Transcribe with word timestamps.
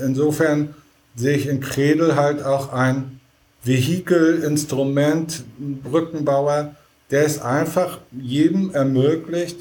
Insofern 0.00 0.74
sehe 1.14 1.36
ich 1.36 1.46
in 1.46 1.60
Kredel 1.60 2.16
halt 2.16 2.42
auch 2.42 2.72
ein 2.72 3.20
Vehikel, 3.62 4.42
Instrument, 4.42 5.44
Brückenbauer, 5.58 6.74
der 7.10 7.24
es 7.24 7.40
einfach 7.40 7.98
jedem 8.12 8.74
ermöglicht, 8.74 9.58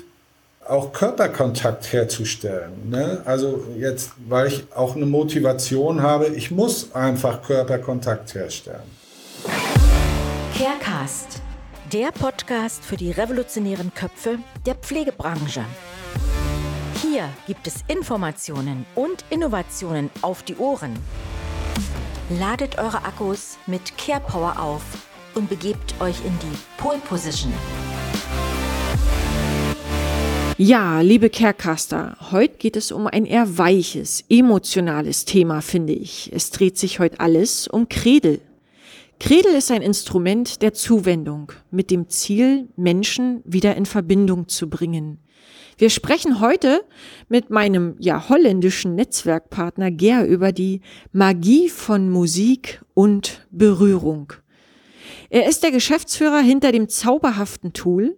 auch 0.68 0.94
Körperkontakt 0.94 1.92
herzustellen. 1.92 2.90
Ne? 2.90 3.22
Also 3.26 3.66
jetzt, 3.78 4.12
weil 4.28 4.48
ich 4.48 4.66
auch 4.76 4.96
eine 4.96 5.06
Motivation 5.06 6.02
habe, 6.02 6.28
ich 6.28 6.52
muss 6.52 6.94
einfach 6.94 7.44
Körperkontakt 7.44 8.34
herstellen. 8.34 8.84
Carecast, 10.58 11.42
der 11.92 12.12
Podcast 12.12 12.84
für 12.84 12.96
die 12.96 13.12
revolutionären 13.12 13.94
Köpfe 13.94 14.40
der 14.66 14.76
Pflegebranche. 14.76 15.66
Hier 17.14 17.30
gibt 17.46 17.68
es 17.68 17.84
Informationen 17.90 18.88
und 18.96 19.24
Innovationen 19.30 20.10
auf 20.24 20.42
die 20.42 20.56
Ohren. 20.56 20.98
Ladet 22.40 22.80
eure 22.80 23.06
Akkus 23.06 23.60
mit 23.68 23.96
Care 24.00 24.20
Power 24.20 24.60
auf 24.60 24.82
und 25.36 25.48
begebt 25.48 25.94
euch 26.00 26.16
in 26.26 26.34
die 26.40 26.58
Pole 26.78 26.98
Position. 27.08 27.54
Ja, 30.58 31.02
liebe 31.02 31.30
Carecaster, 31.30 32.18
heute 32.32 32.58
geht 32.58 32.76
es 32.76 32.92
um 32.92 33.06
ein 33.06 33.28
eher 33.28 33.60
weiches, 33.60 34.24
emotionales 34.28 35.26
Thema, 35.26 35.62
finde 35.62 35.94
ich. 35.94 36.32
Es 36.34 36.50
dreht 36.50 36.80
sich 36.80 36.98
heute 36.98 37.20
alles 37.20 37.68
um 37.68 37.90
Kredel. 37.90 38.42
Kredel 39.20 39.54
ist 39.54 39.70
ein 39.70 39.84
Instrument 39.84 40.64
der 40.64 40.74
Zuwendung 40.74 41.52
mit 41.70 41.92
dem 41.92 42.10
Ziel, 42.10 42.70
Menschen 42.76 43.44
wieder 43.46 43.76
in 43.76 43.86
Verbindung 43.86 44.48
zu 44.48 44.68
bringen. 44.68 45.20
Wir 45.78 45.90
sprechen 45.90 46.40
heute 46.40 46.84
mit 47.30 47.50
meinem 47.50 47.96
ja 48.00 48.30
holländischen 48.30 48.96
Netzwerkpartner 48.96 49.92
Ger 49.92 50.26
über 50.26 50.52
die 50.52 50.82
Magie 51.12 51.70
von 51.70 52.10
Musik 52.10 52.82
und 52.94 53.48
Berührung. 53.52 54.34
Er 55.30 55.48
ist 55.48 55.64
der 55.64 55.72
Geschäftsführer 55.72 56.40
hinter 56.40 56.72
dem 56.72 56.90
zauberhaften 56.90 57.74
Tool. 57.74 58.18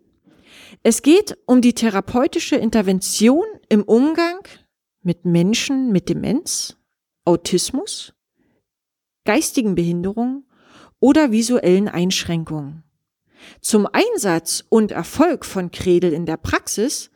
Es 0.84 1.02
geht 1.02 1.38
um 1.46 1.62
die 1.62 1.74
therapeutische 1.74 2.58
Intervention 2.58 3.46
im 3.70 3.84
Umgang 3.84 4.40
mit 5.02 5.24
Menschen 5.24 5.92
mit 5.92 6.10
Demenz, 6.10 6.78
Autismus, 7.24 8.14
geistigen 9.24 9.76
Behinderungen 9.76 10.46
oder 11.00 11.32
visuellen 11.32 11.88
Einschränkungen. 11.88 12.84
Zum 13.62 13.88
Einsatz 13.92 14.64
und 14.70 14.92
Erfolg 14.92 15.46
von 15.46 15.72
Kredel 15.72 16.14
in 16.14 16.26
der 16.26 16.38
Praxis 16.38 17.12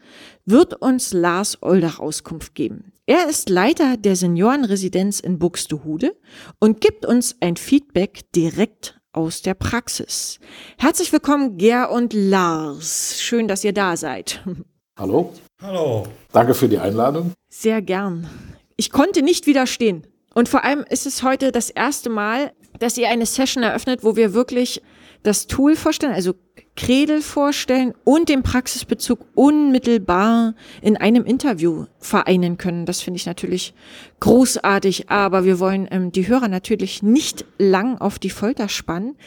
wird 0.49 0.81
uns 0.81 1.13
Lars 1.13 1.61
Oldach 1.61 1.99
Auskunft 1.99 2.55
geben. 2.55 2.91
Er 3.05 3.29
ist 3.29 3.49
Leiter 3.49 3.97
der 3.97 4.15
Seniorenresidenz 4.15 5.19
in 5.19 5.39
Buxtehude 5.39 6.15
und 6.59 6.81
gibt 6.81 7.05
uns 7.05 7.35
ein 7.39 7.55
Feedback 7.55 8.31
direkt 8.35 8.99
aus 9.11 9.41
der 9.41 9.53
Praxis. 9.53 10.39
Herzlich 10.77 11.11
willkommen, 11.11 11.57
Ger 11.57 11.91
und 11.91 12.13
Lars. 12.13 13.21
Schön, 13.21 13.47
dass 13.47 13.63
ihr 13.63 13.73
da 13.73 13.97
seid. 13.97 14.43
Hallo. 14.97 15.33
Hallo. 15.61 16.07
Danke 16.31 16.53
für 16.53 16.67
die 16.67 16.77
Einladung. 16.77 17.33
Sehr 17.49 17.81
gern. 17.81 18.27
Ich 18.75 18.91
konnte 18.91 19.21
nicht 19.21 19.45
widerstehen. 19.45 20.07
Und 20.33 20.49
vor 20.49 20.63
allem 20.63 20.83
ist 20.89 21.05
es 21.05 21.23
heute 21.23 21.51
das 21.51 21.69
erste 21.69 22.09
Mal, 22.09 22.53
dass 22.79 22.97
ihr 22.97 23.09
eine 23.09 23.25
Session 23.25 23.63
eröffnet, 23.63 24.03
wo 24.03 24.15
wir 24.15 24.33
wirklich 24.33 24.81
das 25.23 25.47
Tool 25.47 25.75
vorstellen, 25.75 26.13
also 26.13 26.33
Kredel 26.79 27.21
vorstellen 27.21 27.93
und 28.05 28.29
den 28.29 28.41
Praxisbezug 28.41 29.19
unmittelbar 29.35 30.55
in 30.81 30.95
einem 30.95 31.25
Interview 31.25 31.87
vereinen 31.99 32.57
können. 32.57 32.85
Das 32.85 33.01
finde 33.01 33.17
ich 33.17 33.25
natürlich 33.25 33.73
großartig, 34.21 35.09
aber 35.09 35.43
wir 35.43 35.59
wollen 35.59 35.89
ähm, 35.91 36.13
die 36.13 36.29
Hörer 36.29 36.47
natürlich 36.47 37.03
nicht 37.03 37.43
lang 37.57 37.97
auf 37.97 38.17
die 38.17 38.29
Folter 38.29 38.69
spannen. 38.69 39.17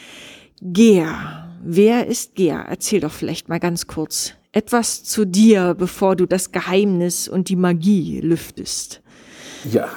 Gea, 0.62 1.50
wer 1.62 2.06
ist 2.06 2.36
Gea? 2.36 2.62
Erzähl 2.62 3.00
doch 3.00 3.12
vielleicht 3.12 3.50
mal 3.50 3.60
ganz 3.60 3.86
kurz 3.86 4.32
etwas 4.52 5.04
zu 5.04 5.26
dir, 5.26 5.74
bevor 5.74 6.16
du 6.16 6.24
das 6.24 6.52
Geheimnis 6.52 7.28
und 7.28 7.50
die 7.50 7.56
Magie 7.56 8.20
lüftest. 8.22 9.02
Ja, 9.70 9.90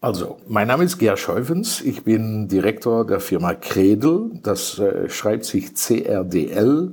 also, 0.00 0.38
mein 0.46 0.68
Name 0.68 0.84
ist 0.84 0.98
Gerd 0.98 1.18
Scheufens. 1.18 1.80
Ich 1.80 2.04
bin 2.04 2.46
Direktor 2.46 3.04
der 3.04 3.18
Firma 3.18 3.54
Credel. 3.54 4.30
Das 4.42 4.78
äh, 4.78 5.08
schreibt 5.08 5.44
sich 5.44 5.74
CRDL. 5.74 6.92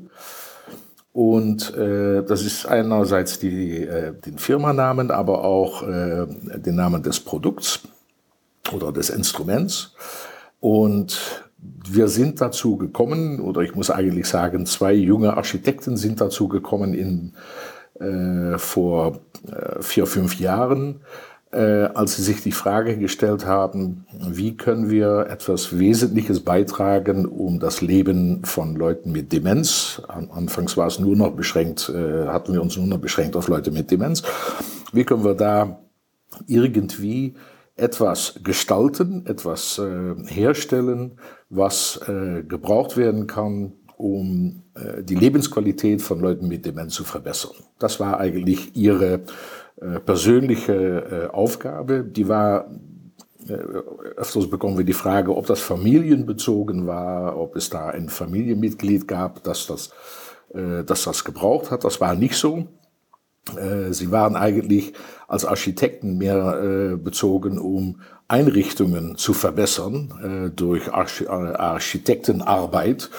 Und 1.13 1.73
äh, 1.75 2.23
das 2.23 2.43
ist 2.43 2.65
einerseits 2.65 3.37
die, 3.39 3.83
äh, 3.83 4.13
den 4.13 4.39
Firmanamen, 4.39 5.11
aber 5.11 5.43
auch 5.43 5.83
äh, 5.83 6.25
den 6.57 6.75
Namen 6.75 7.03
des 7.03 7.19
Produkts 7.19 7.81
oder 8.73 8.91
des 8.91 9.11
Instruments. 9.11 9.93
Und 10.59 11.45
wir 11.87 12.07
sind 12.07 12.41
dazu 12.41 12.75
gekommen, 12.77 13.39
oder 13.39 13.61
ich 13.61 13.75
muss 13.75 13.91
eigentlich 13.91 14.25
sagen, 14.25 14.65
zwei 14.65 14.93
junge 14.93 15.37
Architekten 15.37 15.95
sind 15.95 16.21
dazu 16.21 16.47
gekommen 16.47 16.93
in, 16.93 17.33
äh, 17.99 18.57
vor 18.57 19.19
äh, 19.47 19.81
vier, 19.81 20.07
fünf 20.07 20.39
Jahren, 20.39 21.01
als 21.55 22.17
sie 22.17 22.23
sich 22.23 22.41
die 22.41 22.51
Frage 22.51 22.97
gestellt 22.97 23.45
haben, 23.45 24.05
wie 24.27 24.57
können 24.57 24.89
wir 24.89 25.27
etwas 25.29 25.77
Wesentliches 25.77 26.41
beitragen, 26.41 27.25
um 27.25 27.59
das 27.59 27.81
Leben 27.81 28.43
von 28.43 28.75
Leuten 28.75 29.11
mit 29.11 29.31
Demenz, 29.31 30.01
anfangs 30.07 30.75
war 30.75 30.87
es 30.87 30.99
nur 30.99 31.15
noch 31.15 31.31
beschränkt, 31.31 31.89
äh, 31.89 32.27
hatten 32.27 32.53
wir 32.53 32.61
uns 32.61 32.75
nur 32.75 32.87
noch 32.87 32.97
beschränkt 32.97 33.35
auf 33.37 33.47
Leute 33.47 33.71
mit 33.71 33.89
Demenz, 33.89 34.23
wie 34.91 35.05
können 35.05 35.23
wir 35.23 35.35
da 35.35 35.79
irgendwie 36.47 37.35
etwas 37.75 38.39
gestalten, 38.43 39.25
etwas 39.25 39.79
äh, 39.79 40.15
herstellen, 40.27 41.19
was 41.49 41.99
äh, 42.07 42.43
gebraucht 42.43 42.97
werden 42.97 43.27
kann, 43.27 43.73
um 43.97 44.63
äh, 44.75 45.03
die 45.03 45.15
Lebensqualität 45.15 46.01
von 46.01 46.19
Leuten 46.19 46.47
mit 46.47 46.65
Demenz 46.65 46.93
zu 46.93 47.03
verbessern. 47.03 47.55
Das 47.79 47.99
war 47.99 48.19
eigentlich 48.19 48.75
ihre 48.75 49.21
äh, 49.81 49.99
persönliche 49.99 50.73
äh, 50.73 51.27
Aufgabe. 51.33 52.05
Die 52.05 52.29
war, 52.29 52.71
äh, 53.47 53.57
öfters 54.15 54.49
bekommen 54.49 54.77
wir 54.77 54.85
die 54.85 54.93
Frage, 54.93 55.35
ob 55.35 55.47
das 55.47 55.59
familienbezogen 55.59 56.87
war, 56.87 57.37
ob 57.37 57.57
es 57.57 57.69
da 57.69 57.89
ein 57.89 58.07
Familienmitglied 58.07 59.05
gab, 59.07 59.43
das 59.43 59.67
das, 59.67 59.91
das, 60.85 61.03
das 61.03 61.25
gebraucht 61.25 61.71
hat. 61.71 61.83
Das 61.83 61.99
war 61.99 62.15
nicht 62.15 62.37
so. 62.37 62.67
Sie 63.89 64.11
waren 64.11 64.37
eigentlich 64.37 64.93
als 65.27 65.43
Architekten 65.43 66.17
mehr 66.17 66.95
bezogen, 66.95 67.59
um 67.59 67.99
Einrichtungen 68.29 69.17
zu 69.17 69.33
verbessern 69.33 70.53
durch 70.55 70.93
Architektenarbeit. 70.93 73.09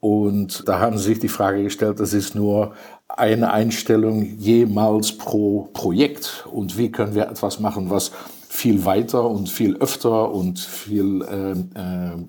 Und 0.00 0.66
da 0.66 0.80
haben 0.80 0.96
sie 0.96 1.04
sich 1.04 1.18
die 1.18 1.28
Frage 1.28 1.64
gestellt, 1.64 2.00
das 2.00 2.14
ist 2.14 2.34
nur 2.34 2.72
eine 3.08 3.52
Einstellung 3.52 4.22
jemals 4.38 5.16
pro 5.16 5.70
Projekt 5.72 6.46
und 6.52 6.76
wie 6.76 6.92
können 6.92 7.14
wir 7.14 7.28
etwas 7.28 7.58
machen, 7.58 7.90
was 7.90 8.12
viel 8.48 8.84
weiter 8.84 9.28
und 9.28 9.48
viel 9.48 9.76
öfter 9.76 10.32
und 10.32 10.58
viel 10.58 11.22
äh, 11.22 11.52
äh, 11.78 12.26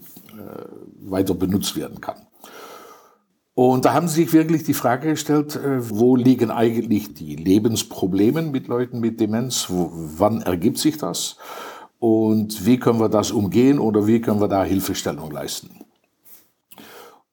weiter 1.02 1.34
benutzt 1.34 1.76
werden 1.76 2.02
kann. 2.02 2.26
Und 3.62 3.84
da 3.84 3.94
haben 3.94 4.08
sie 4.08 4.24
sich 4.24 4.32
wirklich 4.32 4.64
die 4.64 4.74
Frage 4.74 5.10
gestellt, 5.10 5.58
äh, 5.58 5.90
wo 5.90 6.16
liegen 6.16 6.50
eigentlich 6.50 7.14
die 7.14 7.36
Lebensprobleme 7.36 8.42
mit 8.44 8.68
Leuten 8.68 9.02
mit 9.02 9.20
Demenz? 9.20 9.66
Wo, 9.70 9.92
wann 9.94 10.42
ergibt 10.42 10.78
sich 10.78 10.98
das? 10.98 11.36
Und 12.00 12.66
wie 12.66 12.80
können 12.80 13.02
wir 13.02 13.10
das 13.10 13.32
umgehen 13.32 13.80
oder 13.80 14.08
wie 14.08 14.22
können 14.22 14.40
wir 14.40 14.48
da 14.48 14.64
Hilfestellung 14.64 15.30
leisten? 15.32 15.72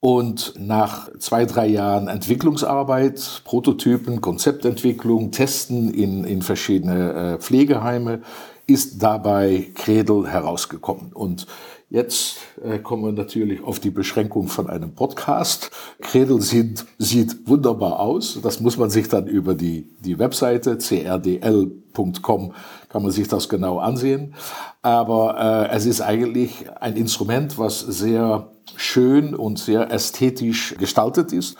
Und 0.00 0.54
nach 0.58 1.08
zwei, 1.18 1.46
drei 1.46 1.66
Jahren 1.66 2.08
Entwicklungsarbeit, 2.08 3.42
Prototypen, 3.44 4.20
Konzeptentwicklung, 4.20 5.30
Testen 5.30 5.92
in, 5.92 6.24
in 6.24 6.42
verschiedene 6.42 7.12
äh, 7.12 7.38
Pflegeheime, 7.38 8.20
ist 8.66 9.02
dabei 9.02 9.68
Credel 9.74 10.28
herausgekommen. 10.28 11.12
Und 11.12 11.46
jetzt 11.88 12.38
äh, 12.62 12.78
kommen 12.78 13.04
wir 13.04 13.12
natürlich 13.12 13.62
auf 13.62 13.80
die 13.80 13.90
Beschränkung 13.90 14.48
von 14.48 14.68
einem 14.68 14.94
Podcast. 14.94 15.70
Credel 16.00 16.40
sieht, 16.40 16.84
sieht 16.98 17.48
wunderbar 17.48 18.00
aus. 18.00 18.38
Das 18.42 18.60
muss 18.60 18.76
man 18.76 18.90
sich 18.90 19.08
dann 19.08 19.26
über 19.26 19.54
die, 19.54 19.88
die 20.04 20.18
Webseite 20.18 20.78
crdl.com 20.78 22.52
kann 22.96 23.02
man 23.02 23.12
sich 23.12 23.28
das 23.28 23.50
genau 23.50 23.78
ansehen. 23.78 24.32
Aber 24.80 25.68
äh, 25.70 25.76
es 25.76 25.84
ist 25.84 26.00
eigentlich 26.00 26.64
ein 26.80 26.96
Instrument, 26.96 27.58
was 27.58 27.80
sehr 27.80 28.48
schön 28.74 29.34
und 29.34 29.58
sehr 29.58 29.92
ästhetisch 29.92 30.76
gestaltet 30.78 31.30
ist. 31.30 31.58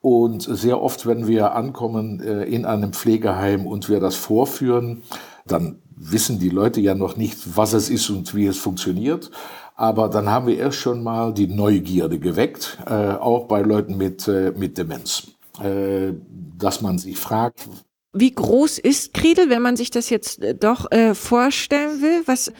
Und 0.00 0.42
sehr 0.42 0.80
oft, 0.80 1.04
wenn 1.04 1.26
wir 1.26 1.56
ankommen 1.56 2.20
äh, 2.20 2.44
in 2.44 2.64
einem 2.66 2.92
Pflegeheim 2.92 3.66
und 3.66 3.88
wir 3.88 3.98
das 3.98 4.14
vorführen, 4.14 5.02
dann 5.44 5.80
wissen 5.96 6.38
die 6.38 6.50
Leute 6.50 6.80
ja 6.80 6.94
noch 6.94 7.16
nicht, 7.16 7.56
was 7.56 7.72
es 7.72 7.90
ist 7.90 8.08
und 8.08 8.32
wie 8.36 8.46
es 8.46 8.56
funktioniert. 8.56 9.32
Aber 9.74 10.08
dann 10.08 10.30
haben 10.30 10.46
wir 10.46 10.56
erst 10.56 10.78
schon 10.78 11.02
mal 11.02 11.34
die 11.34 11.48
Neugierde 11.48 12.20
geweckt, 12.20 12.78
äh, 12.86 13.14
auch 13.14 13.48
bei 13.48 13.60
Leuten 13.62 13.96
mit, 13.96 14.28
äh, 14.28 14.52
mit 14.56 14.78
Demenz. 14.78 15.32
Äh, 15.60 16.12
dass 16.56 16.80
man 16.80 16.98
sich 16.98 17.18
fragt, 17.18 17.68
Wie 18.12 18.34
groß 18.34 18.78
ist 18.78 19.14
Kredel, 19.14 19.50
wenn 19.50 19.62
man 19.62 19.76
sich 19.76 19.90
das 19.90 20.10
jetzt 20.10 20.42
äh, 20.42 20.54
doch 20.54 20.90
äh, 20.90 21.14
vorstellen 21.14 22.00
will? 22.02 22.22
Was 22.26 22.52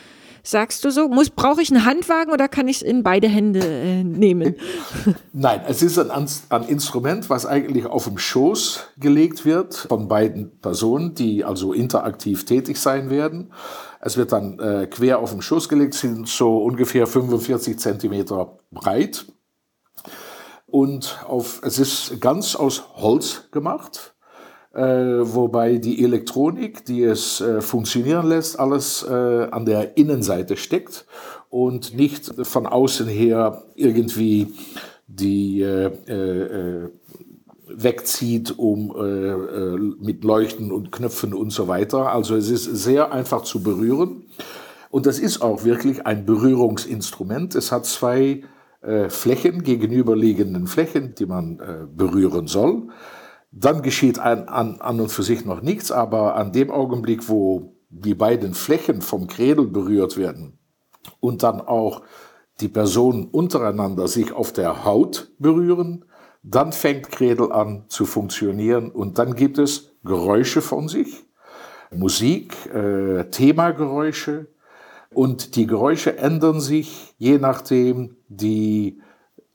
sagst 0.46 0.84
du 0.84 0.90
so? 0.90 1.08
Muss 1.08 1.30
brauche 1.30 1.60
ich 1.60 1.70
einen 1.70 1.84
Handwagen 1.84 2.32
oder 2.32 2.48
kann 2.48 2.68
ich 2.68 2.76
es 2.76 2.82
in 2.82 3.02
beide 3.02 3.28
Hände 3.28 3.60
äh, 3.60 4.04
nehmen? 4.04 4.54
Nein, 5.32 5.62
es 5.68 5.82
ist 5.82 5.98
ein, 5.98 6.28
ein, 6.48 6.62
Instrument, 6.64 7.28
was 7.28 7.46
eigentlich 7.46 7.86
auf 7.86 8.04
dem 8.04 8.18
Schoß 8.18 8.88
gelegt 8.98 9.44
wird 9.44 9.74
von 9.74 10.08
beiden 10.08 10.58
Personen, 10.60 11.14
die 11.14 11.44
also 11.44 11.72
interaktiv 11.72 12.44
tätig 12.44 12.78
sein 12.78 13.10
werden. 13.10 13.52
Es 14.00 14.16
wird 14.16 14.32
dann 14.32 14.58
äh, 14.58 14.86
quer 14.86 15.18
auf 15.18 15.32
dem 15.32 15.42
Schoß 15.42 15.68
gelegt, 15.68 15.94
sind 15.94 16.28
so 16.28 16.58
ungefähr 16.58 17.06
45 17.06 17.78
Zentimeter 17.78 18.58
breit. 18.70 19.26
Und 20.66 21.24
auf, 21.26 21.60
es 21.64 21.78
ist 21.78 22.20
ganz 22.20 22.54
aus 22.54 22.84
Holz 22.94 23.48
gemacht. 23.50 24.15
Äh, 24.76 25.34
wobei 25.34 25.78
die 25.78 26.04
Elektronik, 26.04 26.84
die 26.84 27.02
es 27.02 27.40
äh, 27.40 27.62
funktionieren 27.62 28.26
lässt, 28.26 28.60
alles 28.60 29.02
äh, 29.08 29.48
an 29.50 29.64
der 29.64 29.96
Innenseite 29.96 30.58
steckt 30.58 31.06
und 31.48 31.96
nicht 31.96 32.30
von 32.42 32.66
außen 32.66 33.08
her 33.08 33.64
irgendwie 33.74 34.48
die 35.06 35.62
äh, 35.62 35.86
äh, 35.86 36.90
wegzieht, 37.68 38.58
um 38.58 38.94
äh, 38.94 39.78
mit 40.04 40.24
Leuchten 40.24 40.70
und 40.70 40.92
Knöpfen 40.92 41.32
und 41.32 41.54
so 41.54 41.68
weiter. 41.68 42.12
Also 42.12 42.36
es 42.36 42.50
ist 42.50 42.64
sehr 42.64 43.12
einfach 43.12 43.44
zu 43.44 43.62
berühren 43.62 44.24
und 44.90 45.06
das 45.06 45.18
ist 45.18 45.40
auch 45.40 45.64
wirklich 45.64 46.04
ein 46.04 46.26
Berührungsinstrument. 46.26 47.54
Es 47.54 47.72
hat 47.72 47.86
zwei 47.86 48.42
Flächen, 49.08 49.64
gegenüberliegenden 49.64 50.68
Flächen, 50.68 51.14
die 51.16 51.26
man 51.26 51.58
berühren 51.96 52.46
soll. 52.46 52.88
Dann 53.58 53.80
geschieht 53.80 54.18
an, 54.18 54.48
an, 54.48 54.82
an 54.82 55.00
und 55.00 55.10
für 55.10 55.22
sich 55.22 55.46
noch 55.46 55.62
nichts, 55.62 55.90
aber 55.90 56.36
an 56.36 56.52
dem 56.52 56.70
Augenblick, 56.70 57.26
wo 57.30 57.72
die 57.88 58.14
beiden 58.14 58.52
Flächen 58.52 59.00
vom 59.00 59.28
Kredel 59.28 59.66
berührt 59.66 60.18
werden 60.18 60.58
und 61.20 61.42
dann 61.42 61.62
auch 61.62 62.02
die 62.60 62.68
Personen 62.68 63.24
untereinander 63.28 64.08
sich 64.08 64.32
auf 64.32 64.52
der 64.52 64.84
Haut 64.84 65.32
berühren, 65.38 66.04
dann 66.42 66.72
fängt 66.72 67.10
Kredel 67.10 67.50
an 67.50 67.86
zu 67.88 68.04
funktionieren 68.04 68.90
und 68.90 69.18
dann 69.18 69.34
gibt 69.34 69.56
es 69.56 69.96
Geräusche 70.04 70.60
von 70.60 70.88
sich, 70.88 71.24
Musik, 71.90 72.54
äh, 72.74 73.24
Themageräusche 73.30 74.48
und 75.14 75.56
die 75.56 75.66
Geräusche 75.66 76.18
ändern 76.18 76.60
sich 76.60 77.14
je 77.16 77.38
nachdem 77.38 78.18
die 78.28 79.00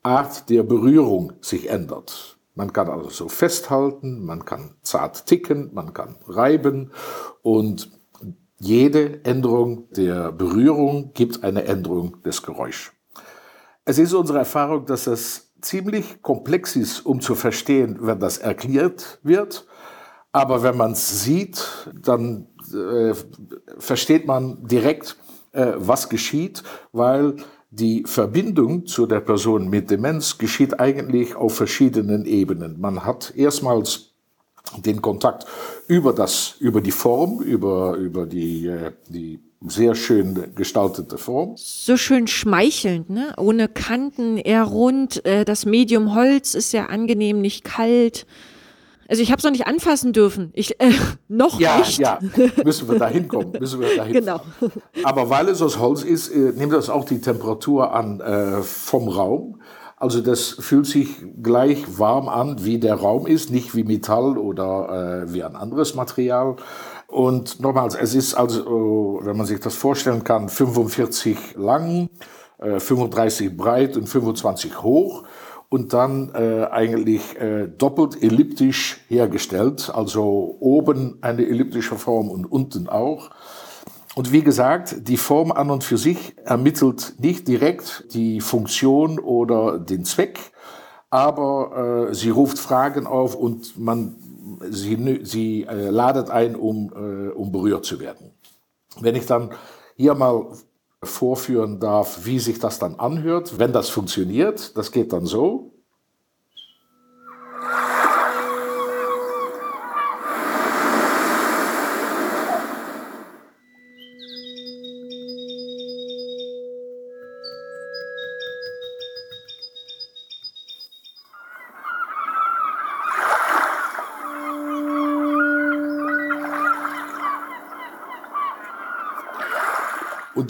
Art 0.01 0.50
der 0.50 0.63
Berührung 0.63 1.33
sich 1.42 1.69
ändert. 1.69 2.39
Man 2.53 2.74
kann 2.74 2.89
also 2.89 3.09
so 3.09 3.30
festhalten, 3.30 4.25
man 4.25 4.45
kann 4.45 4.75
zart 4.83 5.25
ticken, 5.25 5.74
man 5.74 5.94
kann 5.94 6.18
reiben 6.27 6.92
und 7.42 7.89
jede 8.57 9.24
Änderung 9.24 9.89
der 9.92 10.31
Berührung 10.31 11.13
gibt 11.13 11.44
eine 11.44 11.63
Änderung 11.63 12.21
des 12.24 12.44
Geräuschs. 12.44 12.92
Es 13.86 13.98
ist 13.98 14.13
unsere 14.13 14.39
Erfahrung, 14.39 14.86
dass 14.86 15.07
es 15.07 15.51
ziemlich 15.62 16.21
komplex 16.21 16.75
ist, 16.75 17.06
um 17.06 17.21
zu 17.21 17.36
verstehen, 17.36 17.98
wenn 18.01 18.19
das 18.19 18.38
erklärt 18.38 19.19
wird. 19.24 19.65
Aber 20.31 20.63
wenn 20.63 20.77
man 20.77 20.92
es 20.92 21.24
sieht, 21.24 21.89
dann 21.94 22.47
äh, 22.74 23.13
versteht 23.80 24.27
man 24.27 24.65
direkt, 24.65 25.18
äh, 25.51 25.74
was 25.75 26.09
geschieht, 26.09 26.63
weil 26.92 27.36
die 27.71 28.03
Verbindung 28.06 28.85
zu 28.85 29.06
der 29.06 29.21
Person 29.21 29.69
mit 29.69 29.89
Demenz 29.89 30.38
geschieht 30.38 30.79
eigentlich 30.79 31.35
auf 31.35 31.56
verschiedenen 31.56 32.25
Ebenen. 32.25 32.79
Man 32.79 33.06
hat 33.06 33.33
erstmals 33.35 34.12
den 34.77 35.01
Kontakt 35.01 35.45
über 35.88 36.13
das, 36.13 36.56
über 36.59 36.81
die 36.81 36.91
Form, 36.91 37.41
über, 37.41 37.95
über 37.95 38.25
die, 38.25 38.68
äh, 38.68 38.91
die 39.07 39.39
sehr 39.62 39.95
schön 39.95 40.53
gestaltete 40.56 41.18
Form. 41.18 41.53
So 41.56 41.95
schön 41.95 42.27
schmeichelnd, 42.27 43.09
ne? 43.09 43.33
Ohne 43.38 43.68
Kanten, 43.68 44.38
eher 44.38 44.63
rund. 44.63 45.25
Äh, 45.25 45.45
das 45.45 45.65
Medium 45.65 46.13
Holz 46.13 46.56
ist 46.56 46.71
sehr 46.71 46.89
angenehm, 46.89 47.41
nicht 47.41 47.63
kalt. 47.63 48.25
Also 49.12 49.24
ich 49.24 49.30
habe 49.30 49.40
es 49.40 49.44
noch 49.44 49.52
nicht 49.52 49.68
anfassen 49.68 50.13
dürfen. 50.13 50.52
Ich 50.54 50.80
äh, 50.80 50.94
noch 51.28 51.60
ja, 51.60 51.80
nicht. 51.80 52.00
Ja, 52.00 52.18
müssen 52.63 52.88
wir 52.90 52.98
da 52.98 53.08
hinkommen. 53.08 53.52
Müssen 53.60 53.81
wir 53.81 53.94
dahin. 53.94 54.13
Genau. 54.13 54.40
Aber 55.04 55.30
weil 55.30 55.50
es 55.50 55.62
aus 55.62 55.80
Holz 55.80 56.04
ist, 56.04 56.30
äh, 56.30 56.54
nimmt 56.56 56.72
das 56.72 56.90
auch 56.90 57.04
die 57.04 57.19
Temperatur 57.19 57.94
an 57.94 58.22
äh, 58.22 58.62
vom 58.62 59.10
Raum. 59.10 59.60
Also 59.98 60.22
das 60.22 60.56
fühlt 60.60 60.86
sich 60.86 61.10
gleich 61.44 62.00
warm 62.00 62.30
an, 62.30 62.63
wie 62.63 62.80
der 62.80 62.96
Raum 62.96 63.28
ist, 63.28 63.52
nicht 63.52 63.75
wie 63.75 63.84
Metall 63.84 64.38
oder 64.38 65.25
äh, 65.28 65.34
wie 65.34 65.44
ein 65.44 65.57
anderes 65.57 65.94
Material. 65.94 66.56
Und 67.07 67.60
nochmals, 67.60 67.96
es 67.96 68.16
ist 68.16 68.34
also, 68.34 69.19
wenn 69.24 69.36
man 69.36 69.46
sich 69.46 69.60
das 69.60 69.75
vorstellen 69.75 70.24
kann, 70.24 70.48
45 70.48 71.56
lang, 71.57 72.10
äh, 72.60 72.80
35 72.80 73.57
breit 73.57 73.98
und 73.98 74.07
25 74.07 74.81
hoch 74.81 75.25
und 75.71 75.94
dann 75.94 76.35
äh, 76.35 76.65
eigentlich 76.69 77.39
äh, 77.39 77.69
doppelt 77.69 78.21
elliptisch 78.21 79.00
hergestellt, 79.07 79.89
also 79.94 80.57
oben 80.59 81.18
eine 81.21 81.47
elliptische 81.47 81.95
Form 81.95 82.29
und 82.29 82.45
unten 82.45 82.89
auch. 82.89 83.29
Und 84.13 84.33
wie 84.33 84.41
gesagt, 84.41 85.07
die 85.07 85.15
Form 85.15 85.53
an 85.53 85.69
und 85.71 85.85
für 85.85 85.97
sich 85.97 86.35
ermittelt 86.44 87.13
nicht 87.19 87.47
direkt 87.47 88.13
die 88.13 88.41
Funktion 88.41 89.18
oder 89.18 89.79
den 89.79 90.03
Zweck, 90.03 90.51
aber 91.09 92.09
äh, 92.09 92.15
sie 92.15 92.31
ruft 92.31 92.59
Fragen 92.59 93.07
auf 93.07 93.33
und 93.33 93.79
man, 93.79 94.18
sie, 94.69 95.21
sie 95.23 95.63
äh, 95.63 95.89
ladet 95.89 96.29
ein, 96.29 96.57
um, 96.57 96.91
äh, 96.94 97.29
um 97.29 97.53
berührt 97.53 97.85
zu 97.85 98.01
werden. 98.01 98.31
Wenn 99.00 99.15
ich 99.15 99.25
dann 99.25 99.51
hier 99.95 100.15
mal 100.15 100.47
vorführen 101.03 101.80
darf, 101.80 102.25
wie 102.25 102.39
sich 102.39 102.59
das 102.59 102.80
dann 102.80 102.95
anhört, 102.95 103.57
wenn 103.57 103.74
das 103.74 103.89
funktioniert. 103.89 104.77
Das 104.77 104.92
geht 104.92 105.13
dann 105.13 105.25
so. 105.25 105.70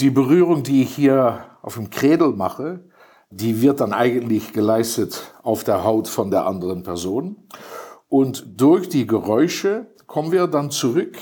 Die 0.02 0.10
Berührung, 0.10 0.64
die 0.64 0.82
ich 0.82 0.96
hier 0.96 1.46
auf 1.62 1.76
dem 1.76 1.90
Kredel 1.90 2.34
mache, 2.34 2.82
die 3.30 3.62
wird 3.62 3.80
dann 3.80 3.94
eigentlich 3.94 4.52
geleistet 4.52 5.34
auf 5.44 5.64
der 5.64 5.84
Haut 5.84 6.08
von 6.08 6.32
der 6.32 6.46
anderen 6.46 6.84
Person. 6.84 7.38
Und 8.10 8.60
durch 8.60 8.90
die 8.90 9.08
Geräusche 9.08 9.88
kommen 10.08 10.32
wir 10.32 10.48
dann 10.48 10.72
zurück 10.72 11.18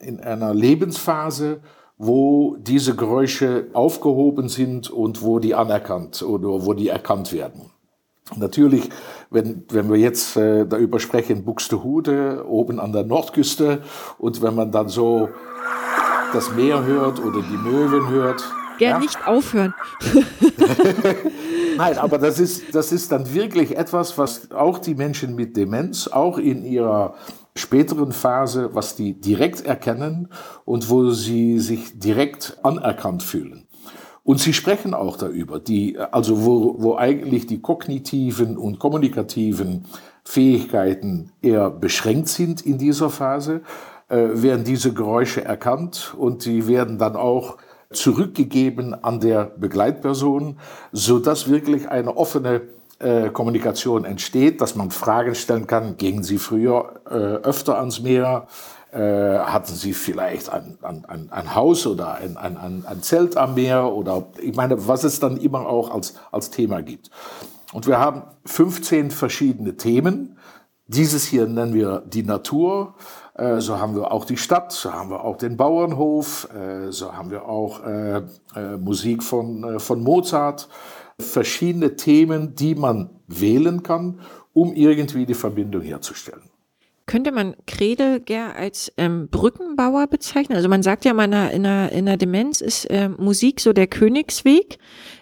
in 0.00 0.20
einer 0.20 0.52
Lebensphase, 0.52 1.60
wo 1.96 2.56
diese 2.58 2.96
Geräusche 2.96 3.68
aufgehoben 3.72 4.48
sind 4.48 4.90
und 4.90 5.22
wo 5.22 5.38
die 5.38 5.54
anerkannt 5.54 6.22
oder 6.22 6.66
wo 6.66 6.72
die 6.72 6.88
erkannt 6.88 7.32
werden. 7.32 7.70
Natürlich, 8.36 8.88
wenn, 9.30 9.64
wenn 9.68 9.88
wir 9.90 9.98
jetzt 9.98 10.36
äh, 10.36 10.66
darüber 10.66 10.98
sprechen, 10.98 11.44
Buxtehude 11.44 12.44
oben 12.48 12.80
an 12.80 12.92
der 12.92 13.04
Nordküste 13.04 13.82
und 14.18 14.42
wenn 14.42 14.54
man 14.54 14.72
dann 14.72 14.88
so 14.88 15.28
das 16.34 16.52
Meer 16.54 16.84
hört 16.84 17.20
oder 17.20 17.40
die 17.42 17.56
Möwen 17.56 18.08
hört. 18.08 18.42
Gern 18.78 18.92
ja? 18.92 18.98
nicht 18.98 19.26
aufhören. 19.26 19.72
Nein, 21.76 21.98
aber 21.98 22.18
das 22.18 22.40
ist, 22.40 22.74
das 22.74 22.92
ist 22.92 23.12
dann 23.12 23.32
wirklich 23.32 23.76
etwas, 23.76 24.18
was 24.18 24.50
auch 24.50 24.78
die 24.78 24.94
Menschen 24.94 25.36
mit 25.36 25.56
Demenz, 25.56 26.08
auch 26.08 26.38
in 26.38 26.64
ihrer 26.64 27.14
späteren 27.56 28.12
Phase, 28.12 28.70
was 28.72 28.96
die 28.96 29.20
direkt 29.20 29.64
erkennen 29.64 30.28
und 30.64 30.90
wo 30.90 31.10
sie 31.10 31.60
sich 31.60 32.00
direkt 32.00 32.58
anerkannt 32.64 33.22
fühlen. 33.22 33.68
Und 34.24 34.40
sie 34.40 34.54
sprechen 34.54 34.94
auch 34.94 35.16
darüber, 35.16 35.60
die, 35.60 35.98
also 35.98 36.44
wo, 36.44 36.76
wo 36.78 36.96
eigentlich 36.96 37.46
die 37.46 37.60
kognitiven 37.60 38.56
und 38.56 38.78
kommunikativen 38.78 39.84
Fähigkeiten 40.24 41.30
eher 41.42 41.70
beschränkt 41.70 42.28
sind 42.28 42.62
in 42.62 42.78
dieser 42.78 43.10
Phase, 43.10 43.60
werden 44.08 44.64
diese 44.64 44.92
Geräusche 44.92 45.44
erkannt 45.44 46.14
und 46.16 46.44
die 46.44 46.68
werden 46.68 46.98
dann 46.98 47.16
auch 47.16 47.56
zurückgegeben 47.90 48.94
an 49.02 49.20
der 49.20 49.44
Begleitperson, 49.44 50.58
so 50.92 51.18
dass 51.18 51.48
wirklich 51.48 51.88
eine 51.88 52.16
offene 52.16 52.62
äh, 52.98 53.30
Kommunikation 53.30 54.04
entsteht, 54.04 54.60
dass 54.60 54.74
man 54.74 54.90
Fragen 54.90 55.34
stellen 55.34 55.66
kann, 55.66 55.96
gingen 55.96 56.22
Sie 56.22 56.38
früher 56.38 57.00
äh, 57.06 57.14
öfter 57.14 57.78
ans 57.78 58.00
Meer, 58.00 58.46
äh, 58.92 58.98
hatten 58.98 59.74
Sie 59.74 59.92
vielleicht 59.92 60.50
ein, 60.50 60.78
ein, 60.82 61.30
ein 61.30 61.54
Haus 61.54 61.86
oder 61.86 62.14
ein, 62.14 62.36
ein, 62.36 62.84
ein 62.86 63.02
Zelt 63.02 63.36
am 63.36 63.54
Meer 63.54 63.92
oder 63.92 64.26
ich 64.40 64.54
meine, 64.54 64.86
was 64.86 65.04
es 65.04 65.18
dann 65.20 65.36
immer 65.36 65.66
auch 65.66 65.92
als, 65.92 66.14
als 66.30 66.50
Thema 66.50 66.82
gibt. 66.82 67.10
Und 67.72 67.86
wir 67.86 67.98
haben 67.98 68.22
15 68.46 69.10
verschiedene 69.10 69.76
Themen. 69.76 70.38
Dieses 70.86 71.24
hier 71.24 71.46
nennen 71.46 71.74
wir 71.74 72.04
die 72.06 72.22
Natur. 72.22 72.94
Äh, 73.34 73.60
so 73.60 73.78
haben 73.78 73.96
wir 73.96 74.12
auch 74.12 74.24
die 74.24 74.36
Stadt, 74.36 74.72
so 74.72 74.92
haben 74.92 75.10
wir 75.10 75.24
auch 75.24 75.36
den 75.36 75.56
Bauernhof, 75.56 76.48
äh, 76.54 76.90
so 76.90 77.14
haben 77.14 77.30
wir 77.30 77.48
auch 77.48 77.82
äh, 77.84 78.22
Musik 78.78 79.22
von, 79.22 79.80
von 79.80 80.02
Mozart. 80.02 80.68
Verschiedene 81.18 81.96
Themen, 81.96 82.54
die 82.54 82.74
man 82.74 83.10
wählen 83.28 83.82
kann, 83.82 84.20
um 84.52 84.72
irgendwie 84.74 85.26
die 85.26 85.34
Verbindung 85.34 85.82
herzustellen. 85.82 86.42
Könnte 87.06 87.32
man 87.32 87.54
Kredelger 87.66 88.56
als 88.56 88.90
ähm, 88.96 89.28
Brückenbauer 89.28 90.06
bezeichnen? 90.06 90.56
Also 90.56 90.70
man 90.70 90.82
sagt 90.82 91.04
ja 91.04 91.12
mal, 91.12 91.24
in 91.50 91.62
der, 91.64 91.92
in 91.92 92.06
der, 92.06 92.16
Demenz 92.16 92.62
ist 92.62 92.86
äh, 92.86 93.10
Musik 93.10 93.60
so 93.60 93.74
der 93.74 93.86
Königsweg. 93.86 94.78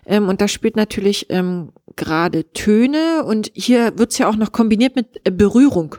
Ähm, 0.07 0.29
und 0.29 0.41
da 0.41 0.47
spielt 0.47 0.77
natürlich 0.77 1.27
ähm, 1.31 1.73
gerade 1.97 2.51
Töne 2.53 3.25
und 3.25 3.51
hier 3.53 3.99
wird's 3.99 4.19
ja 4.19 4.29
auch 4.29 4.37
noch 4.37 4.53
kombiniert 4.53 4.95
mit 4.95 5.27
äh, 5.27 5.33
Berührung. 5.33 5.97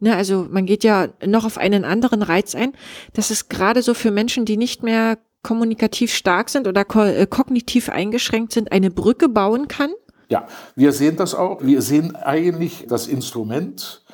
Ne, 0.00 0.14
also 0.14 0.46
man 0.48 0.64
geht 0.66 0.84
ja 0.84 1.08
noch 1.26 1.44
auf 1.44 1.58
einen 1.58 1.84
anderen 1.84 2.22
Reiz 2.22 2.54
ein. 2.54 2.72
Das 3.14 3.30
ist 3.30 3.50
gerade 3.50 3.82
so 3.82 3.94
für 3.94 4.10
Menschen, 4.10 4.44
die 4.44 4.56
nicht 4.56 4.82
mehr 4.82 5.18
kommunikativ 5.42 6.14
stark 6.14 6.50
sind 6.50 6.66
oder 6.66 6.84
ko 6.84 7.02
äh, 7.02 7.26
kognitiv 7.26 7.88
eingeschränkt 7.88 8.52
sind, 8.52 8.70
eine 8.70 8.90
Brücke 8.90 9.28
bauen 9.28 9.66
kann. 9.66 9.90
Ja, 10.28 10.46
wir 10.76 10.92
sehen 10.92 11.16
das 11.16 11.34
auch. 11.34 11.62
Wir 11.62 11.82
sehen 11.82 12.14
eigentlich 12.14 12.86
das 12.88 13.06
Instrument 13.06 14.04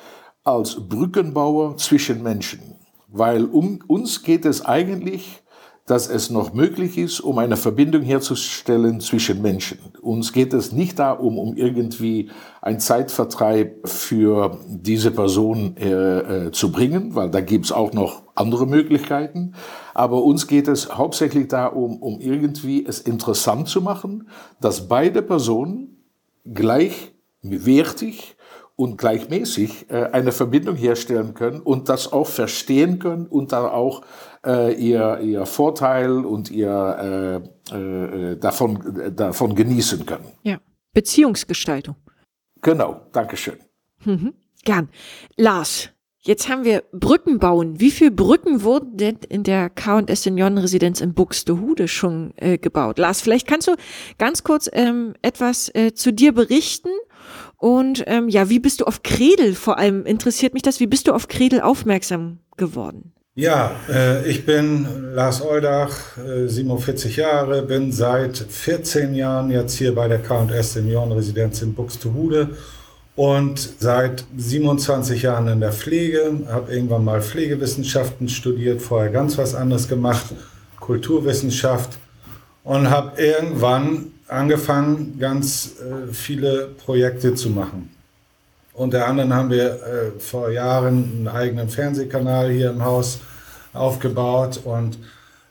als 0.43 0.87
Brückenbauer 0.87 1.77
zwischen 1.77 2.23
Menschen, 2.23 2.75
weil 3.07 3.45
um 3.45 3.79
uns 3.87 4.23
geht 4.23 4.45
es 4.45 4.65
eigentlich 4.65 5.43
dass 5.85 6.09
es 6.09 6.31
noch 6.31 6.53
möglich 6.53 6.97
ist, 6.97 7.19
um 7.19 7.37
eine 7.37 7.57
Verbindung 7.57 8.01
herzustellen 8.01 9.01
zwischen 9.01 9.43
Menschen. 9.43 9.77
Uns 10.01 10.33
geht 10.33 10.51
es 10.53 10.71
nicht 10.71 10.97
darum, 10.97 11.37
um 11.37 11.55
irgendwie 11.55 12.31
ein 12.61 12.79
Zeitvertreib 12.79 13.87
für 13.87 14.57
diese 14.67 15.11
Person 15.11 15.77
äh, 15.77 16.47
äh, 16.47 16.51
zu 16.51 16.71
bringen, 16.71 17.13
weil 17.13 17.29
da 17.29 17.39
gibt 17.41 17.65
es 17.65 17.71
auch 17.71 17.93
noch 17.93 18.23
andere 18.33 18.65
Möglichkeiten. 18.65 19.53
Aber 19.93 20.23
uns 20.23 20.47
geht 20.47 20.67
es 20.67 20.89
hauptsächlich 20.89 21.49
darum, 21.49 22.01
um 22.01 22.19
irgendwie 22.19 22.83
es 22.83 22.99
interessant 22.99 23.67
zu 23.67 23.81
machen, 23.81 24.27
dass 24.59 24.87
beide 24.87 25.21
Personen 25.21 26.03
gleichwertig 26.51 28.35
und 28.75 28.97
gleichmäßig 28.97 29.89
äh, 29.89 30.09
eine 30.11 30.31
Verbindung 30.31 30.75
herstellen 30.75 31.33
können 31.33 31.61
und 31.61 31.89
das 31.89 32.11
auch 32.11 32.27
verstehen 32.27 32.99
können 32.99 33.25
und 33.27 33.51
da 33.51 33.69
auch 33.69 34.01
äh, 34.45 34.73
ihr, 34.73 35.19
ihr 35.19 35.45
Vorteil 35.45 36.25
und 36.25 36.51
ihr 36.51 37.41
äh, 37.71 37.75
äh, 37.75 38.37
davon, 38.37 39.13
davon 39.15 39.55
genießen 39.55 40.05
können. 40.05 40.31
Ja, 40.43 40.59
Beziehungsgestaltung. 40.93 41.95
Genau, 42.61 43.01
Dankeschön. 43.11 43.57
Mhm, 44.03 44.33
gern. 44.63 44.89
Lars, 45.37 45.89
Jetzt 46.27 46.49
haben 46.49 46.63
wir 46.63 46.83
Brücken 46.91 47.37
bauen. 47.37 47.79
Wie 47.79 47.91
viele 47.91 48.09
Brücken 48.09 48.63
wurden 48.63 48.97
denn 48.97 49.19
in 49.29 49.43
der 49.43 49.69
K&S 49.69 50.23
Seniorenresidenz 50.23 50.99
in 50.99 51.13
Buxtehude 51.13 51.87
schon 51.87 52.33
äh, 52.37 52.57
gebaut? 52.57 52.97
Lars, 52.97 53.21
vielleicht 53.21 53.45
kannst 53.45 53.67
du 53.67 53.75
ganz 54.17 54.43
kurz 54.43 54.67
ähm, 54.73 55.13
etwas 55.21 55.69
äh, 55.75 55.93
zu 55.93 56.11
dir 56.11 56.33
berichten 56.33 56.89
und 57.57 58.03
ähm, 58.07 58.27
ja, 58.27 58.49
wie 58.49 58.59
bist 58.59 58.81
du 58.81 58.85
auf 58.85 59.03
Kredel, 59.03 59.53
vor 59.53 59.77
allem 59.77 60.05
interessiert 60.07 60.55
mich 60.55 60.63
das, 60.63 60.79
wie 60.79 60.87
bist 60.87 61.07
du 61.07 61.13
auf 61.13 61.27
Kredel 61.27 61.61
aufmerksam 61.61 62.39
geworden? 62.57 63.13
Ja, 63.37 63.75
äh, 63.89 64.25
ich 64.29 64.45
bin 64.45 65.13
Lars 65.13 65.41
Eudach, 65.41 66.17
äh, 66.17 66.47
47 66.47 67.17
Jahre, 67.17 67.63
bin 67.63 67.91
seit 67.91 68.37
14 68.37 69.13
Jahren 69.13 69.51
jetzt 69.51 69.77
hier 69.77 69.93
bei 69.93 70.07
der 70.07 70.19
K&S 70.19 70.71
Seniorenresidenz 70.71 71.61
in 71.61 71.73
Buxtehude 71.73 72.51
und 73.17 73.59
seit 73.59 74.23
27 74.37 75.23
Jahren 75.23 75.49
in 75.49 75.59
der 75.59 75.73
Pflege, 75.73 76.31
habe 76.47 76.73
irgendwann 76.73 77.03
mal 77.03 77.21
Pflegewissenschaften 77.21 78.29
studiert, 78.29 78.81
vorher 78.81 79.11
ganz 79.11 79.37
was 79.37 79.53
anderes 79.53 79.89
gemacht, 79.89 80.27
Kulturwissenschaft 80.79 81.97
und 82.63 82.89
habe 82.89 83.21
irgendwann 83.21 84.13
angefangen, 84.29 85.19
ganz 85.19 85.73
äh, 85.81 86.13
viele 86.13 86.69
Projekte 86.85 87.35
zu 87.35 87.49
machen. 87.49 87.94
Unter 88.75 89.07
anderem 89.07 89.33
haben 89.33 89.49
wir 89.49 89.65
äh, 89.65 90.19
vor 90.19 90.49
Jahren 90.49 91.11
einen 91.15 91.27
eigenen 91.29 91.69
Fernsehkanal 91.69 92.51
hier 92.51 92.71
im 92.71 92.83
Haus 92.83 93.19
aufgebaut 93.73 94.59
und 94.65 94.97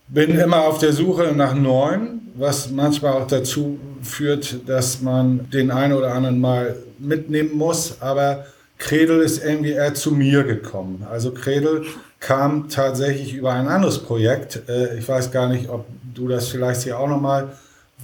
bin 0.09 0.39
immer 0.39 0.65
auf 0.65 0.79
der 0.79 0.93
Suche 0.93 1.33
nach 1.35 1.55
neuen, 1.55 2.33
was 2.35 2.71
manchmal 2.71 3.15
auch 3.15 3.27
dazu 3.27 3.79
führt, 4.03 4.69
dass 4.69 5.01
man 5.01 5.49
den 5.51 5.71
einen 5.71 5.95
oder 5.95 6.13
anderen 6.13 6.39
mal 6.39 6.77
mitnehmen 6.99 7.57
muss. 7.57 7.97
Aber 8.01 8.45
Kredel 8.77 9.23
ist 9.23 9.43
irgendwie 9.43 9.73
eher 9.73 9.95
zu 9.95 10.11
mir 10.11 10.45
gekommen. 10.45 11.07
Also 11.11 11.31
Kredel 11.31 11.87
kam 12.21 12.69
tatsächlich 12.69 13.33
über 13.33 13.53
ein 13.53 13.69
anderes 13.69 14.01
Projekt. 14.01 14.69
Äh, 14.69 14.99
ich 14.99 15.09
weiß 15.09 15.31
gar 15.31 15.49
nicht, 15.49 15.71
ob 15.71 15.87
du 16.15 16.29
das 16.29 16.49
vielleicht 16.49 16.83
hier 16.83 16.99
auch 16.99 17.09
nochmal 17.09 17.53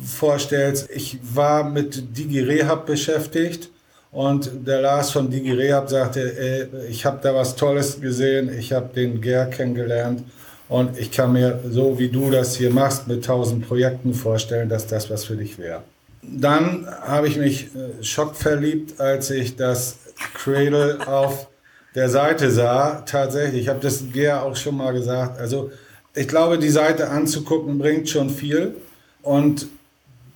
vorstellst. 0.03 0.89
Ich 0.91 1.19
war 1.35 1.69
mit 1.69 2.17
Digi 2.17 2.41
Rehab 2.41 2.87
beschäftigt 2.87 3.69
und 4.13 4.67
der 4.67 4.81
Lars 4.81 5.13
von 5.13 5.31
Digi 5.31 5.53
Rehab 5.53 5.89
sagte, 5.89 6.21
ey, 6.39 6.89
ich 6.89 7.05
habe 7.05 7.21
da 7.23 7.35
was 7.35 7.55
Tolles 7.55 8.01
gesehen, 8.01 8.51
ich 8.57 8.73
habe 8.73 8.93
den 8.95 9.21
Ger 9.21 9.47
kennengelernt 9.47 10.25
und 10.69 10.99
ich 10.99 11.11
kann 11.13 11.33
mir, 11.33 11.61
so 11.69 11.99
wie 11.99 12.09
du 12.09 12.31
das 12.31 12.57
hier 12.57 12.71
machst, 12.71 13.07
mit 13.07 13.25
tausend 13.25 13.67
Projekten 13.67 14.15
vorstellen, 14.15 14.69
dass 14.69 14.87
das 14.87 15.11
was 15.11 15.25
für 15.25 15.37
dich 15.37 15.59
wäre. 15.59 15.83
Dann 16.23 16.87
habe 17.03 17.29
ich 17.29 17.37
mich 17.37 17.69
äh, 17.75 18.03
schockverliebt, 18.03 19.01
als 19.01 19.31
ich 19.31 19.57
das 19.57 19.97
Cradle 20.35 20.99
auf 21.07 21.49
der 21.95 22.09
Seite 22.09 22.51
sah. 22.51 23.03
Tatsächlich, 23.07 23.63
ich 23.63 23.69
habe 23.69 23.81
das 23.81 24.05
Ger 24.13 24.43
auch 24.43 24.57
schon 24.57 24.77
mal 24.77 24.93
gesagt. 24.93 25.41
Also 25.41 25.71
ich 26.15 26.29
glaube, 26.29 26.59
die 26.59 26.71
Seite 26.71 27.09
anzugucken 27.09 27.79
bringt 27.79 28.09
schon 28.09 28.31
viel 28.31 28.75
und 29.23 29.69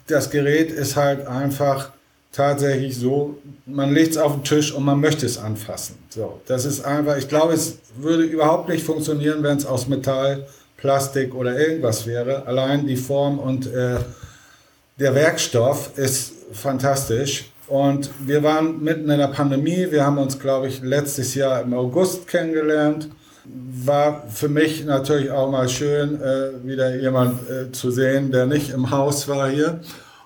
das 0.07 0.31
Gerät 0.31 0.71
ist 0.71 0.97
halt 0.97 1.27
einfach 1.27 1.91
tatsächlich 2.35 2.99
so, 2.99 3.39
man 3.65 3.95
legt 3.95 4.13
es 4.13 4.17
auf 4.19 4.33
den 4.33 4.45
Tisch 4.45 4.73
und 4.73 4.85
man 4.85 5.01
möchte 5.01 5.25
es 5.25 5.39
anfassen. 5.39 5.97
So, 6.11 6.41
das 6.47 6.65
ist 6.65 6.85
einfach, 6.85 7.17
ich 7.17 7.29
glaube, 7.29 7.55
es 7.55 7.79
würde 7.97 8.25
überhaupt 8.25 8.69
nicht 8.69 8.85
funktionieren, 8.85 9.43
wenn 9.43 9.57
es 9.57 9.65
aus 9.65 9.87
Metall, 9.87 10.47
Plastik 10.77 11.35
oder 11.35 11.59
irgendwas 11.59 12.07
wäre. 12.07 12.47
Allein 12.47 12.87
die 12.87 12.97
Form 12.97 13.39
und 13.39 13.67
äh, 13.67 13.97
der 14.99 15.15
Werkstoff 15.15 15.97
ist 15.97 16.33
fantastisch. 16.53 17.51
Und 17.69 18.11
wir 18.21 18.43
waren 18.43 18.83
mitten 18.83 19.09
in 19.09 19.19
der 19.19 19.29
Pandemie. 19.29 19.87
Wir 19.91 20.05
haben 20.05 20.19
uns, 20.19 20.39
glaube 20.39 20.69
ich, 20.69 20.83
letztes 20.83 21.35
Jahr 21.35 21.63
im 21.63 21.73
August 21.73 22.27
kennengelernt. 22.29 23.09
War 23.47 24.27
für 24.29 24.49
mich 24.49 24.85
natürlich 24.85 25.31
auch 25.31 25.51
mal 25.51 25.69
schön, 25.69 26.21
äh, 26.21 26.51
wieder 26.65 26.95
jemand 26.97 27.49
äh, 27.49 27.73
zu 27.73 27.91
sehen, 27.91 28.31
der 28.31 28.47
nicht 28.47 28.71
im 28.71 28.91
Haus 28.91 29.29
war 29.29 29.49
hier. 29.49 29.81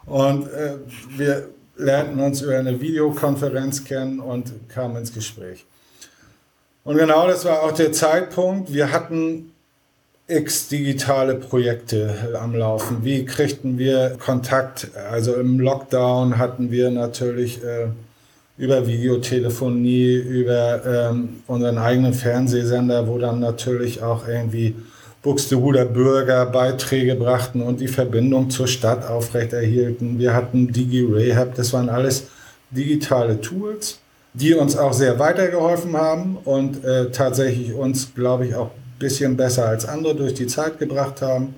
Und 0.06 0.48
äh, 0.48 0.74
wir 1.16 1.48
lernten 1.78 2.20
uns 2.20 2.42
über 2.42 2.58
eine 2.58 2.80
Videokonferenz 2.80 3.84
kennen 3.84 4.20
und 4.20 4.52
kamen 4.68 4.96
ins 4.96 5.14
Gespräch. 5.14 5.64
Und 6.84 6.98
genau 6.98 7.26
das 7.26 7.44
war 7.44 7.62
auch 7.62 7.72
der 7.72 7.92
Zeitpunkt. 7.92 8.72
Wir 8.72 8.92
hatten 8.92 9.52
x 10.26 10.68
digitale 10.68 11.36
Projekte 11.36 12.36
am 12.38 12.54
Laufen. 12.54 12.98
Wie 13.02 13.24
kriegten 13.24 13.78
wir 13.78 14.16
Kontakt? 14.18 14.88
Also 15.10 15.34
im 15.34 15.58
Lockdown 15.58 16.36
hatten 16.36 16.70
wir 16.70 16.90
natürlich 16.90 17.62
äh, 17.64 17.88
über 18.58 18.86
Videotelefonie, 18.86 20.14
über 20.14 20.84
ähm, 20.84 21.42
unseren 21.46 21.78
eigenen 21.78 22.12
Fernsehsender, 22.12 23.06
wo 23.06 23.18
dann 23.18 23.40
natürlich 23.40 24.02
auch 24.02 24.28
irgendwie 24.28 24.74
Buxtehuder 25.22 25.84
Bürger 25.84 26.46
Beiträge 26.46 27.16
brachten 27.16 27.60
und 27.60 27.80
die 27.80 27.88
Verbindung 27.88 28.50
zur 28.50 28.68
Stadt 28.68 29.04
aufrechterhielten. 29.04 30.18
Wir 30.18 30.32
hatten 30.34 30.72
DigiRehab, 30.72 31.54
das 31.54 31.72
waren 31.72 31.88
alles 31.88 32.28
digitale 32.70 33.40
Tools, 33.40 33.98
die 34.34 34.54
uns 34.54 34.76
auch 34.76 34.92
sehr 34.92 35.18
weitergeholfen 35.18 35.96
haben 35.96 36.38
und 36.44 36.84
äh, 36.84 37.10
tatsächlich 37.10 37.72
uns, 37.72 38.14
glaube 38.14 38.46
ich, 38.46 38.54
auch 38.54 38.66
ein 38.66 38.98
bisschen 38.98 39.36
besser 39.36 39.66
als 39.66 39.86
andere 39.86 40.14
durch 40.14 40.34
die 40.34 40.46
Zeit 40.46 40.78
gebracht 40.78 41.20
haben. 41.22 41.54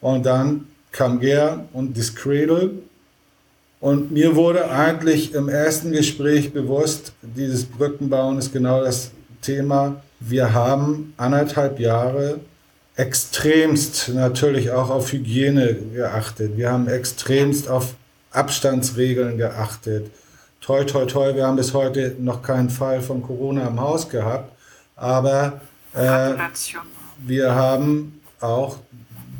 Und 0.00 0.24
dann 0.24 0.66
kam 0.92 1.18
Ger 1.18 1.64
und 1.72 1.96
das 1.98 2.14
Cradle. 2.14 2.70
Und 3.80 4.12
mir 4.12 4.36
wurde 4.36 4.70
eigentlich 4.70 5.34
im 5.34 5.48
ersten 5.48 5.90
Gespräch 5.92 6.52
bewusst, 6.52 7.12
dieses 7.22 7.64
Brückenbauen 7.64 8.38
ist 8.38 8.52
genau 8.52 8.84
das 8.84 9.10
Thema. 9.40 10.02
Wir 10.20 10.52
haben 10.52 11.14
anderthalb 11.16 11.80
Jahre 11.80 12.40
extremst 13.00 14.10
natürlich 14.10 14.70
auch 14.70 14.90
auf 14.90 15.12
Hygiene 15.12 15.74
geachtet. 15.94 16.56
Wir 16.56 16.70
haben 16.70 16.86
extremst 16.86 17.66
auf 17.68 17.94
Abstandsregeln 18.30 19.38
geachtet. 19.38 20.10
Toi, 20.60 20.84
toi, 20.84 21.06
toi, 21.06 21.34
wir 21.34 21.46
haben 21.46 21.56
bis 21.56 21.72
heute 21.72 22.14
noch 22.18 22.42
keinen 22.42 22.68
Fall 22.68 23.00
von 23.00 23.22
Corona 23.22 23.66
im 23.68 23.80
Haus 23.80 24.08
gehabt. 24.08 24.52
Aber 24.96 25.62
äh, 25.94 26.34
wir 27.26 27.54
haben 27.54 28.20
auch 28.38 28.76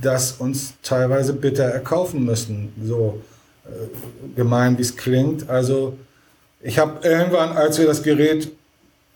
das 0.01 0.33
uns 0.33 0.73
teilweise 0.83 1.35
bitter 1.35 1.65
erkaufen 1.65 2.25
müssen. 2.25 2.73
So 2.83 3.21
äh, 3.67 4.37
gemein, 4.37 4.79
wie 4.79 4.83
es 4.83 4.97
klingt. 4.97 5.51
Also 5.51 5.99
ich 6.63 6.79
habe 6.79 7.07
irgendwann, 7.07 7.53
als 7.53 7.79
wir 7.79 7.87
das 7.87 8.03
Gerät 8.03 8.51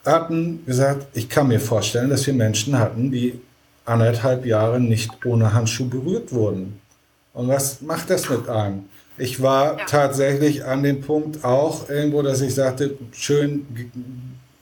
hatten 0.05 0.67
gesagt, 0.67 1.07
ich 1.15 1.31
kann 1.31 1.49
mir 1.49 1.61
vorstellen, 1.61 2.11
dass 2.11 2.27
wir 2.27 2.35
Menschen 2.35 2.79
hatten, 2.79 3.11
die 3.11 3.41
anderthalb 3.85 4.47
Jahre 4.47 4.81
nicht 4.81 5.25
ohne 5.25 5.53
Handschuh 5.53 5.89
berührt 5.89 6.33
wurden. 6.33 6.81
Und 7.33 7.49
was 7.49 7.83
macht 7.83 8.11
das 8.11 8.29
mit 8.31 8.49
einem? 8.49 8.85
Ich 9.19 9.41
war 9.43 9.79
ja. 9.79 9.85
tatsächlich 9.87 10.65
an 10.65 10.83
dem 10.83 11.01
Punkt 11.01 11.45
auch 11.45 11.89
irgendwo, 11.89 12.23
dass 12.23 12.41
ich 12.41 12.55
sagte, 12.55 12.95
schön 13.13 13.67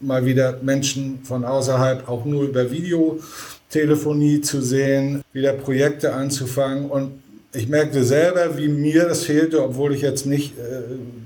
mal 0.00 0.26
wieder 0.26 0.58
Menschen 0.62 1.20
von 1.24 1.44
außerhalb 1.44 2.08
auch 2.08 2.24
nur 2.24 2.44
über 2.44 2.70
Videotelefonie 2.70 4.40
zu 4.40 4.60
sehen, 4.60 5.22
wieder 5.32 5.52
Projekte 5.52 6.12
anzufangen. 6.12 6.90
Und 6.90 7.22
ich 7.54 7.68
merkte 7.68 8.04
selber, 8.04 8.58
wie 8.58 8.68
mir 8.68 9.04
das 9.04 9.24
fehlte, 9.24 9.62
obwohl 9.62 9.94
ich 9.94 10.02
jetzt 10.02 10.26
nicht 10.26 10.58
äh, 10.58 10.82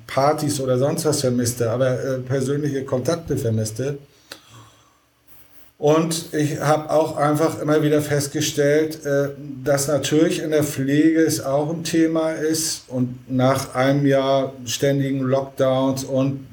Partys 0.07 0.61
oder 0.61 0.79
sonst 0.79 1.05
was 1.05 1.21
vermisste, 1.21 1.71
aber 1.71 1.93
äh, 1.93 2.19
persönliche 2.19 2.85
Kontakte 2.85 3.37
vermisste. 3.37 3.99
Und 5.79 6.33
ich 6.33 6.59
habe 6.59 6.91
auch 6.91 7.19
einfach 7.19 7.61
immer 7.61 7.83
wieder 7.83 8.01
festgestellt, 8.01 9.05
äh, 9.05 9.29
dass 9.63 9.89
natürlich 9.89 10.41
in 10.41 10.51
der 10.51 10.65
Pflege 10.65 11.21
es 11.21 11.45
auch 11.45 11.71
ein 11.71 11.85
Thema 11.85 12.31
ist 12.31 12.85
und 12.89 13.19
nach 13.29 13.75
einem 13.75 14.07
Jahr 14.07 14.55
ständigen 14.65 15.21
Lockdowns 15.21 16.05
und 16.05 16.47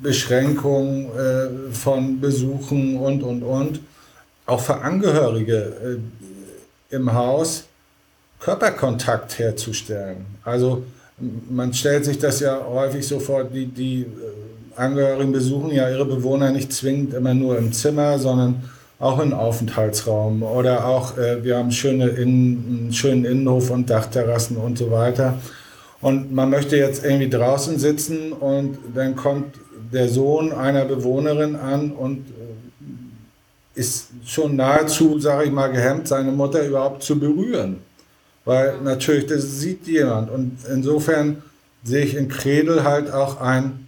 Beschränkungen 0.00 1.06
äh, 1.06 1.72
von 1.72 2.20
Besuchen 2.20 2.96
und, 2.96 3.22
und, 3.22 3.42
und, 3.42 3.80
auch 4.46 4.60
für 4.60 4.76
Angehörige 4.76 6.00
äh, 6.90 6.94
im 6.94 7.12
Haus 7.12 7.64
Körperkontakt 8.38 9.38
herzustellen. 9.38 10.26
Also 10.44 10.84
man 11.48 11.72
stellt 11.72 12.04
sich 12.04 12.18
das 12.18 12.40
ja 12.40 12.64
häufig 12.64 13.06
so 13.06 13.20
vor, 13.20 13.44
die, 13.44 13.66
die 13.66 14.06
Angehörigen 14.76 15.32
besuchen 15.32 15.70
ja 15.70 15.88
ihre 15.88 16.04
Bewohner 16.04 16.50
nicht 16.50 16.72
zwingend 16.72 17.14
immer 17.14 17.34
nur 17.34 17.58
im 17.58 17.72
Zimmer, 17.72 18.18
sondern 18.18 18.64
auch 18.98 19.18
im 19.18 19.32
Aufenthaltsraum 19.32 20.42
oder 20.42 20.86
auch, 20.86 21.18
äh, 21.18 21.42
wir 21.42 21.56
haben 21.56 21.72
schöne 21.72 22.08
Innen, 22.08 22.82
einen 22.84 22.92
schönen 22.92 23.24
Innenhof 23.24 23.70
und 23.70 23.90
Dachterrassen 23.90 24.56
und 24.56 24.78
so 24.78 24.90
weiter. 24.92 25.38
Und 26.00 26.32
man 26.32 26.50
möchte 26.50 26.76
jetzt 26.76 27.04
irgendwie 27.04 27.28
draußen 27.28 27.78
sitzen 27.78 28.32
und 28.32 28.78
dann 28.94 29.16
kommt 29.16 29.56
der 29.92 30.08
Sohn 30.08 30.52
einer 30.52 30.84
Bewohnerin 30.84 31.56
an 31.56 31.90
und 31.92 32.18
äh, 32.28 33.80
ist 33.80 34.08
schon 34.24 34.56
nahezu, 34.56 35.18
sage 35.18 35.46
ich 35.46 35.50
mal, 35.52 35.68
gehemmt, 35.68 36.08
seine 36.08 36.30
Mutter 36.30 36.64
überhaupt 36.64 37.02
zu 37.02 37.18
berühren. 37.18 37.78
Weil 38.44 38.80
natürlich, 38.82 39.26
das 39.26 39.60
sieht 39.60 39.86
jemand. 39.86 40.30
Und 40.30 40.58
insofern 40.70 41.42
sehe 41.84 42.04
ich 42.04 42.16
in 42.16 42.28
Kredel 42.28 42.84
halt 42.84 43.12
auch 43.12 43.40
ein 43.40 43.81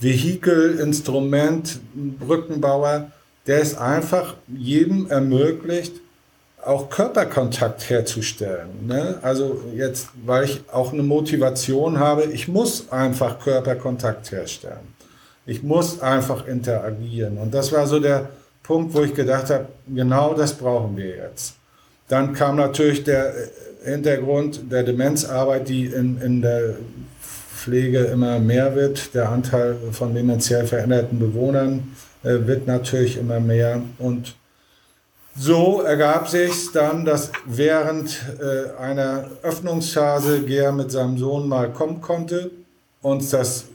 Vehikel, 0.00 0.78
Instrument, 0.78 1.78
Brückenbauer, 1.94 3.10
der 3.46 3.60
es 3.60 3.76
einfach 3.76 4.34
jedem 4.48 5.10
ermöglicht, 5.10 5.94
auch 6.64 6.90
Körperkontakt 6.90 7.88
herzustellen. 7.88 8.86
Ne? 8.86 9.18
Also 9.22 9.62
jetzt, 9.74 10.08
weil 10.24 10.44
ich 10.44 10.62
auch 10.72 10.92
eine 10.92 11.02
Motivation 11.02 11.98
habe, 11.98 12.24
ich 12.24 12.48
muss 12.48 12.90
einfach 12.90 13.40
Körperkontakt 13.40 14.30
herstellen. 14.30 14.94
Ich 15.46 15.62
muss 15.62 16.00
einfach 16.00 16.46
interagieren. 16.46 17.38
Und 17.38 17.54
das 17.54 17.72
war 17.72 17.86
so 17.86 17.98
der 17.98 18.28
Punkt, 18.62 18.94
wo 18.94 19.02
ich 19.02 19.14
gedacht 19.14 19.50
habe, 19.50 19.66
genau 19.88 20.34
das 20.34 20.52
brauchen 20.54 20.96
wir 20.96 21.16
jetzt. 21.16 21.54
Dann 22.08 22.34
kam 22.34 22.56
natürlich 22.56 23.04
der 23.04 23.32
Hintergrund 23.84 24.70
der 24.70 24.82
Demenzarbeit, 24.82 25.68
die 25.68 25.86
in, 25.86 26.20
in 26.20 26.42
der 26.42 26.76
Pflege 27.60 27.98
immer 28.04 28.38
mehr 28.38 28.74
wird. 28.74 29.14
Der 29.14 29.28
Anteil 29.28 29.76
von 29.92 30.14
dementiell 30.14 30.66
veränderten 30.66 31.18
Bewohnern 31.18 31.94
äh, 32.22 32.46
wird 32.46 32.66
natürlich 32.66 33.18
immer 33.18 33.38
mehr. 33.38 33.82
Und 33.98 34.34
so 35.36 35.82
ergab 35.82 36.28
sich 36.28 36.72
dann, 36.72 37.04
dass 37.04 37.30
während 37.44 38.18
äh, 38.40 38.80
einer 38.80 39.30
Öffnungsphase 39.42 40.40
Ger 40.40 40.72
mit 40.72 40.90
seinem 40.90 41.18
Sohn 41.18 41.48
mal 41.48 41.70
kommen 41.70 42.00
konnte, 42.00 42.50
uns 43.02 43.30
das 43.30 43.66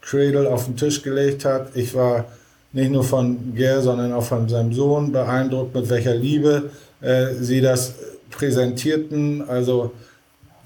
Cradle 0.00 0.48
auf 0.48 0.66
den 0.66 0.76
Tisch 0.76 1.02
gelegt 1.02 1.44
hat. 1.44 1.76
Ich 1.76 1.94
war 1.94 2.24
nicht 2.72 2.90
nur 2.90 3.04
von 3.04 3.54
Ger, 3.54 3.82
sondern 3.82 4.12
auch 4.12 4.24
von 4.24 4.48
seinem 4.48 4.72
Sohn 4.72 5.12
beeindruckt, 5.12 5.74
mit 5.74 5.90
welcher 5.90 6.14
Liebe 6.14 6.70
äh, 7.00 7.34
sie 7.40 7.60
das 7.60 7.94
präsentierten. 8.30 9.48
Also 9.48 9.92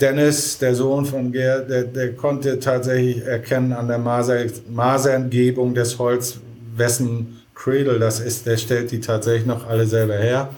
Dennis, 0.00 0.58
der 0.58 0.74
Sohn 0.74 1.06
von 1.06 1.32
Gerd, 1.32 1.70
der, 1.70 1.84
der 1.84 2.14
konnte 2.14 2.58
tatsächlich 2.58 3.24
erkennen 3.24 3.72
an 3.72 3.88
der 3.88 3.98
Maser, 3.98 4.44
Masergebung 4.68 5.74
des 5.74 5.98
Holz, 5.98 6.38
wessen 6.76 7.42
Cradle 7.54 7.98
das 7.98 8.20
ist. 8.20 8.46
Der 8.46 8.58
stellt 8.58 8.90
die 8.90 9.00
tatsächlich 9.00 9.46
noch 9.46 9.66
alle 9.66 9.86
selber 9.86 10.16
her. 10.16 10.50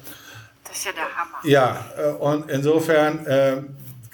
Das 0.64 0.76
ist 0.76 0.86
ja 0.86 0.92
der 0.92 1.04
Hammer. 1.04 1.38
Ja, 1.44 1.86
äh, 1.96 2.10
und 2.10 2.50
insofern 2.50 3.24
äh, 3.26 3.56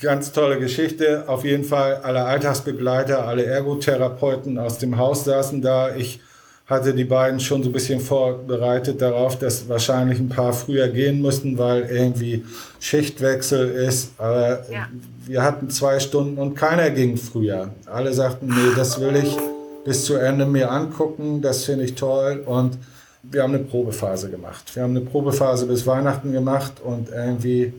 ganz 0.00 0.32
tolle 0.32 0.58
Geschichte. 0.58 1.24
Auf 1.26 1.44
jeden 1.44 1.64
Fall 1.64 1.96
alle 2.02 2.24
Alltagsbegleiter, 2.24 3.26
alle 3.26 3.46
Ergotherapeuten 3.46 4.58
aus 4.58 4.78
dem 4.78 4.98
Haus 4.98 5.24
saßen 5.24 5.62
da. 5.62 5.94
Ich 5.96 6.20
hatte 6.66 6.94
die 6.94 7.04
beiden 7.04 7.40
schon 7.40 7.62
so 7.62 7.68
ein 7.68 7.72
bisschen 7.72 8.00
vorbereitet 8.00 9.02
darauf, 9.02 9.38
dass 9.38 9.68
wahrscheinlich 9.68 10.18
ein 10.18 10.30
paar 10.30 10.52
früher 10.52 10.88
gehen 10.88 11.20
mussten, 11.20 11.58
weil 11.58 11.82
irgendwie 11.82 12.44
Schichtwechsel 12.80 13.68
ist. 13.70 14.12
Aber 14.18 14.64
ja. 14.70 14.88
wir 15.26 15.42
hatten 15.42 15.68
zwei 15.68 16.00
Stunden 16.00 16.38
und 16.38 16.54
keiner 16.54 16.90
ging 16.90 17.18
früher. 17.18 17.70
Alle 17.84 18.14
sagten, 18.14 18.46
nee, 18.48 18.74
das 18.76 18.98
will 18.98 19.16
ich 19.16 19.36
bis 19.84 20.06
zu 20.06 20.14
Ende 20.14 20.46
mir 20.46 20.70
angucken, 20.70 21.42
das 21.42 21.64
finde 21.64 21.84
ich 21.84 21.94
toll. 21.94 22.42
Und 22.46 22.78
wir 23.22 23.42
haben 23.42 23.54
eine 23.54 23.64
Probephase 23.64 24.30
gemacht. 24.30 24.74
Wir 24.74 24.84
haben 24.84 24.96
eine 24.96 25.02
Probephase 25.02 25.66
bis 25.66 25.86
Weihnachten 25.86 26.32
gemacht 26.32 26.74
und 26.82 27.10
irgendwie 27.10 27.74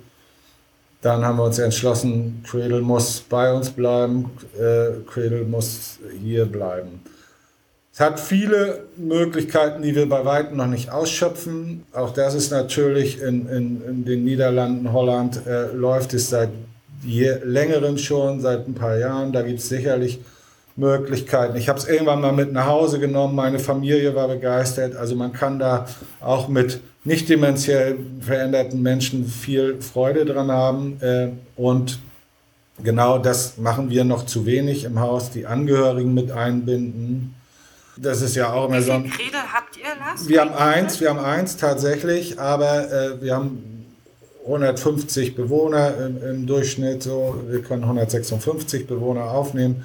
dann 1.02 1.24
haben 1.24 1.38
wir 1.38 1.44
uns 1.44 1.60
entschlossen, 1.60 2.44
Cradle 2.50 2.82
muss 2.82 3.20
bei 3.20 3.54
uns 3.54 3.70
bleiben, 3.70 4.32
äh, 4.58 5.02
Cradle 5.08 5.44
muss 5.44 6.00
hier 6.20 6.46
bleiben. 6.46 7.00
Es 7.96 8.02
hat 8.02 8.20
viele 8.20 8.88
Möglichkeiten, 8.98 9.82
die 9.82 9.96
wir 9.96 10.10
bei 10.10 10.26
weitem 10.26 10.58
noch 10.58 10.68
nicht 10.68 10.90
ausschöpfen. 10.90 11.86
Auch 11.94 12.12
das 12.12 12.36
ist 12.36 12.52
natürlich 12.52 13.22
in, 13.22 13.48
in, 13.48 13.82
in 13.88 14.04
den 14.04 14.26
Niederlanden, 14.26 14.92
Holland, 14.92 15.48
äh, 15.48 15.72
läuft 15.72 16.14
es 16.14 16.30
seit 16.30 16.50
je, 17.06 17.38
längerem 17.46 17.98
schon, 17.98 18.42
seit 18.42 18.68
ein 18.68 18.74
paar 18.74 18.98
Jahren. 18.98 19.32
Da 19.32 19.44
gibt 19.44 19.60
es 19.60 19.70
sicherlich 19.70 20.20
Möglichkeiten. 20.76 21.56
Ich 21.56 21.70
habe 21.70 21.80
es 21.80 21.88
irgendwann 21.88 22.20
mal 22.20 22.34
mit 22.34 22.52
nach 22.52 22.68
Hause 22.68 23.00
genommen. 23.00 23.34
Meine 23.34 23.60
Familie 23.60 24.14
war 24.14 24.28
begeistert. 24.28 24.98
Also 24.98 25.16
man 25.16 25.32
kann 25.32 25.58
da 25.58 25.86
auch 26.20 26.50
mit 26.50 26.82
nicht 27.06 27.30
dementiell 27.30 27.96
veränderten 28.20 28.82
Menschen 28.82 29.26
viel 29.26 29.82
Freude 29.82 30.26
dran 30.26 30.52
haben. 30.52 30.98
Äh, 31.00 31.30
und 31.56 32.00
genau 32.84 33.20
das 33.20 33.58
machen 33.58 33.90
wir 33.90 34.04
noch 34.04 34.26
zu 34.26 34.46
wenig 34.46 34.84
im 34.84 35.00
Haus, 35.00 35.32
die 35.32 35.46
Angehörigen 35.46 36.14
mit 36.14 36.34
einbinden 36.34 37.36
das 37.98 38.22
ist 38.22 38.36
ja 38.36 38.52
auch 38.52 38.68
immer 38.68 38.82
so. 38.82 39.04
Wie 39.04 39.10
viele 39.10 39.54
habt 39.54 39.78
ihr, 39.78 39.84
Lars? 40.00 40.28
Wir 40.28 40.42
haben 40.42 40.54
eins, 40.54 41.00
wir 41.00 41.10
haben 41.10 41.20
eins 41.20 41.58
tatsächlich, 41.58 42.40
aber 42.40 42.92
äh, 42.92 43.22
wir 43.22 43.36
haben 43.36 43.86
150 44.46 45.36
Bewohner 45.36 45.94
im, 45.98 46.24
im, 46.24 46.48
Durchschnitt, 46.48 47.04
so 47.04 47.42
wir 47.48 47.62
können 47.62 47.84
156 47.84 48.86
Bewohner 48.86 49.32
aufnehmen. 49.32 49.84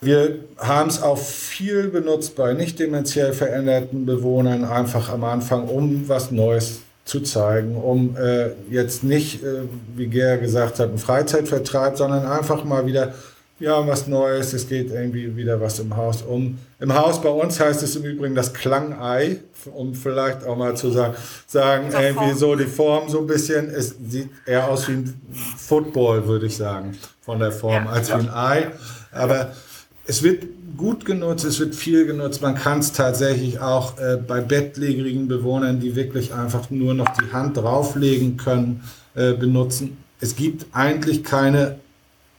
Wir 0.00 0.40
haben 0.58 0.88
es 0.88 1.00
auch 1.00 1.18
viel 1.18 1.88
benutzt 1.88 2.36
bei 2.36 2.54
nicht 2.54 2.78
dementiell 2.78 3.32
veränderten 3.32 4.04
Bewohnern, 4.04 4.64
einfach 4.64 5.08
am 5.08 5.24
Anfang, 5.24 5.68
um 5.68 6.08
was 6.08 6.30
Neues 6.30 6.80
zu 7.04 7.20
zeigen, 7.20 7.76
um 7.76 8.16
äh, 8.16 8.50
jetzt 8.70 9.04
nicht, 9.04 9.42
äh, 9.42 9.62
wie 9.96 10.06
Ger 10.06 10.38
gesagt 10.38 10.78
hat, 10.78 10.88
einen 10.88 10.98
Freizeitvertreib, 10.98 11.96
sondern 11.96 12.26
einfach 12.26 12.64
mal 12.64 12.86
wieder 12.86 13.14
wir 13.58 13.72
haben 13.72 13.86
was 13.86 14.08
Neues, 14.08 14.52
es 14.52 14.68
geht 14.68 14.90
irgendwie 14.90 15.36
wieder 15.36 15.60
was 15.60 15.78
im 15.78 15.96
Haus 15.96 16.22
um. 16.22 16.58
Im 16.80 16.94
Haus 16.94 17.22
bei 17.22 17.28
uns 17.28 17.60
heißt 17.60 17.82
es 17.82 17.94
im 17.96 18.04
Übrigen 18.04 18.34
das 18.34 18.52
Klangei, 18.52 19.38
um 19.72 19.94
vielleicht 19.94 20.44
auch 20.44 20.56
mal 20.56 20.76
zu 20.76 20.90
sagen, 20.90 21.14
sagen 21.46 21.88
irgendwie 21.92 22.36
so 22.36 22.56
die 22.56 22.66
Form 22.66 23.08
so 23.08 23.20
ein 23.20 23.26
bisschen, 23.26 23.68
es 23.68 23.94
sieht 24.08 24.30
eher 24.46 24.68
aus 24.68 24.88
wie 24.88 24.92
ein 24.92 25.20
Football, 25.58 26.26
würde 26.26 26.46
ich 26.46 26.56
sagen, 26.56 26.98
von 27.20 27.38
der 27.38 27.52
Form, 27.52 27.84
ja, 27.84 27.90
als 27.90 28.08
ja. 28.08 28.18
wie 28.18 28.28
ein 28.28 28.34
Ei. 28.34 28.66
Aber 29.12 29.52
es 30.06 30.22
wird 30.22 30.44
gut 30.76 31.04
genutzt, 31.04 31.44
es 31.44 31.60
wird 31.60 31.74
viel 31.74 32.06
genutzt. 32.06 32.42
Man 32.42 32.54
kann 32.54 32.80
es 32.80 32.92
tatsächlich 32.92 33.60
auch 33.60 33.98
äh, 33.98 34.16
bei 34.16 34.40
bettlägerigen 34.40 35.28
Bewohnern, 35.28 35.78
die 35.78 35.94
wirklich 35.94 36.34
einfach 36.34 36.70
nur 36.70 36.94
noch 36.94 37.10
die 37.10 37.32
Hand 37.32 37.56
drauflegen 37.56 38.36
können, 38.36 38.82
äh, 39.14 39.34
benutzen. 39.34 39.98
Es 40.20 40.34
gibt 40.36 40.66
eigentlich 40.72 41.22
keine 41.24 41.78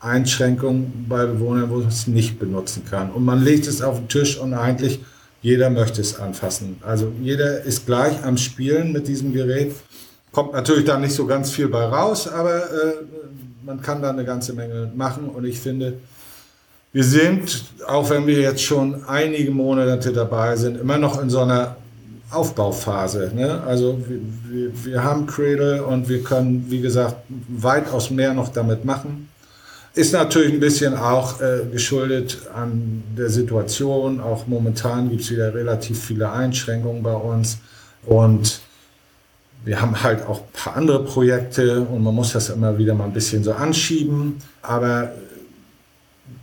Einschränkungen 0.03 1.05
bei 1.07 1.25
Bewohnern, 1.25 1.69
wo 1.69 1.79
es 1.79 2.07
nicht 2.07 2.37
benutzen 2.37 2.83
kann. 2.89 3.11
Und 3.11 3.23
man 3.23 3.41
legt 3.41 3.67
es 3.67 3.81
auf 3.81 3.97
den 3.97 4.09
Tisch 4.09 4.37
und 4.37 4.53
eigentlich 4.53 4.99
jeder 5.41 5.69
möchte 5.69 6.01
es 6.01 6.19
anfassen. 6.19 6.77
Also 6.81 7.11
jeder 7.21 7.63
ist 7.63 7.85
gleich 7.85 8.23
am 8.23 8.37
Spielen 8.37 8.91
mit 8.91 9.07
diesem 9.07 9.33
Gerät. 9.33 9.73
Kommt 10.31 10.53
natürlich 10.53 10.85
da 10.85 10.97
nicht 10.97 11.13
so 11.13 11.25
ganz 11.25 11.51
viel 11.51 11.67
bei 11.67 11.85
raus, 11.85 12.27
aber 12.27 12.55
äh, 12.55 12.93
man 13.65 13.81
kann 13.81 14.01
da 14.01 14.09
eine 14.09 14.25
ganze 14.25 14.53
Menge 14.53 14.91
machen. 14.95 15.29
Und 15.29 15.45
ich 15.45 15.59
finde, 15.59 15.95
wir 16.91 17.03
sind, 17.03 17.65
auch 17.87 18.09
wenn 18.09 18.27
wir 18.27 18.39
jetzt 18.39 18.61
schon 18.61 19.03
einige 19.05 19.51
Monate 19.51 20.11
dabei 20.11 20.55
sind, 20.55 20.79
immer 20.79 20.97
noch 20.97 21.21
in 21.21 21.29
so 21.29 21.39
einer 21.39 21.75
Aufbauphase. 22.29 23.31
Ne? 23.33 23.61
Also 23.65 23.99
wir, 24.49 24.71
wir 24.85 25.03
haben 25.03 25.27
Cradle 25.27 25.83
und 25.83 26.09
wir 26.09 26.23
können, 26.23 26.65
wie 26.69 26.81
gesagt, 26.81 27.15
weitaus 27.47 28.09
mehr 28.09 28.33
noch 28.33 28.49
damit 28.49 28.85
machen. 28.85 29.29
Ist 29.95 30.11
natürlich 30.11 30.53
ein 30.53 30.59
bisschen 30.59 30.95
auch 30.95 31.39
äh, 31.39 31.65
geschuldet 31.71 32.47
an 32.55 33.03
der 33.15 33.29
Situation. 33.29 34.19
Auch 34.19 34.47
momentan 34.47 35.09
gibt 35.09 35.21
es 35.21 35.29
wieder 35.29 35.53
relativ 35.53 36.03
viele 36.03 36.31
Einschränkungen 36.31 37.03
bei 37.03 37.13
uns. 37.13 37.59
Und 38.03 38.61
wir 39.63 39.79
haben 39.79 40.01
halt 40.01 40.25
auch 40.25 40.39
ein 40.39 40.51
paar 40.51 40.75
andere 40.77 41.03
Projekte 41.03 41.81
und 41.81 42.03
man 42.03 42.15
muss 42.15 42.33
das 42.33 42.49
immer 42.49 42.77
wieder 42.79 42.95
mal 42.95 43.05
ein 43.05 43.13
bisschen 43.13 43.43
so 43.43 43.53
anschieben. 43.53 44.41
Aber 44.63 45.11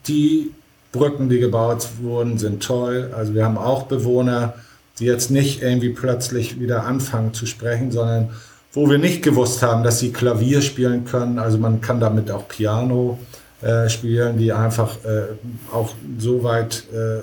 die 0.06 0.52
Brücken, 0.92 1.28
die 1.28 1.40
gebaut 1.40 1.88
wurden, 2.00 2.38
sind 2.38 2.62
toll. 2.62 3.10
Also 3.16 3.34
wir 3.34 3.44
haben 3.44 3.58
auch 3.58 3.84
Bewohner, 3.84 4.54
die 5.00 5.06
jetzt 5.06 5.32
nicht 5.32 5.60
irgendwie 5.60 5.90
plötzlich 5.90 6.60
wieder 6.60 6.84
anfangen 6.84 7.34
zu 7.34 7.46
sprechen, 7.46 7.90
sondern 7.90 8.30
wo 8.72 8.88
wir 8.88 8.98
nicht 8.98 9.22
gewusst 9.22 9.62
haben, 9.62 9.82
dass 9.82 9.98
sie 9.98 10.12
Klavier 10.12 10.62
spielen 10.62 11.04
können. 11.04 11.38
Also 11.38 11.58
man 11.58 11.80
kann 11.80 12.00
damit 12.00 12.30
auch 12.30 12.46
Piano 12.46 13.18
äh, 13.62 13.88
spielen, 13.88 14.38
die 14.38 14.52
einfach 14.52 14.96
äh, 15.04 15.34
auch 15.72 15.90
so 16.18 16.42
weit 16.44 16.84
äh, 16.92 17.22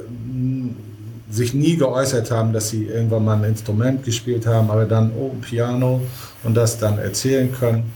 sich 1.29 1.53
nie 1.53 1.77
geäußert 1.77 2.31
haben, 2.31 2.53
dass 2.53 2.69
sie 2.69 2.85
irgendwann 2.85 3.25
mal 3.25 3.37
ein 3.37 3.43
Instrument 3.43 4.03
gespielt 4.03 4.45
haben, 4.45 4.69
aber 4.69 4.85
dann 4.85 5.11
oh, 5.17 5.35
Piano 5.41 6.01
und 6.43 6.55
das 6.55 6.77
dann 6.77 6.97
erzählen 6.99 7.51
können. 7.51 7.91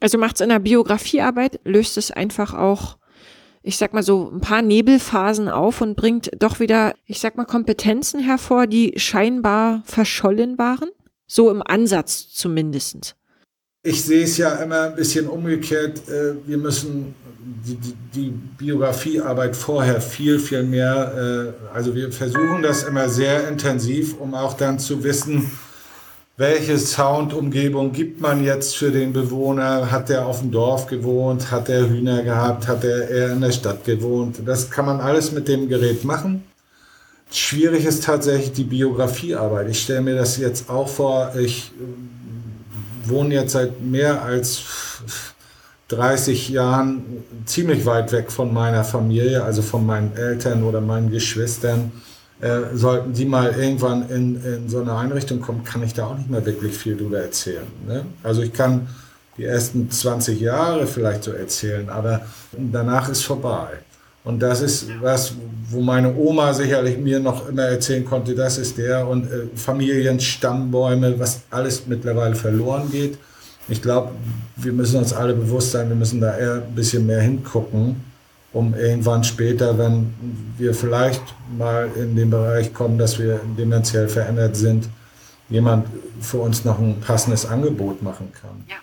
Also 0.00 0.18
macht 0.18 0.36
es 0.36 0.40
in 0.40 0.48
der 0.48 0.58
Biografiearbeit, 0.58 1.60
löst 1.64 1.96
es 1.96 2.10
einfach 2.10 2.54
auch 2.54 2.96
ich 3.62 3.76
sag 3.76 3.94
mal 3.94 4.02
so, 4.02 4.30
ein 4.32 4.40
paar 4.40 4.60
Nebelphasen 4.60 5.48
auf 5.48 5.80
und 5.80 5.94
bringt 5.94 6.30
doch 6.38 6.58
wieder, 6.58 6.94
ich 7.06 7.20
sag 7.20 7.36
mal, 7.36 7.44
Kompetenzen 7.44 8.20
hervor, 8.20 8.66
die 8.66 8.94
scheinbar 8.96 9.82
verschollen 9.84 10.58
waren? 10.58 10.90
So 11.26 11.50
im 11.50 11.62
Ansatz 11.62 12.28
zumindest. 12.30 13.16
Ich 13.84 14.02
sehe 14.02 14.24
es 14.24 14.36
ja 14.36 14.54
immer 14.56 14.82
ein 14.82 14.94
bisschen 14.94 15.26
umgekehrt. 15.26 16.08
Äh, 16.08 16.34
wir 16.46 16.58
müssen 16.58 17.14
die, 17.66 17.74
die, 17.74 17.94
die 18.14 18.30
Biografiearbeit 18.30 19.56
vorher 19.56 20.00
viel, 20.00 20.38
viel 20.38 20.62
mehr, 20.62 21.54
äh, 21.72 21.74
also 21.74 21.94
wir 21.94 22.12
versuchen 22.12 22.62
das 22.62 22.84
immer 22.84 23.08
sehr 23.08 23.48
intensiv, 23.48 24.16
um 24.20 24.34
auch 24.34 24.54
dann 24.54 24.78
zu 24.78 25.02
wissen, 25.02 25.50
welche 26.36 26.78
Soundumgebung 26.78 27.92
gibt 27.92 28.20
man 28.20 28.42
jetzt 28.42 28.76
für 28.76 28.90
den 28.90 29.12
Bewohner? 29.12 29.90
Hat 29.90 30.08
er 30.08 30.26
auf 30.26 30.40
dem 30.40 30.50
Dorf 30.50 30.86
gewohnt? 30.86 31.50
Hat 31.50 31.68
er 31.68 31.90
Hühner 31.90 32.22
gehabt? 32.22 32.66
Hat 32.66 32.84
er 32.84 33.08
eher 33.08 33.32
in 33.32 33.42
der 33.42 33.52
Stadt 33.52 33.84
gewohnt? 33.84 34.40
Das 34.46 34.70
kann 34.70 34.86
man 34.86 35.00
alles 35.00 35.30
mit 35.30 35.46
dem 35.46 35.68
Gerät 35.68 36.04
machen. 36.04 36.42
Schwierig 37.32 37.86
ist 37.86 38.04
tatsächlich 38.04 38.52
die 38.52 38.64
Biografiearbeit. 38.64 39.68
Ich 39.70 39.82
stelle 39.82 40.02
mir 40.02 40.14
das 40.14 40.36
jetzt 40.36 40.68
auch 40.68 40.88
vor. 40.88 41.32
Ich 41.36 41.72
äh, 41.78 43.08
wohne 43.10 43.34
jetzt 43.34 43.52
seit 43.52 43.80
mehr 43.80 44.22
als 44.22 44.62
30 45.88 46.48
Jahren 46.50 47.24
ziemlich 47.46 47.86
weit 47.86 48.12
weg 48.12 48.30
von 48.30 48.52
meiner 48.52 48.84
Familie, 48.84 49.42
also 49.42 49.62
von 49.62 49.84
meinen 49.84 50.16
Eltern 50.16 50.62
oder 50.62 50.80
meinen 50.80 51.10
Geschwistern 51.10 51.92
äh, 52.42 52.74
sollten 52.74 53.12
die 53.12 53.24
mal 53.24 53.52
irgendwann 53.52 54.08
in, 54.10 54.44
in 54.44 54.68
so 54.68 54.80
eine 54.80 54.96
Einrichtung 54.96 55.40
kommen, 55.40 55.64
kann 55.64 55.82
ich 55.82 55.94
da 55.94 56.06
auch 56.06 56.18
nicht 56.18 56.28
mehr 56.28 56.44
wirklich 56.44 56.76
viel 56.76 56.96
drüber 56.96 57.20
erzählen. 57.20 57.66
Ne? 57.86 58.04
Also 58.22 58.42
ich 58.42 58.52
kann 58.52 58.88
die 59.38 59.44
ersten 59.44 59.90
20 59.90 60.40
Jahre 60.40 60.86
vielleicht 60.86 61.24
so 61.24 61.32
erzählen, 61.32 61.88
aber 61.88 62.22
danach 62.52 63.08
ist 63.08 63.22
vorbei. 63.22 63.68
Und 64.24 64.40
das 64.40 64.60
ist 64.60 64.86
was, 65.00 65.34
wo 65.68 65.80
meine 65.80 66.14
Oma 66.14 66.52
sicherlich 66.54 66.98
mir 66.98 67.18
noch 67.18 67.48
immer 67.48 67.62
erzählen 67.62 68.04
konnte, 68.04 68.34
das 68.34 68.58
ist 68.58 68.78
der 68.78 69.06
und 69.08 69.24
äh, 69.24 69.46
Familienstammbäume, 69.56 71.18
was 71.18 71.40
alles 71.50 71.86
mittlerweile 71.86 72.34
verloren 72.34 72.90
geht. 72.90 73.18
Ich 73.68 73.82
glaube, 73.82 74.12
wir 74.56 74.72
müssen 74.72 74.98
uns 74.98 75.12
alle 75.12 75.34
bewusst 75.34 75.72
sein, 75.72 75.88
wir 75.88 75.96
müssen 75.96 76.20
da 76.20 76.36
eher 76.36 76.54
ein 76.54 76.74
bisschen 76.74 77.06
mehr 77.06 77.20
hingucken 77.20 77.96
um 78.52 78.74
irgendwann 78.74 79.24
später, 79.24 79.78
wenn 79.78 80.12
wir 80.58 80.74
vielleicht 80.74 81.22
mal 81.56 81.88
in 81.96 82.16
den 82.16 82.30
Bereich 82.30 82.74
kommen, 82.74 82.98
dass 82.98 83.18
wir 83.18 83.40
dementiell 83.56 84.08
verändert 84.08 84.56
sind, 84.56 84.88
jemand 85.48 85.86
für 86.20 86.38
uns 86.38 86.64
noch 86.64 86.78
ein 86.78 87.00
passendes 87.00 87.46
Angebot 87.46 88.02
machen 88.02 88.30
kann. 88.40 88.64
Ja. 88.68 88.76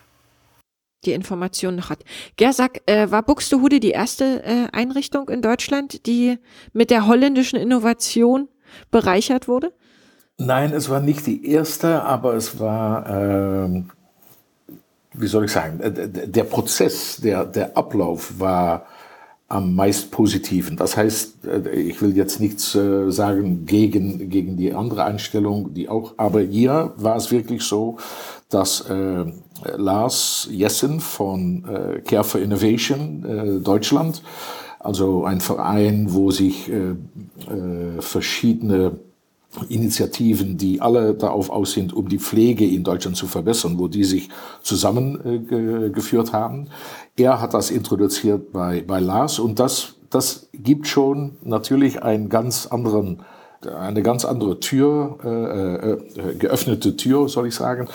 Die 1.05 1.13
Information 1.13 1.75
noch 1.77 1.89
hat. 1.89 2.03
Gersack, 2.35 2.81
äh, 2.85 3.09
war 3.09 3.23
Buxtehude 3.23 3.79
die 3.79 3.91
erste 3.91 4.43
äh, 4.43 4.67
Einrichtung 4.73 5.29
in 5.29 5.41
Deutschland, 5.41 6.05
die 6.05 6.39
mit 6.73 6.89
der 6.89 7.07
holländischen 7.07 7.57
Innovation 7.57 8.49
bereichert 8.91 9.47
wurde? 9.47 9.71
Nein, 10.37 10.73
es 10.73 10.89
war 10.89 11.01
nicht 11.01 11.25
die 11.25 11.45
erste, 11.49 12.03
aber 12.03 12.33
es 12.33 12.59
war, 12.59 13.09
äh, 13.09 13.83
wie 15.13 15.27
soll 15.27 15.45
ich 15.45 15.51
sagen, 15.51 15.79
der 15.81 16.43
Prozess, 16.43 17.17
der, 17.17 17.45
der 17.45 17.77
Ablauf 17.77 18.39
war 18.39 18.85
am 19.49 19.73
meist 19.73 20.11
positiven. 20.11 20.77
Das 20.77 20.95
heißt, 20.95 21.45
äh, 21.45 21.71
ich 21.71 22.01
will 22.01 22.15
jetzt 22.15 22.39
nichts 22.39 22.75
äh, 22.75 23.11
sagen 23.11 23.65
gegen, 23.65 24.29
gegen 24.29 24.55
die 24.55 24.73
andere 24.73 25.03
Einstellung, 25.03 25.73
die 25.73 25.89
auch, 25.89 26.13
aber 26.17 26.41
hier 26.41 26.93
war 26.97 27.17
es 27.17 27.31
wirklich 27.31 27.63
so, 27.63 27.97
dass 28.49 28.81
äh, 28.89 29.25
Lars 29.75 30.47
Jessen 30.51 30.99
von 30.99 31.65
äh, 31.65 31.99
Care 32.01 32.23
for 32.23 32.39
Innovation 32.39 33.25
äh, 33.25 33.59
Deutschland, 33.59 34.21
also 34.79 35.25
ein 35.25 35.41
Verein, 35.41 36.13
wo 36.13 36.31
sich 36.31 36.69
äh, 36.69 36.91
äh, 37.51 38.01
verschiedene 38.01 38.99
Initiativen, 39.67 40.57
die 40.57 40.79
alle 40.79 41.15
darauf 41.15 41.49
aus 41.49 41.71
sind, 41.71 41.91
um 41.91 42.07
die 42.07 42.19
Pflege 42.19 42.65
in 42.65 42.83
Deutschland 42.83 43.17
zu 43.17 43.25
verbessern, 43.25 43.79
wo 43.79 43.87
die 43.87 44.03
sich 44.03 44.29
zusammengeführt 44.61 46.29
äh, 46.29 46.31
haben. 46.31 46.67
Er 47.17 47.41
hat 47.41 47.53
das 47.53 47.71
introduziert 47.71 48.53
bei, 48.53 48.83
bei 48.85 48.99
Lars 48.99 49.39
und 49.39 49.59
das, 49.59 49.95
das 50.09 50.49
gibt 50.53 50.87
schon 50.87 51.37
natürlich 51.41 52.03
einen 52.03 52.29
ganz 52.29 52.67
anderen 52.67 53.23
eine 53.67 54.01
ganz 54.01 54.23
andere 54.23 54.59
Tür, 54.59 55.17
äh, 55.23 56.29
äh, 56.29 56.35
geöffnete 56.35 56.95
Tür, 56.95 57.27
soll 57.27 57.47
ich 57.47 57.55
sagen, 57.55 57.87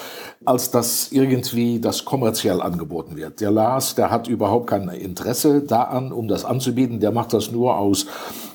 als 0.44 0.70
dass 0.70 1.10
irgendwie 1.10 1.80
das 1.80 2.04
kommerziell 2.04 2.60
angeboten 2.60 3.16
wird. 3.16 3.40
Der 3.40 3.50
Lars, 3.50 3.94
der 3.94 4.10
hat 4.10 4.28
überhaupt 4.28 4.66
kein 4.66 4.88
Interesse 4.88 5.62
daran, 5.62 6.12
um 6.12 6.28
das 6.28 6.44
anzubieten. 6.44 7.00
Der 7.00 7.12
macht 7.12 7.32
das 7.32 7.50
nur 7.50 7.78
aus, 7.78 8.06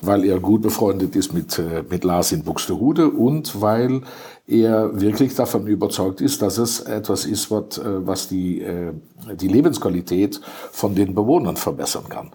weil 0.02 0.24
er 0.24 0.38
gut 0.38 0.62
befreundet 0.62 1.16
ist 1.16 1.34
mit, 1.34 1.58
äh, 1.58 1.82
mit 1.88 2.04
Lars 2.04 2.30
in 2.32 2.44
Buxtehude 2.44 3.10
und 3.10 3.60
weil 3.60 4.02
er 4.46 5.00
wirklich 5.00 5.34
davon 5.34 5.66
überzeugt 5.66 6.20
ist, 6.20 6.42
dass 6.42 6.58
es 6.58 6.80
etwas 6.80 7.24
ist, 7.24 7.50
was, 7.50 7.78
äh, 7.78 8.06
was 8.06 8.28
die, 8.28 8.60
äh, 8.62 8.92
die 9.34 9.48
Lebensqualität 9.48 10.40
von 10.70 10.94
den 10.94 11.14
Bewohnern 11.14 11.56
verbessern 11.56 12.08
kann. 12.08 12.30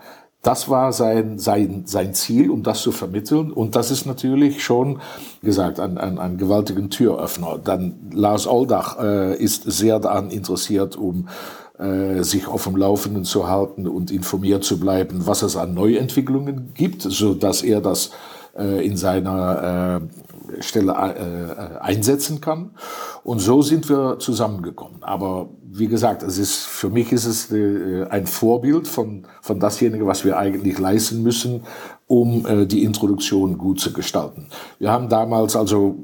Das 0.45 0.69
war 0.69 0.93
sein, 0.93 1.39
sein, 1.39 1.85
sein 1.87 2.13
Ziel, 2.13 2.51
um 2.51 2.61
das 2.61 2.83
zu 2.83 2.91
vermitteln. 2.91 3.51
Und 3.51 3.75
das 3.75 3.89
ist 3.89 4.05
natürlich 4.05 4.63
schon, 4.63 5.01
gesagt, 5.41 5.79
ein, 5.79 5.97
ein, 5.97 6.19
ein 6.19 6.37
gewaltigen 6.37 6.91
Türöffner. 6.91 7.57
Dann 7.63 7.95
Lars 8.13 8.45
Oldach 8.45 8.99
äh, 9.01 9.35
ist 9.35 9.63
sehr 9.63 9.99
daran 9.99 10.29
interessiert, 10.29 10.97
um 10.97 11.29
äh, 11.79 12.21
sich 12.21 12.47
auf 12.47 12.65
dem 12.65 12.75
Laufenden 12.75 13.23
zu 13.23 13.49
halten 13.49 13.87
und 13.87 14.11
informiert 14.11 14.63
zu 14.63 14.79
bleiben, 14.79 15.25
was 15.25 15.41
es 15.41 15.57
an 15.57 15.73
Neuentwicklungen 15.73 16.75
gibt, 16.75 17.01
so 17.01 17.33
dass 17.33 17.63
er 17.63 17.81
das 17.81 18.11
äh, 18.55 18.85
in 18.85 18.97
seiner 18.97 19.99
äh, 19.99 20.24
Stelle 20.59 20.91
äh, 20.93 21.79
einsetzen 21.79 22.41
kann. 22.41 22.71
Und 23.23 23.39
so 23.39 23.61
sind 23.61 23.89
wir 23.89 24.19
zusammengekommen. 24.19 25.03
Aber 25.03 25.49
wie 25.63 25.87
gesagt, 25.87 26.23
es 26.23 26.37
ist, 26.37 26.63
für 26.63 26.89
mich 26.89 27.11
ist 27.11 27.25
es 27.25 27.51
ein 27.51 28.27
Vorbild 28.27 28.87
von, 28.87 29.25
von 29.41 29.59
dasjenige, 29.59 30.07
was 30.07 30.23
wir 30.23 30.37
eigentlich 30.37 30.79
leisten 30.79 31.21
müssen, 31.21 31.63
um 32.07 32.67
die 32.67 32.83
Introduktion 32.83 33.57
gut 33.57 33.81
zu 33.81 33.91
gestalten. 33.91 34.47
Wir 34.79 34.91
haben 34.91 35.09
damals 35.09 35.55
also 35.55 35.97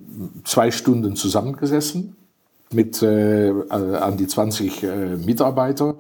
zwei 0.43 0.71
Stunden 0.71 1.15
zusammengesessen 1.15 2.17
mit 2.73 3.01
äh, 3.01 3.51
an 3.69 4.17
die 4.17 4.27
20 4.27 4.83
äh, 4.83 5.17
Mitarbeiter 5.17 5.95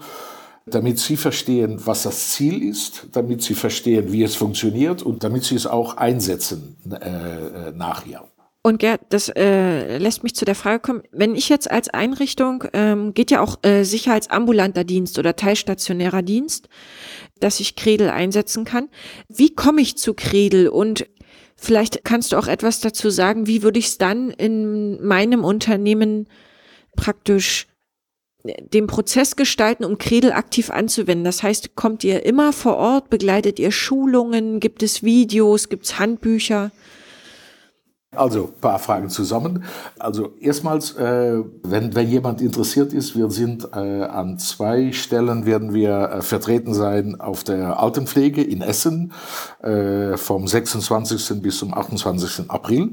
damit 0.73 0.99
sie 0.99 1.17
verstehen, 1.17 1.79
was 1.85 2.03
das 2.03 2.31
Ziel 2.31 2.63
ist, 2.63 3.07
damit 3.11 3.41
sie 3.41 3.53
verstehen, 3.53 4.11
wie 4.11 4.23
es 4.23 4.35
funktioniert 4.35 5.03
und 5.03 5.23
damit 5.23 5.43
sie 5.43 5.55
es 5.55 5.67
auch 5.67 5.97
einsetzen 5.97 6.75
äh, 6.89 6.95
äh, 6.95 7.71
nachher. 7.71 8.27
Und 8.63 8.77
Gerd, 8.77 9.01
das 9.09 9.29
äh, 9.29 9.97
lässt 9.97 10.23
mich 10.23 10.35
zu 10.35 10.45
der 10.45 10.53
Frage 10.53 10.79
kommen, 10.79 11.01
wenn 11.11 11.35
ich 11.35 11.49
jetzt 11.49 11.69
als 11.71 11.89
Einrichtung, 11.89 12.63
ähm, 12.73 13.13
geht 13.15 13.31
ja 13.31 13.41
auch 13.41 13.57
äh, 13.63 13.83
sicherheitsambulanter 13.83 14.83
Dienst 14.83 15.17
oder 15.17 15.35
teilstationärer 15.35 16.21
Dienst, 16.21 16.69
dass 17.39 17.59
ich 17.59 17.75
Kredel 17.75 18.11
einsetzen 18.11 18.63
kann. 18.63 18.89
Wie 19.27 19.55
komme 19.55 19.81
ich 19.81 19.97
zu 19.97 20.13
Kredel 20.13 20.67
und 20.67 21.07
vielleicht 21.55 22.03
kannst 22.03 22.33
du 22.33 22.37
auch 22.37 22.47
etwas 22.47 22.81
dazu 22.81 23.09
sagen, 23.09 23.47
wie 23.47 23.63
würde 23.63 23.79
ich 23.79 23.87
es 23.87 23.97
dann 23.97 24.29
in 24.29 25.03
meinem 25.03 25.43
Unternehmen 25.43 26.27
praktisch 26.95 27.67
den 28.43 28.87
Prozess 28.87 29.35
gestalten, 29.35 29.85
um 29.85 29.97
Kredel 29.97 30.31
aktiv 30.31 30.69
anzuwenden. 30.71 31.23
Das 31.23 31.43
heißt, 31.43 31.75
kommt 31.75 32.03
ihr 32.03 32.25
immer 32.25 32.53
vor 32.53 32.77
Ort, 32.77 33.09
begleitet 33.09 33.59
ihr 33.59 33.71
Schulungen, 33.71 34.59
gibt 34.59 34.83
es 34.83 35.03
Videos, 35.03 35.69
gibt 35.69 35.85
es 35.85 35.99
Handbücher? 35.99 36.71
Also 38.13 38.51
ein 38.53 38.59
paar 38.59 38.77
Fragen 38.77 39.09
zusammen. 39.09 39.63
Also 39.97 40.33
erstmals, 40.41 40.97
äh, 40.97 41.41
wenn, 41.63 41.95
wenn 41.95 42.09
jemand 42.09 42.41
interessiert 42.41 42.91
ist, 42.91 43.15
wir 43.15 43.29
sind 43.29 43.69
äh, 43.73 44.03
an 44.03 44.37
zwei 44.37 44.91
Stellen 44.91 45.45
werden 45.45 45.73
wir 45.73 46.09
äh, 46.09 46.21
vertreten 46.21 46.73
sein 46.73 47.21
auf 47.21 47.45
der 47.45 47.79
Altenpflege 47.79 48.43
in 48.43 48.61
Essen 48.61 49.13
äh, 49.61 50.17
vom 50.17 50.45
26. 50.45 51.41
bis 51.41 51.59
zum 51.59 51.73
28. 51.73 52.49
April. 52.49 52.89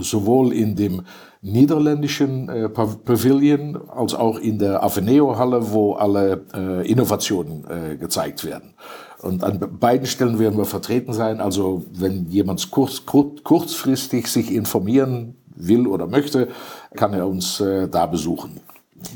Sowohl 0.00 0.54
in 0.54 0.74
dem 0.74 1.02
niederländischen 1.42 2.48
äh, 2.48 2.68
Pavilion 2.68 3.78
als 3.88 4.14
auch 4.14 4.38
in 4.38 4.58
der 4.58 4.82
Aveneo-Halle, 4.82 5.72
wo 5.72 5.94
alle 5.94 6.44
äh, 6.54 6.90
Innovationen 6.90 7.64
äh, 7.68 7.96
gezeigt 7.96 8.44
werden. 8.44 8.74
Und 9.22 9.44
an 9.44 9.58
beiden 9.78 10.06
Stellen 10.06 10.38
werden 10.38 10.58
wir 10.58 10.64
vertreten 10.64 11.12
sein. 11.12 11.40
Also 11.40 11.84
wenn 11.92 12.26
jemand 12.28 12.70
kurz, 12.70 13.04
kurz, 13.06 13.42
kurzfristig 13.42 14.26
sich 14.26 14.52
informieren 14.52 15.36
will 15.54 15.86
oder 15.86 16.06
möchte, 16.06 16.48
kann 16.94 17.12
er 17.14 17.26
uns 17.26 17.60
äh, 17.60 17.88
da 17.88 18.06
besuchen. 18.06 18.60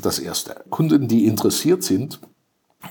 Das 0.03 0.19
Erste. 0.19 0.57
Kunden, 0.71 1.09
die 1.09 1.27
interessiert 1.27 1.83
sind, 1.83 2.21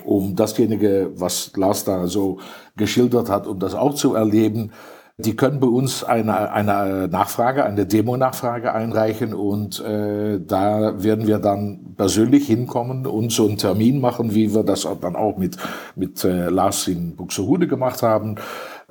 um 0.04 0.36
dasjenige, 0.36 1.12
was 1.16 1.52
Lars 1.56 1.84
da 1.84 2.06
so 2.06 2.38
geschildert 2.76 3.28
hat, 3.28 3.46
um 3.46 3.58
das 3.58 3.74
auch 3.74 3.94
zu 3.94 4.14
erleben, 4.14 4.72
die 5.16 5.36
können 5.36 5.60
bei 5.60 5.68
uns 5.68 6.02
eine, 6.02 6.50
eine 6.50 7.06
Nachfrage, 7.06 7.64
eine 7.64 7.86
Demo-Nachfrage 7.86 8.74
einreichen 8.74 9.32
und 9.32 9.80
äh, 9.80 10.40
da 10.44 11.04
werden 11.04 11.28
wir 11.28 11.38
dann 11.38 11.94
persönlich 11.96 12.48
hinkommen 12.48 13.06
und 13.06 13.30
so 13.30 13.46
einen 13.46 13.56
Termin 13.56 14.00
machen, 14.00 14.34
wie 14.34 14.52
wir 14.52 14.64
das 14.64 14.88
dann 15.00 15.14
auch 15.14 15.36
mit, 15.36 15.56
mit 15.94 16.24
äh, 16.24 16.48
Lars 16.48 16.88
in 16.88 17.14
Buxtehude 17.14 17.68
gemacht 17.68 18.02
haben, 18.02 18.36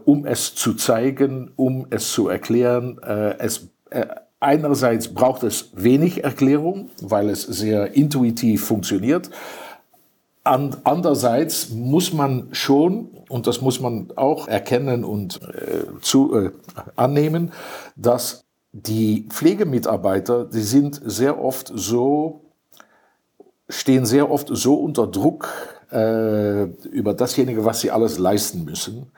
um 0.05 0.25
es 0.25 0.55
zu 0.55 0.75
zeigen, 0.75 1.51
um 1.57 1.87
es 1.89 2.13
zu 2.13 2.29
erklären. 2.29 2.99
Äh, 3.05 3.37
es, 3.39 3.67
äh, 3.89 4.05
einerseits 4.39 5.09
braucht 5.13 5.43
es 5.43 5.71
wenig 5.75 6.23
Erklärung, 6.23 6.89
weil 7.01 7.29
es 7.29 7.41
sehr 7.41 7.97
intuitiv 7.97 8.63
funktioniert. 8.63 9.29
And, 10.43 10.79
andererseits 10.83 11.69
muss 11.69 12.11
man 12.11 12.49
schon 12.51 13.07
und 13.29 13.47
das 13.47 13.61
muss 13.61 13.79
man 13.79 14.11
auch 14.17 14.47
erkennen 14.47 15.05
und 15.05 15.41
äh, 15.41 15.99
zu, 16.01 16.35
äh, 16.35 16.51
annehmen, 16.97 17.53
dass 17.95 18.43
die 18.73 19.27
Pflegemitarbeiter, 19.29 20.45
die 20.45 20.61
sind 20.61 20.99
sehr 21.05 21.41
oft 21.41 21.71
so, 21.73 22.41
stehen 23.69 24.05
sehr 24.05 24.29
oft 24.29 24.49
so 24.51 24.75
unter 24.75 25.07
Druck 25.07 25.47
äh, 25.91 26.63
über 26.63 27.13
dasjenige, 27.13 27.63
was 27.63 27.79
sie 27.81 27.91
alles 27.91 28.19
leisten 28.19 28.65
müssen, 28.65 29.11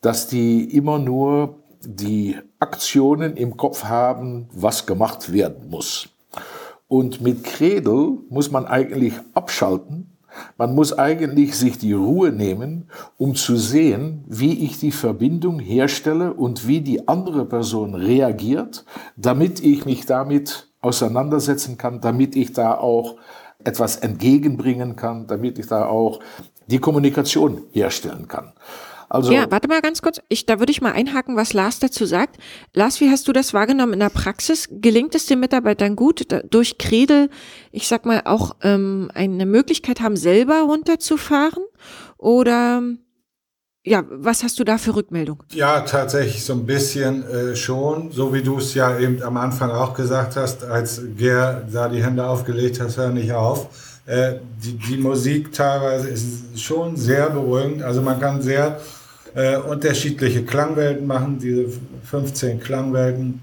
dass 0.00 0.26
die 0.26 0.64
immer 0.76 0.98
nur 0.98 1.60
die 1.84 2.38
Aktionen 2.58 3.36
im 3.36 3.56
Kopf 3.56 3.84
haben, 3.84 4.48
was 4.52 4.86
gemacht 4.86 5.32
werden 5.32 5.68
muss. 5.70 6.08
Und 6.88 7.20
mit 7.20 7.44
Kredel 7.44 8.18
muss 8.28 8.50
man 8.50 8.66
eigentlich 8.66 9.14
abschalten 9.34 10.11
man 10.56 10.74
muss 10.74 10.98
eigentlich 10.98 11.56
sich 11.56 11.78
die 11.78 11.92
Ruhe 11.92 12.32
nehmen, 12.32 12.88
um 13.18 13.34
zu 13.34 13.56
sehen, 13.56 14.24
wie 14.28 14.64
ich 14.64 14.78
die 14.78 14.92
Verbindung 14.92 15.58
herstelle 15.58 16.32
und 16.32 16.66
wie 16.66 16.80
die 16.80 17.08
andere 17.08 17.44
Person 17.44 17.94
reagiert, 17.94 18.84
damit 19.16 19.60
ich 19.60 19.84
mich 19.84 20.06
damit 20.06 20.68
auseinandersetzen 20.80 21.78
kann, 21.78 22.00
damit 22.00 22.36
ich 22.36 22.52
da 22.52 22.76
auch 22.76 23.16
etwas 23.64 23.96
entgegenbringen 23.96 24.96
kann, 24.96 25.26
damit 25.26 25.58
ich 25.58 25.66
da 25.66 25.86
auch 25.86 26.20
die 26.66 26.78
Kommunikation 26.78 27.62
herstellen 27.72 28.28
kann. 28.28 28.52
Also 29.12 29.30
ja, 29.30 29.50
warte 29.50 29.68
mal 29.68 29.82
ganz 29.82 30.00
kurz. 30.00 30.22
Ich, 30.30 30.46
da 30.46 30.58
würde 30.58 30.72
ich 30.72 30.80
mal 30.80 30.92
einhaken, 30.92 31.36
was 31.36 31.52
Lars 31.52 31.78
dazu 31.78 32.06
sagt. 32.06 32.38
Lars, 32.72 32.98
wie 33.02 33.10
hast 33.10 33.28
du 33.28 33.34
das 33.34 33.52
wahrgenommen 33.52 33.92
in 33.92 34.00
der 34.00 34.08
Praxis? 34.08 34.68
Gelingt 34.70 35.14
es 35.14 35.26
den 35.26 35.38
Mitarbeitern 35.38 35.96
gut, 35.96 36.26
durch 36.48 36.78
Kredel, 36.78 37.28
ich 37.72 37.88
sag 37.88 38.06
mal, 38.06 38.22
auch 38.24 38.56
ähm, 38.62 39.10
eine 39.12 39.44
Möglichkeit 39.44 40.00
haben, 40.00 40.16
selber 40.16 40.62
runterzufahren? 40.62 41.62
Oder 42.16 42.82
ja, 43.84 44.02
was 44.08 44.44
hast 44.44 44.58
du 44.58 44.64
da 44.64 44.78
für 44.78 44.96
Rückmeldung? 44.96 45.42
Ja, 45.52 45.80
tatsächlich 45.80 46.42
so 46.42 46.54
ein 46.54 46.64
bisschen 46.64 47.22
äh, 47.28 47.54
schon, 47.54 48.12
so 48.12 48.32
wie 48.32 48.42
du 48.42 48.58
es 48.58 48.72
ja 48.72 48.98
eben 48.98 49.22
am 49.22 49.36
Anfang 49.36 49.70
auch 49.72 49.92
gesagt 49.92 50.36
hast, 50.36 50.64
als 50.64 51.02
Ger 51.18 51.68
da 51.70 51.90
die 51.90 52.02
Hände 52.02 52.26
aufgelegt 52.26 52.80
hast, 52.80 52.96
hör 52.96 53.10
nicht 53.10 53.32
auf. 53.32 53.68
Äh, 54.06 54.36
die, 54.64 54.78
die 54.78 54.96
Musik 54.96 55.52
teilweise 55.52 56.08
ist 56.08 56.58
schon 56.58 56.96
sehr 56.96 57.28
beruhigend. 57.28 57.82
Also 57.82 58.00
man 58.00 58.18
kann 58.18 58.40
sehr 58.40 58.80
äh, 59.34 59.56
unterschiedliche 59.56 60.44
Klangwelten 60.44 61.06
machen. 61.06 61.38
Diese 61.38 61.66
15 62.04 62.60
Klangwelten, 62.60 63.40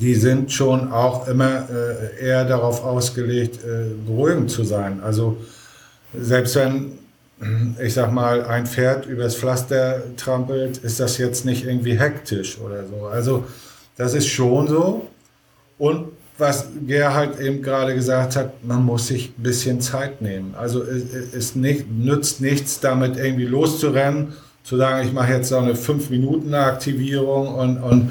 die 0.00 0.14
sind 0.14 0.52
schon 0.52 0.92
auch 0.92 1.26
immer 1.28 1.68
äh, 1.70 2.24
eher 2.24 2.44
darauf 2.44 2.84
ausgelegt, 2.84 3.64
äh, 3.64 3.94
beruhigend 4.06 4.50
zu 4.50 4.64
sein. 4.64 5.00
Also 5.02 5.38
selbst 6.14 6.56
wenn, 6.56 6.98
ich 7.82 7.94
sag 7.94 8.12
mal, 8.12 8.44
ein 8.44 8.66
Pferd 8.66 9.06
übers 9.06 9.36
Pflaster 9.36 10.02
trampelt, 10.16 10.78
ist 10.78 11.00
das 11.00 11.18
jetzt 11.18 11.44
nicht 11.44 11.64
irgendwie 11.64 11.98
hektisch 11.98 12.58
oder 12.58 12.84
so. 12.86 13.06
Also 13.06 13.44
das 13.96 14.14
ist 14.14 14.26
schon 14.26 14.68
so. 14.68 15.06
Und 15.78 16.08
was 16.38 16.68
Gerhard 16.86 17.40
eben 17.40 17.62
gerade 17.62 17.94
gesagt 17.94 18.36
hat, 18.36 18.64
man 18.64 18.84
muss 18.84 19.08
sich 19.08 19.32
ein 19.36 19.42
bisschen 19.42 19.80
Zeit 19.80 20.22
nehmen. 20.22 20.54
Also 20.56 20.82
es, 20.82 21.34
es 21.34 21.54
nicht, 21.56 21.90
nützt 21.90 22.40
nichts, 22.40 22.80
damit 22.80 23.16
irgendwie 23.16 23.44
loszurennen 23.44 24.34
zu 24.68 24.76
sagen, 24.76 25.06
ich 25.06 25.14
mache 25.14 25.32
jetzt 25.32 25.48
so 25.48 25.56
eine 25.56 25.72
5-Minuten-Aktivierung 25.72 27.54
und, 27.54 27.78
und 27.78 28.10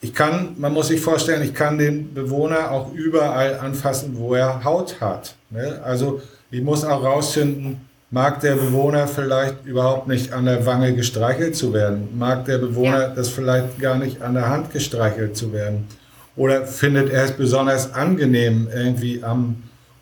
ich 0.00 0.14
kann, 0.14 0.54
man 0.56 0.72
muss 0.72 0.86
sich 0.86 1.00
vorstellen, 1.00 1.42
ich 1.42 1.52
kann 1.52 1.78
den 1.78 2.14
Bewohner 2.14 2.70
auch 2.70 2.92
überall 2.92 3.58
anfassen, 3.58 4.14
wo 4.16 4.34
er 4.34 4.62
Haut 4.62 5.00
hat. 5.00 5.34
Ne? 5.50 5.80
Also 5.84 6.22
ich 6.52 6.62
muss 6.62 6.84
auch 6.84 7.02
rausfinden, 7.02 7.80
mag 8.12 8.40
der 8.40 8.54
Bewohner 8.54 9.08
vielleicht 9.08 9.64
überhaupt 9.64 10.06
nicht 10.06 10.32
an 10.32 10.44
der 10.44 10.64
Wange 10.64 10.94
gestreichelt 10.94 11.56
zu 11.56 11.72
werden? 11.72 12.16
Mag 12.16 12.44
der 12.44 12.58
Bewohner 12.58 13.00
ja. 13.00 13.08
das 13.08 13.30
vielleicht 13.30 13.80
gar 13.80 13.98
nicht 13.98 14.22
an 14.22 14.34
der 14.34 14.48
Hand 14.48 14.72
gestreichelt 14.72 15.36
zu 15.36 15.52
werden? 15.52 15.88
Oder 16.36 16.66
findet 16.66 17.10
er 17.10 17.24
es 17.24 17.32
besonders 17.32 17.94
angenehm, 17.94 18.68
irgendwie 18.72 19.24
am 19.24 19.56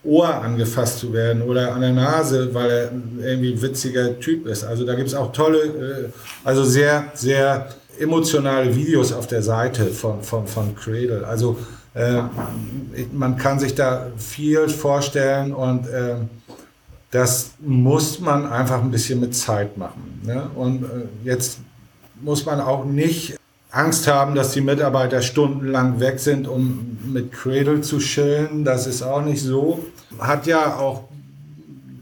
Ohr 0.09 0.35
angefasst 0.35 0.99
zu 0.99 1.12
werden 1.12 1.42
oder 1.42 1.75
an 1.75 1.83
der 1.83 1.92
Nase, 1.92 2.55
weil 2.55 2.71
er 2.71 2.92
irgendwie 3.23 3.53
ein 3.53 3.62
witziger 3.62 4.18
Typ 4.18 4.47
ist. 4.47 4.64
Also 4.64 4.87
da 4.87 4.94
gibt 4.94 5.09
es 5.09 5.14
auch 5.14 5.33
tolle, 5.33 5.59
äh, 5.59 6.09
also 6.44 6.64
sehr, 6.64 7.12
sehr 7.14 7.68
emotionale 7.99 8.75
Videos 8.75 9.12
auf 9.12 9.27
der 9.27 9.42
Seite 9.42 9.87
von, 9.87 10.23
von, 10.23 10.47
von 10.47 10.75
Cradle. 10.75 11.27
Also 11.27 11.59
äh, 11.94 12.23
man 13.12 13.37
kann 13.37 13.59
sich 13.59 13.75
da 13.75 14.07
viel 14.16 14.68
vorstellen 14.68 15.53
und 15.53 15.87
äh, 15.88 16.16
das 17.11 17.53
muss 17.61 18.21
man 18.21 18.47
einfach 18.47 18.83
ein 18.83 18.90
bisschen 18.90 19.21
mit 19.21 19.35
Zeit 19.35 19.77
machen. 19.77 20.21
Ne? 20.25 20.49
Und 20.55 20.85
äh, 20.85 20.87
jetzt 21.25 21.59
muss 22.21 22.44
man 22.44 22.61
auch 22.61 22.85
nicht 22.85 23.38
Angst 23.70 24.07
haben, 24.07 24.35
dass 24.35 24.52
die 24.52 24.61
Mitarbeiter 24.61 25.20
stundenlang 25.20 26.00
weg 26.00 26.18
sind, 26.20 26.48
um 26.48 26.98
mit 27.04 27.33
Cradle 27.33 27.83
zu 27.83 27.98
chillen. 27.98 28.64
Das 28.64 28.87
ist 28.87 29.02
auch 29.02 29.22
nicht 29.22 29.42
so. 29.42 29.85
Hat 30.18 30.46
ja 30.46 30.76
auch 30.76 31.04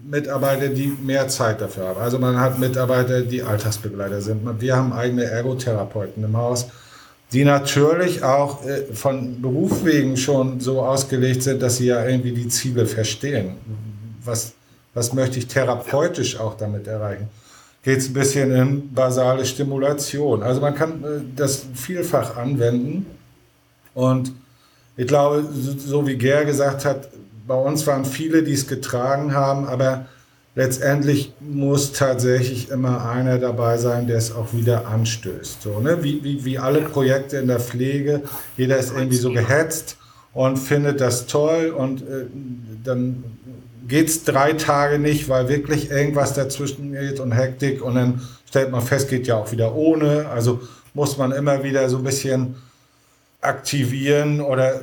Mitarbeiter, 0.09 0.69
die 0.69 0.87
mehr 0.87 1.27
Zeit 1.29 1.61
dafür 1.61 1.89
haben. 1.89 2.01
Also 2.01 2.19
man 2.19 2.39
hat 2.39 2.59
Mitarbeiter, 2.59 3.23
die 3.23 3.43
Alltagsbegleiter 3.43 4.21
sind. 4.21 4.61
Wir 4.61 4.77
haben 4.77 4.93
eigene 4.93 5.25
Ergotherapeuten 5.25 6.23
im 6.23 6.37
Haus, 6.37 6.67
die 7.33 7.45
natürlich 7.45 8.23
auch 8.23 8.65
äh, 8.65 8.85
von 8.95 9.43
Beruf 9.43 9.85
wegen 9.85 10.17
schon 10.17 10.61
so 10.61 10.83
ausgelegt 10.83 11.43
sind, 11.43 11.61
dass 11.61 11.79
sie 11.79 11.87
ja 11.87 12.07
irgendwie 12.07 12.33
die 12.33 12.47
Ziele 12.49 12.87
verstehen. 12.87 13.57
Was, 14.25 14.53
was 14.95 15.13
möchte 15.13 15.41
ich 15.41 15.49
therapeutisch 15.49 16.39
auch 16.39 16.57
damit 16.57 16.87
erreichen? 16.87 17.29
Geht 17.87 17.99
es 17.99 18.09
ein 18.09 18.15
bisschen 18.15 18.51
in 18.51 18.93
basale 18.93 19.47
Stimulation. 19.47 20.43
Also 20.43 20.61
man 20.61 20.75
kann 20.75 21.05
äh, 21.05 21.21
das 21.37 21.67
vielfach 21.73 22.37
anwenden. 22.37 23.07
Und 23.95 24.33
ich 24.97 25.07
glaube, 25.07 25.45
so 25.53 26.05
wie 26.05 26.17
Ger 26.17 26.45
gesagt 26.45 26.85
hat, 26.85 27.09
bei 27.47 27.55
uns 27.55 27.87
waren 27.87 28.05
viele, 28.05 28.43
die 28.43 28.55
es 28.55 28.67
getragen 28.67 29.35
haben, 29.35 29.69
aber 29.69 30.07
letztendlich 30.57 31.33
muss 31.39 31.93
tatsächlich 31.93 32.71
immer 32.71 33.09
einer 33.09 33.39
dabei 33.39 33.79
sein, 33.79 34.09
der 34.09 34.17
es 34.17 34.35
auch 34.35 34.53
wieder 34.53 34.89
anstößt. 34.89 35.63
So, 35.63 35.79
ne? 35.79 36.03
wie, 36.03 36.25
wie, 36.25 36.45
wie 36.45 36.59
alle 36.59 36.81
Projekte 36.81 37.37
in 37.37 37.47
der 37.47 37.61
Pflege, 37.61 38.23
jeder 38.57 38.79
ist 38.79 38.93
irgendwie 38.93 39.17
so 39.17 39.31
gehetzt 39.31 39.97
und 40.35 40.57
findet 40.57 41.01
das 41.01 41.29
toll 41.29 41.69
und 41.71 42.03
äh, 42.03 42.27
dann 42.83 43.23
geht 43.87 44.09
es 44.09 44.25
drei 44.25 44.53
Tage 44.53 44.99
nicht, 44.99 45.29
weil 45.29 45.49
wirklich 45.49 45.91
irgendwas 45.91 46.35
dazwischen 46.35 46.93
geht 46.93 47.21
und 47.21 47.33
Hektik 47.33 47.83
und 47.83 47.95
dann 47.95 48.21
stellt 48.49 48.71
man 48.71 48.83
fest, 48.83 49.09
geht 49.09 49.27
ja 49.27 49.37
auch 49.37 49.51
wieder 49.53 49.75
ohne. 49.75 50.29
Also 50.29 50.61
muss 50.95 51.19
man 51.19 51.33
immer 51.33 51.63
wieder 51.63 51.89
so 51.89 51.99
ein 51.99 52.05
bisschen 52.05 52.57
aktivieren 53.41 54.41
oder 54.41 54.81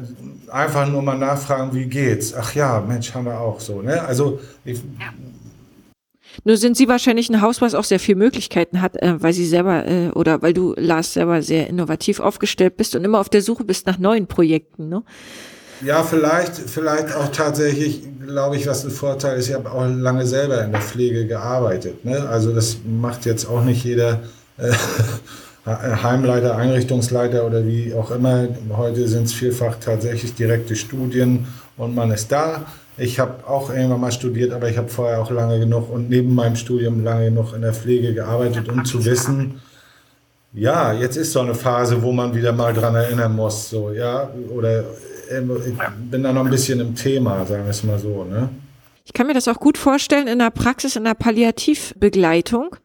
einfach 0.49 0.87
nur 0.87 1.01
mal 1.01 1.17
nachfragen, 1.17 1.73
wie 1.73 1.85
geht's? 1.85 2.33
Ach 2.33 2.53
ja, 2.55 2.83
Mensch, 2.87 3.13
haben 3.13 3.25
wir 3.25 3.39
auch 3.39 3.59
so. 3.59 3.81
Ne? 3.81 4.01
Also 4.01 4.39
ich, 4.63 4.79
Nur 6.43 6.57
sind 6.57 6.77
Sie 6.77 6.87
wahrscheinlich 6.87 7.29
ein 7.29 7.41
Haus, 7.41 7.61
was 7.61 7.75
auch 7.75 7.83
sehr 7.83 7.99
viele 7.99 8.17
Möglichkeiten 8.17 8.81
hat, 8.81 9.01
äh, 9.01 9.21
weil 9.21 9.33
Sie 9.33 9.45
selber 9.45 9.85
äh, 9.87 10.09
oder 10.09 10.41
weil 10.41 10.53
du, 10.53 10.73
Lars, 10.77 11.13
selber 11.13 11.41
sehr 11.41 11.67
innovativ 11.67 12.19
aufgestellt 12.19 12.77
bist 12.77 12.95
und 12.95 13.03
immer 13.03 13.19
auf 13.19 13.29
der 13.29 13.41
Suche 13.41 13.63
bist 13.63 13.85
nach 13.85 13.97
neuen 13.97 14.27
Projekten. 14.27 14.89
Ne? 14.89 15.03
Ja, 15.81 16.03
vielleicht, 16.03 16.55
vielleicht 16.55 17.15
auch 17.15 17.29
tatsächlich, 17.29 18.03
glaube 18.25 18.55
ich, 18.55 18.67
was 18.67 18.83
ein 18.85 18.91
Vorteil 18.91 19.37
ist. 19.37 19.49
Ich 19.49 19.55
habe 19.55 19.71
auch 19.71 19.85
lange 19.87 20.25
selber 20.25 20.63
in 20.63 20.71
der 20.71 20.81
Pflege 20.81 21.25
gearbeitet. 21.25 22.05
Ne? 22.05 22.27
Also 22.29 22.53
das 22.53 22.77
macht 22.85 23.25
jetzt 23.25 23.45
auch 23.45 23.63
nicht 23.63 23.83
jeder 23.83 24.19
äh, 24.57 24.71
Heimleiter, 25.65 26.57
Einrichtungsleiter 26.57 27.45
oder 27.45 27.65
wie 27.65 27.93
auch 27.93 28.11
immer. 28.11 28.47
Heute 28.75 29.07
sind 29.07 29.23
es 29.23 29.33
vielfach 29.33 29.75
tatsächlich 29.79 30.35
direkte 30.35 30.75
Studien 30.75 31.47
und 31.77 31.95
man 31.95 32.11
ist 32.11 32.31
da. 32.31 32.65
Ich 32.97 33.19
habe 33.19 33.47
auch 33.47 33.69
irgendwann 33.69 34.01
mal 34.01 34.11
studiert, 34.11 34.53
aber 34.53 34.69
ich 34.69 34.77
habe 34.77 34.89
vorher 34.89 35.21
auch 35.21 35.31
lange 35.31 35.59
genug 35.59 35.89
und 35.89 36.09
neben 36.09 36.35
meinem 36.35 36.55
Studium 36.55 37.03
lange 37.03 37.25
genug 37.25 37.53
in 37.55 37.61
der 37.61 37.73
Pflege 37.73 38.13
gearbeitet, 38.13 38.69
um 38.69 38.85
zu 38.85 39.03
wissen, 39.03 39.61
ja, 40.53 40.93
jetzt 40.93 41.17
ist 41.17 41.31
so 41.31 41.39
eine 41.39 41.55
Phase, 41.55 42.03
wo 42.03 42.11
man 42.11 42.35
wieder 42.35 42.51
mal 42.51 42.73
dran 42.73 42.93
erinnern 42.93 43.35
muss, 43.35 43.69
so, 43.69 43.91
ja, 43.91 44.29
oder 44.55 44.83
ich 45.39 46.09
bin 46.11 46.23
da 46.23 46.33
noch 46.33 46.45
ein 46.45 46.51
bisschen 46.51 46.79
im 46.79 46.95
Thema, 46.95 47.45
sagen 47.45 47.63
wir 47.63 47.71
es 47.71 47.83
mal 47.83 47.99
so, 47.99 48.23
ne? 48.23 48.49
Ich 49.05 49.13
kann 49.13 49.27
mir 49.27 49.33
das 49.33 49.49
auch 49.49 49.59
gut 49.59 49.77
vorstellen 49.77 50.27
in 50.27 50.39
der 50.39 50.49
Praxis, 50.49 50.95
in 50.95 51.03
der 51.03 51.13
Palliativbegleitung 51.13 52.77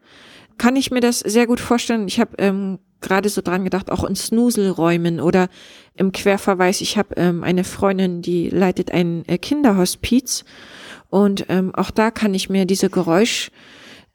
kann 0.59 0.75
ich 0.75 0.91
mir 0.91 0.99
das 0.99 1.19
sehr 1.19 1.47
gut 1.47 1.59
vorstellen. 1.59 2.07
Ich 2.07 2.19
habe 2.19 2.31
ähm, 2.37 2.77
gerade 3.01 3.29
so 3.29 3.41
dran 3.41 3.63
gedacht, 3.63 3.89
auch 3.89 4.03
in 4.03 4.15
Snuselräumen 4.15 5.19
oder 5.19 5.47
im 5.95 6.11
Querverweis. 6.11 6.81
Ich 6.81 6.97
habe 6.97 7.15
ähm, 7.15 7.43
eine 7.43 7.63
Freundin, 7.63 8.21
die 8.21 8.49
leitet 8.49 8.91
ein 8.91 9.23
äh, 9.27 9.39
Kinderhospiz 9.39 10.45
und 11.09 11.45
ähm, 11.49 11.73
auch 11.73 11.89
da 11.89 12.11
kann 12.11 12.35
ich 12.35 12.49
mir 12.49 12.65
diese 12.65 12.91
Geräusch, 12.91 13.49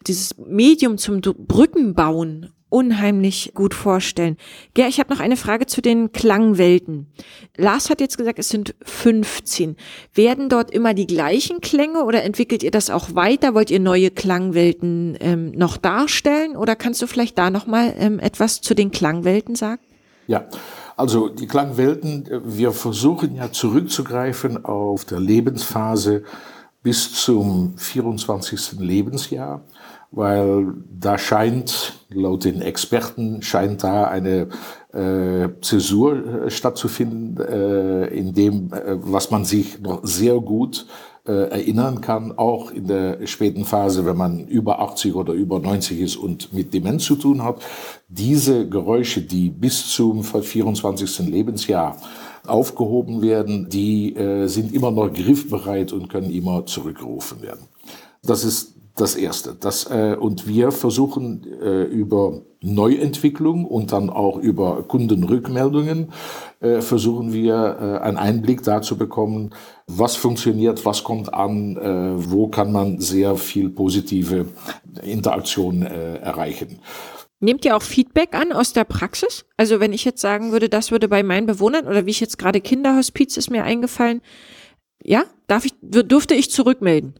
dieses 0.06 0.36
Medium 0.38 0.98
zum 0.98 1.20
Brückenbauen 1.20 2.50
unheimlich 2.74 3.52
gut 3.54 3.72
vorstellen. 3.72 4.36
Ger, 4.74 4.88
ich 4.88 4.98
habe 4.98 5.14
noch 5.14 5.20
eine 5.20 5.36
Frage 5.36 5.66
zu 5.66 5.80
den 5.80 6.10
Klangwelten. 6.10 7.06
Lars 7.56 7.88
hat 7.88 8.00
jetzt 8.00 8.18
gesagt, 8.18 8.40
es 8.40 8.48
sind 8.48 8.74
15. 8.82 9.76
Werden 10.12 10.48
dort 10.48 10.72
immer 10.72 10.92
die 10.92 11.06
gleichen 11.06 11.60
Klänge 11.60 12.04
oder 12.04 12.24
entwickelt 12.24 12.64
ihr 12.64 12.72
das 12.72 12.90
auch 12.90 13.14
weiter? 13.14 13.54
Wollt 13.54 13.70
ihr 13.70 13.78
neue 13.78 14.10
Klangwelten 14.10 15.16
ähm, 15.20 15.52
noch 15.52 15.76
darstellen 15.76 16.56
oder 16.56 16.74
kannst 16.74 17.00
du 17.00 17.06
vielleicht 17.06 17.38
da 17.38 17.48
noch 17.48 17.68
mal 17.68 17.94
ähm, 17.96 18.18
etwas 18.18 18.60
zu 18.60 18.74
den 18.74 18.90
Klangwelten 18.90 19.54
sagen? 19.54 19.80
Ja, 20.26 20.48
also 20.96 21.28
die 21.28 21.46
Klangwelten, 21.46 22.28
wir 22.44 22.72
versuchen 22.72 23.36
ja 23.36 23.52
zurückzugreifen 23.52 24.64
auf 24.64 25.04
der 25.04 25.20
Lebensphase 25.20 26.24
bis 26.82 27.12
zum 27.14 27.78
24. 27.78 28.80
Lebensjahr 28.80 29.62
weil 30.14 30.74
da 30.90 31.18
scheint, 31.18 31.94
laut 32.10 32.44
den 32.44 32.60
Experten, 32.62 33.42
scheint 33.42 33.82
da 33.82 34.04
eine 34.04 34.48
äh, 34.92 35.48
Zäsur 35.60 36.46
äh, 36.46 36.50
stattzufinden, 36.50 37.38
äh, 37.38 38.06
in 38.06 38.32
dem, 38.32 38.72
äh, 38.72 38.96
was 39.00 39.30
man 39.30 39.44
sich 39.44 39.80
noch 39.80 40.00
sehr 40.04 40.40
gut 40.40 40.86
äh, 41.26 41.32
erinnern 41.50 42.00
kann, 42.00 42.36
auch 42.36 42.70
in 42.70 42.86
der 42.86 43.26
späten 43.26 43.64
Phase, 43.64 44.04
wenn 44.06 44.16
man 44.16 44.46
über 44.46 44.80
80 44.80 45.14
oder 45.14 45.32
über 45.32 45.58
90 45.58 46.00
ist 46.00 46.16
und 46.16 46.52
mit 46.52 46.74
Demenz 46.74 47.04
zu 47.04 47.16
tun 47.16 47.42
hat. 47.42 47.62
Diese 48.08 48.68
Geräusche, 48.68 49.22
die 49.22 49.50
bis 49.50 49.88
zum 49.88 50.22
24. 50.22 51.20
Lebensjahr 51.20 51.96
aufgehoben 52.46 53.22
werden, 53.22 53.68
die 53.70 54.14
äh, 54.14 54.46
sind 54.46 54.74
immer 54.74 54.90
noch 54.90 55.12
griffbereit 55.12 55.92
und 55.92 56.08
können 56.08 56.30
immer 56.30 56.66
zurückgerufen 56.66 57.40
werden. 57.42 57.66
Das 58.22 58.44
ist 58.44 58.73
das 58.96 59.16
Erste. 59.16 59.56
Das, 59.58 59.90
äh, 59.90 60.16
und 60.18 60.46
wir 60.46 60.70
versuchen 60.70 61.44
äh, 61.60 61.82
über 61.84 62.42
Neuentwicklung 62.60 63.64
und 63.64 63.92
dann 63.92 64.08
auch 64.08 64.38
über 64.38 64.84
Kundenrückmeldungen, 64.84 66.12
äh, 66.60 66.80
versuchen 66.80 67.32
wir 67.32 67.54
äh, 67.54 68.04
einen 68.04 68.16
Einblick 68.16 68.62
dazu 68.62 68.96
bekommen, 68.96 69.50
was 69.86 70.16
funktioniert, 70.16 70.84
was 70.86 71.04
kommt 71.04 71.34
an, 71.34 71.76
äh, 71.76 72.30
wo 72.30 72.48
kann 72.48 72.72
man 72.72 73.00
sehr 73.00 73.36
viel 73.36 73.68
positive 73.68 74.46
Interaktion 75.02 75.82
äh, 75.82 76.18
erreichen. 76.18 76.78
Nehmt 77.40 77.64
ihr 77.64 77.76
auch 77.76 77.82
Feedback 77.82 78.34
an 78.34 78.52
aus 78.52 78.72
der 78.72 78.84
Praxis? 78.84 79.44
Also 79.56 79.80
wenn 79.80 79.92
ich 79.92 80.04
jetzt 80.04 80.20
sagen 80.20 80.52
würde, 80.52 80.68
das 80.68 80.90
würde 80.92 81.08
bei 81.08 81.22
meinen 81.22 81.46
Bewohnern 81.46 81.86
oder 81.86 82.06
wie 82.06 82.10
ich 82.10 82.20
jetzt 82.20 82.38
gerade 82.38 82.60
Kinderhospiz 82.60 83.36
ist 83.36 83.50
mir 83.50 83.64
eingefallen, 83.64 84.22
ja, 85.02 85.24
darf 85.48 85.66
ich, 85.66 85.74
dürfte 85.82 86.34
ich 86.34 86.50
zurückmelden? 86.50 87.14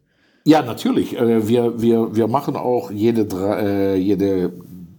Ja, 0.47 0.63
natürlich. 0.63 1.17
Äh, 1.19 1.49
wir, 1.49 1.81
wir, 1.81 2.15
wir 2.15 2.29
machen 2.29 2.57
auch 2.57 2.91
jede, 2.91 3.27
äh, 3.33 3.97
jede, 3.97 4.53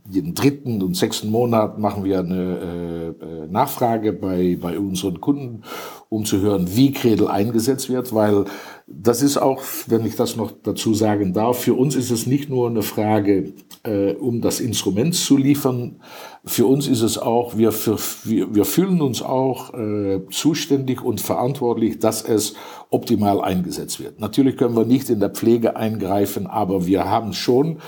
jeden 0.09 0.35
dritten 0.35 0.83
und 0.83 0.95
sechsten 0.95 1.31
Monat 1.31 1.79
machen 1.79 2.03
wir 2.03 2.19
eine 2.19 3.15
äh, 3.21 3.51
Nachfrage 3.51 4.13
bei, 4.13 4.57
bei 4.59 4.77
unseren 4.77 5.19
Kunden, 5.19 5.63
um 6.09 6.25
zu 6.25 6.41
hören, 6.41 6.67
wie 6.75 6.91
Kredel 6.91 7.27
eingesetzt 7.27 7.89
wird, 7.89 8.13
weil 8.13 8.45
das 8.87 9.23
ist 9.23 9.37
auch, 9.37 9.63
wenn 9.87 10.05
ich 10.05 10.15
das 10.15 10.35
noch 10.35 10.51
dazu 10.61 10.93
sagen 10.93 11.33
darf, 11.33 11.59
für 11.59 11.73
uns 11.73 11.95
ist 11.95 12.11
es 12.11 12.27
nicht 12.27 12.49
nur 12.49 12.69
eine 12.69 12.83
Frage, 12.83 13.53
äh, 13.83 14.13
um 14.13 14.41
das 14.41 14.59
Instrument 14.59 15.15
zu 15.15 15.37
liefern. 15.37 16.01
Für 16.45 16.67
uns 16.67 16.87
ist 16.87 17.01
es 17.01 17.17
auch, 17.17 17.57
wir, 17.57 17.71
für, 17.71 17.97
wir, 18.25 18.53
wir 18.53 18.65
fühlen 18.65 19.01
uns 19.01 19.23
auch 19.23 19.73
äh, 19.73 20.21
zuständig 20.29 21.03
und 21.03 21.19
verantwortlich, 21.19 21.97
dass 21.97 22.21
es 22.21 22.53
optimal 22.91 23.41
eingesetzt 23.41 23.99
wird. 23.99 24.19
Natürlich 24.19 24.55
können 24.55 24.75
wir 24.75 24.85
nicht 24.85 25.09
in 25.09 25.19
der 25.19 25.31
Pflege 25.31 25.75
eingreifen, 25.75 26.45
aber 26.45 26.85
wir 26.85 27.05
haben 27.09 27.33
schon 27.33 27.79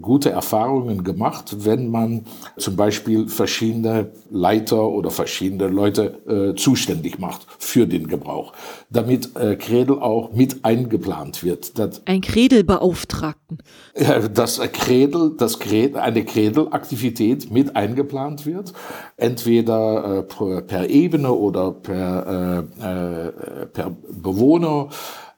gute 0.00 0.30
Erfahrungen 0.30 1.04
gemacht, 1.04 1.64
wenn 1.64 1.88
man 1.90 2.26
zum 2.58 2.76
Beispiel 2.76 3.28
verschiedene 3.28 4.12
Leiter 4.30 4.88
oder 4.88 5.10
verschiedene 5.10 5.68
Leute 5.68 6.52
äh, 6.52 6.54
zuständig 6.54 7.18
macht 7.18 7.46
für 7.58 7.86
den 7.86 8.06
Gebrauch, 8.06 8.52
damit 8.90 9.34
äh, 9.36 9.56
Kredel 9.56 9.98
auch 9.98 10.32
mit 10.32 10.64
eingeplant 10.64 11.42
wird. 11.42 11.78
Das, 11.78 12.02
Ein 12.04 12.20
Kredelbeauftragten. 12.20 13.58
Äh, 13.94 14.28
dass 14.28 14.60
Kredel, 14.72 15.34
dass 15.38 15.58
Kredel, 15.58 15.98
eine 15.98 16.24
Kredelaktivität 16.24 17.50
mit 17.50 17.74
eingeplant 17.74 18.44
wird, 18.44 18.74
entweder 19.16 20.18
äh, 20.18 20.22
per, 20.24 20.60
per 20.60 20.90
Ebene 20.90 21.32
oder 21.32 21.70
per, 21.70 22.66
äh, 22.82 22.84
äh, 22.84 23.66
per 23.66 23.96
Bewohner, 24.10 24.88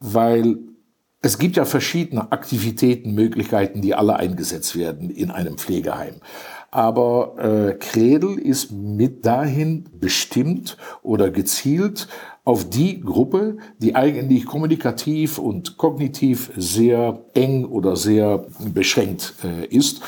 weil 0.01 0.57
es 1.21 1.37
gibt 1.37 1.57
ja 1.57 1.65
verschiedene 1.65 2.31
Aktivitäten, 2.31 3.13
Möglichkeiten, 3.13 3.81
die 3.81 3.93
alle 3.93 4.15
eingesetzt 4.15 4.77
werden 4.77 5.09
in 5.09 5.31
einem 5.31 5.57
Pflegeheim. 5.57 6.15
Aber 6.71 7.35
äh, 7.39 7.73
Kredel 7.73 8.37
ist 8.37 8.71
mit 8.71 9.25
dahin 9.25 9.85
bestimmt 9.99 10.77
oder 11.01 11.29
gezielt 11.31 12.07
auf 12.45 12.69
die 12.69 13.01
Gruppe, 13.01 13.57
die 13.79 13.95
eigentlich 13.95 14.45
kommunikativ 14.45 15.39
und 15.39 15.77
kognitiv 15.77 16.51
sehr 16.55 17.19
eng 17.33 17.65
oder 17.65 17.95
sehr 17.95 18.45
beschränkt 18.73 19.35
äh, 19.43 19.65
ist. 19.65 20.01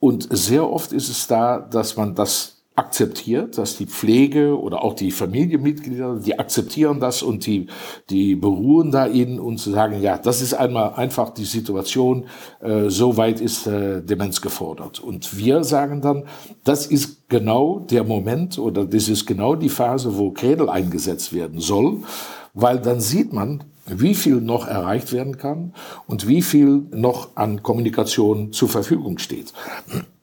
Und 0.00 0.28
sehr 0.30 0.68
oft 0.68 0.92
ist 0.92 1.08
es 1.08 1.26
da, 1.28 1.60
dass 1.60 1.96
man 1.96 2.14
das 2.14 2.61
akzeptiert, 2.74 3.58
dass 3.58 3.76
die 3.76 3.86
Pflege 3.86 4.58
oder 4.58 4.82
auch 4.82 4.94
die 4.94 5.10
Familienmitglieder, 5.10 6.16
die 6.16 6.38
akzeptieren 6.38 7.00
das 7.00 7.22
und 7.22 7.44
die, 7.44 7.66
die 8.08 8.34
beruhen 8.34 8.90
da 8.90 9.04
in 9.04 9.38
und 9.38 9.60
sagen, 9.60 10.00
ja, 10.00 10.16
das 10.16 10.40
ist 10.40 10.54
einmal 10.54 10.94
einfach 10.94 11.30
die 11.30 11.44
Situation, 11.44 12.24
äh, 12.60 12.88
so 12.88 13.18
weit 13.18 13.40
ist 13.40 13.66
äh, 13.66 14.02
Demenz 14.02 14.40
gefordert. 14.40 15.00
Und 15.00 15.36
wir 15.36 15.64
sagen 15.64 16.00
dann, 16.00 16.24
das 16.64 16.86
ist 16.86 17.28
genau 17.28 17.80
der 17.80 18.04
Moment 18.04 18.58
oder 18.58 18.86
das 18.86 19.08
ist 19.08 19.26
genau 19.26 19.54
die 19.54 19.68
Phase, 19.68 20.16
wo 20.16 20.30
Kredel 20.30 20.70
eingesetzt 20.70 21.34
werden 21.34 21.60
soll, 21.60 21.98
weil 22.54 22.78
dann 22.78 23.00
sieht 23.00 23.34
man, 23.34 23.64
wie 23.86 24.14
viel 24.14 24.36
noch 24.36 24.66
erreicht 24.66 25.12
werden 25.12 25.36
kann 25.36 25.74
und 26.06 26.26
wie 26.26 26.40
viel 26.40 26.86
noch 26.92 27.36
an 27.36 27.62
Kommunikation 27.62 28.52
zur 28.52 28.68
Verfügung 28.68 29.18
steht. 29.18 29.52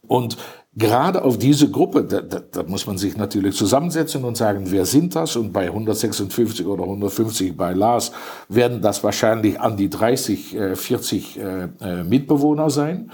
Und 0.08 0.38
gerade 0.80 1.24
auf 1.24 1.38
diese 1.38 1.70
Gruppe, 1.70 2.04
da, 2.04 2.22
da, 2.22 2.40
da, 2.40 2.64
muss 2.64 2.88
man 2.88 2.98
sich 2.98 3.18
natürlich 3.18 3.56
zusammensetzen 3.56 4.24
und 4.24 4.38
sagen, 4.38 4.72
wer 4.72 4.86
sind 4.86 5.16
das? 5.16 5.36
Und 5.36 5.54
bei 5.54 5.66
156 5.66 6.66
oder 6.66 6.84
150 6.84 7.56
bei 7.56 7.74
Lars 7.74 8.12
werden 8.48 8.82
das 8.82 9.04
wahrscheinlich 9.04 9.60
an 9.60 9.78
die 9.78 9.90
30, 9.90 10.58
40 10.74 11.38
äh, 11.38 11.68
äh, 11.82 12.04
Mitbewohner 12.04 12.70
sein. 12.70 13.12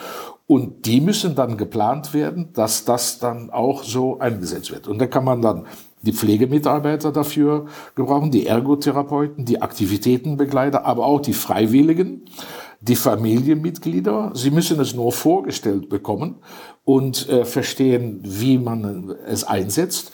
Und 0.47 0.85
die 0.85 1.01
müssen 1.01 1.33
dann 1.33 1.57
geplant 1.57 2.13
werden, 2.13 2.53
dass 2.53 2.85
das 2.85 3.17
dann 3.17 3.49
auch 3.49 3.83
so 3.83 4.19
eingesetzt 4.19 4.71
wird. 4.71 4.87
Und 4.87 4.99
da 4.99 5.07
kann 5.07 5.25
man 5.25 5.41
dann 5.41 5.65
die 6.03 6.13
Pflegemitarbeiter 6.13 7.11
dafür 7.11 7.65
gebrauchen, 7.95 8.29
die 8.29 8.45
Ergotherapeuten, 8.45 9.45
die 9.45 9.63
Aktivitätenbegleiter, 9.63 10.85
aber 10.85 11.05
auch 11.05 11.19
die 11.19 11.33
Freiwilligen 11.33 12.25
die 12.87 12.95
Familienmitglieder. 12.95 14.31
Sie 14.35 14.51
müssen 14.51 14.79
es 14.79 14.93
nur 14.93 15.11
vorgestellt 15.11 15.89
bekommen 15.89 16.35
und 16.83 17.27
äh, 17.29 17.45
verstehen, 17.45 18.19
wie 18.23 18.57
man 18.57 19.15
es 19.25 19.43
einsetzt. 19.43 20.11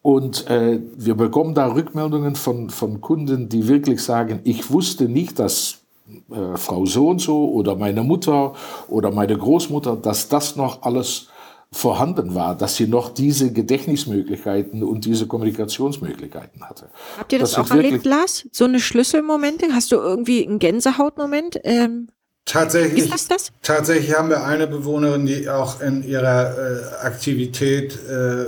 Und 0.00 0.48
äh, 0.48 0.80
wir 0.96 1.14
bekommen 1.16 1.54
da 1.54 1.66
Rückmeldungen 1.66 2.34
von, 2.34 2.70
von 2.70 3.00
Kunden, 3.00 3.48
die 3.48 3.68
wirklich 3.68 4.02
sagen, 4.02 4.40
ich 4.44 4.70
wusste 4.70 5.08
nicht, 5.08 5.38
dass 5.38 5.82
äh, 6.30 6.56
Frau 6.56 6.86
so 6.86 7.08
und 7.08 7.20
so 7.20 7.50
oder 7.50 7.76
meine 7.76 8.02
Mutter 8.02 8.54
oder 8.88 9.10
meine 9.10 9.36
Großmutter, 9.36 9.96
dass 9.96 10.28
das 10.28 10.56
noch 10.56 10.82
alles 10.82 11.28
vorhanden 11.70 12.34
war, 12.34 12.56
dass 12.56 12.76
sie 12.76 12.86
noch 12.86 13.12
diese 13.12 13.52
Gedächtnismöglichkeiten 13.52 14.82
und 14.82 15.04
diese 15.04 15.26
Kommunikationsmöglichkeiten 15.26 16.66
hatte. 16.68 16.88
Habt 17.18 17.32
ihr 17.32 17.38
das, 17.38 17.52
das 17.52 17.70
auch 17.70 17.74
erlebt, 17.74 18.06
Lars? 18.06 18.48
So 18.52 18.64
eine 18.64 18.80
Schlüsselmomente? 18.80 19.66
Hast 19.72 19.92
du 19.92 19.96
irgendwie 19.96 20.46
einen 20.46 20.58
Gänsehautmoment? 20.58 21.60
Ähm, 21.64 22.08
tatsächlich, 22.46 23.10
das 23.10 23.28
das? 23.28 23.52
tatsächlich 23.62 24.16
haben 24.16 24.30
wir 24.30 24.44
eine 24.44 24.66
Bewohnerin, 24.66 25.26
die 25.26 25.50
auch 25.50 25.82
in 25.82 26.02
ihrer 26.02 26.56
äh, 26.56 27.06
Aktivität 27.06 27.98
äh, 28.08 28.46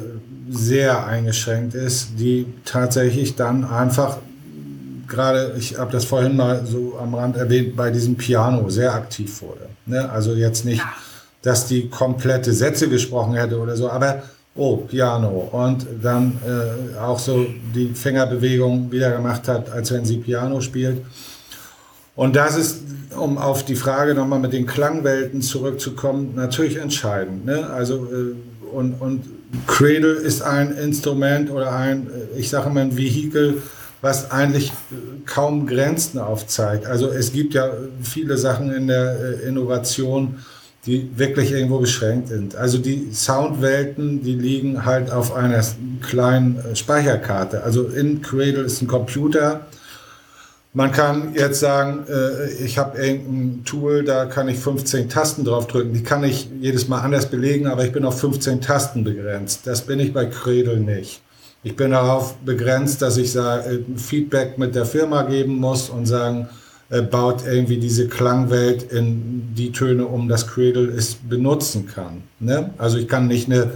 sehr 0.48 1.06
eingeschränkt 1.06 1.74
ist, 1.74 2.18
die 2.18 2.46
tatsächlich 2.64 3.36
dann 3.36 3.64
einfach 3.64 4.16
gerade, 5.10 5.54
ich 5.58 5.78
habe 5.78 5.92
das 5.92 6.06
vorhin 6.06 6.36
mal 6.36 6.64
so 6.64 6.96
am 6.98 7.14
Rand 7.14 7.36
erwähnt, 7.36 7.76
bei 7.76 7.90
diesem 7.90 8.16
Piano 8.16 8.70
sehr 8.70 8.94
aktiv 8.94 9.42
wurde. 9.42 9.68
Ne? 9.84 10.08
Also 10.10 10.32
jetzt 10.32 10.64
nicht, 10.64 10.82
dass 11.42 11.66
die 11.66 11.88
komplette 11.88 12.52
Sätze 12.52 12.88
gesprochen 12.88 13.34
hätte 13.34 13.58
oder 13.58 13.76
so, 13.76 13.90
aber 13.90 14.22
oh, 14.54 14.76
Piano. 14.76 15.48
Und 15.52 15.86
dann 16.02 16.38
äh, 16.46 16.98
auch 16.98 17.18
so 17.18 17.46
die 17.74 17.92
Fingerbewegung 17.94 18.90
wieder 18.92 19.10
gemacht 19.12 19.48
hat, 19.48 19.70
als 19.70 19.92
wenn 19.92 20.04
sie 20.04 20.18
Piano 20.18 20.60
spielt. 20.60 21.02
Und 22.16 22.36
das 22.36 22.56
ist, 22.56 22.82
um 23.16 23.38
auf 23.38 23.64
die 23.64 23.76
Frage 23.76 24.14
nochmal 24.14 24.40
mit 24.40 24.52
den 24.52 24.66
Klangwelten 24.66 25.40
zurückzukommen, 25.40 26.34
natürlich 26.34 26.76
entscheidend. 26.76 27.46
Ne? 27.46 27.68
Also, 27.70 28.06
äh, 28.06 28.34
und, 28.72 28.94
und 29.00 29.24
Cradle 29.66 30.12
ist 30.12 30.42
ein 30.42 30.76
Instrument 30.76 31.50
oder 31.50 31.72
ein, 31.72 32.06
äh, 32.06 32.38
ich 32.38 32.50
sage 32.50 32.70
mal, 32.70 32.80
ein 32.80 32.96
Vehikel, 32.96 33.62
was 34.02 34.30
eigentlich 34.30 34.68
äh, 34.68 34.94
kaum 35.26 35.66
Grenzen 35.66 36.18
aufzeigt. 36.18 36.86
Also 36.86 37.08
es 37.08 37.32
gibt 37.32 37.54
ja 37.54 37.70
viele 38.02 38.36
Sachen 38.36 38.72
in 38.72 38.88
der 38.88 39.40
äh, 39.42 39.48
Innovation, 39.48 40.38
die 40.86 41.10
wirklich 41.16 41.52
irgendwo 41.52 41.78
beschränkt 41.78 42.28
sind. 42.28 42.56
Also 42.56 42.78
die 42.78 43.12
Soundwelten, 43.12 44.22
die 44.22 44.34
liegen 44.34 44.84
halt 44.86 45.10
auf 45.10 45.34
einer 45.34 45.62
kleinen 46.00 46.58
äh, 46.58 46.76
Speicherkarte. 46.76 47.62
Also 47.62 47.84
in 47.84 48.22
Cradle 48.22 48.62
ist 48.62 48.80
ein 48.80 48.88
Computer. 48.88 49.66
Man 50.72 50.92
kann 50.92 51.34
jetzt 51.34 51.58
sagen, 51.58 52.04
ich 52.64 52.78
habe 52.78 52.96
irgendein 52.96 53.64
Tool, 53.64 54.04
da 54.04 54.26
kann 54.26 54.48
ich 54.48 54.56
15 54.56 55.08
Tasten 55.08 55.44
drauf 55.44 55.66
drücken. 55.66 55.92
Die 55.92 56.04
kann 56.04 56.22
ich 56.22 56.48
jedes 56.60 56.86
Mal 56.86 57.00
anders 57.00 57.28
belegen, 57.28 57.66
aber 57.66 57.84
ich 57.84 57.90
bin 57.90 58.04
auf 58.04 58.20
15 58.20 58.60
Tasten 58.60 59.02
begrenzt. 59.02 59.62
Das 59.66 59.82
bin 59.82 59.98
ich 59.98 60.12
bei 60.12 60.26
Cradle 60.26 60.78
nicht. 60.78 61.22
Ich 61.64 61.74
bin 61.74 61.90
darauf 61.90 62.36
begrenzt, 62.36 63.02
dass 63.02 63.16
ich 63.16 63.32
sage, 63.32 63.84
Feedback 63.96 64.58
mit 64.58 64.76
der 64.76 64.86
Firma 64.86 65.22
geben 65.22 65.56
muss 65.56 65.90
und 65.90 66.06
sagen, 66.06 66.48
äh, 66.90 67.02
baut 67.02 67.44
irgendwie 67.46 67.78
diese 67.78 68.08
Klangwelt 68.08 68.92
in 68.92 69.54
die 69.54 69.72
Töne 69.72 70.06
um, 70.06 70.28
das 70.28 70.46
Cradle 70.46 70.88
es 70.88 71.14
benutzen 71.14 71.86
kann. 71.86 72.22
Ne? 72.38 72.70
Also 72.78 72.98
ich 72.98 73.08
kann 73.08 73.26
nicht 73.26 73.48
eine, 73.48 73.70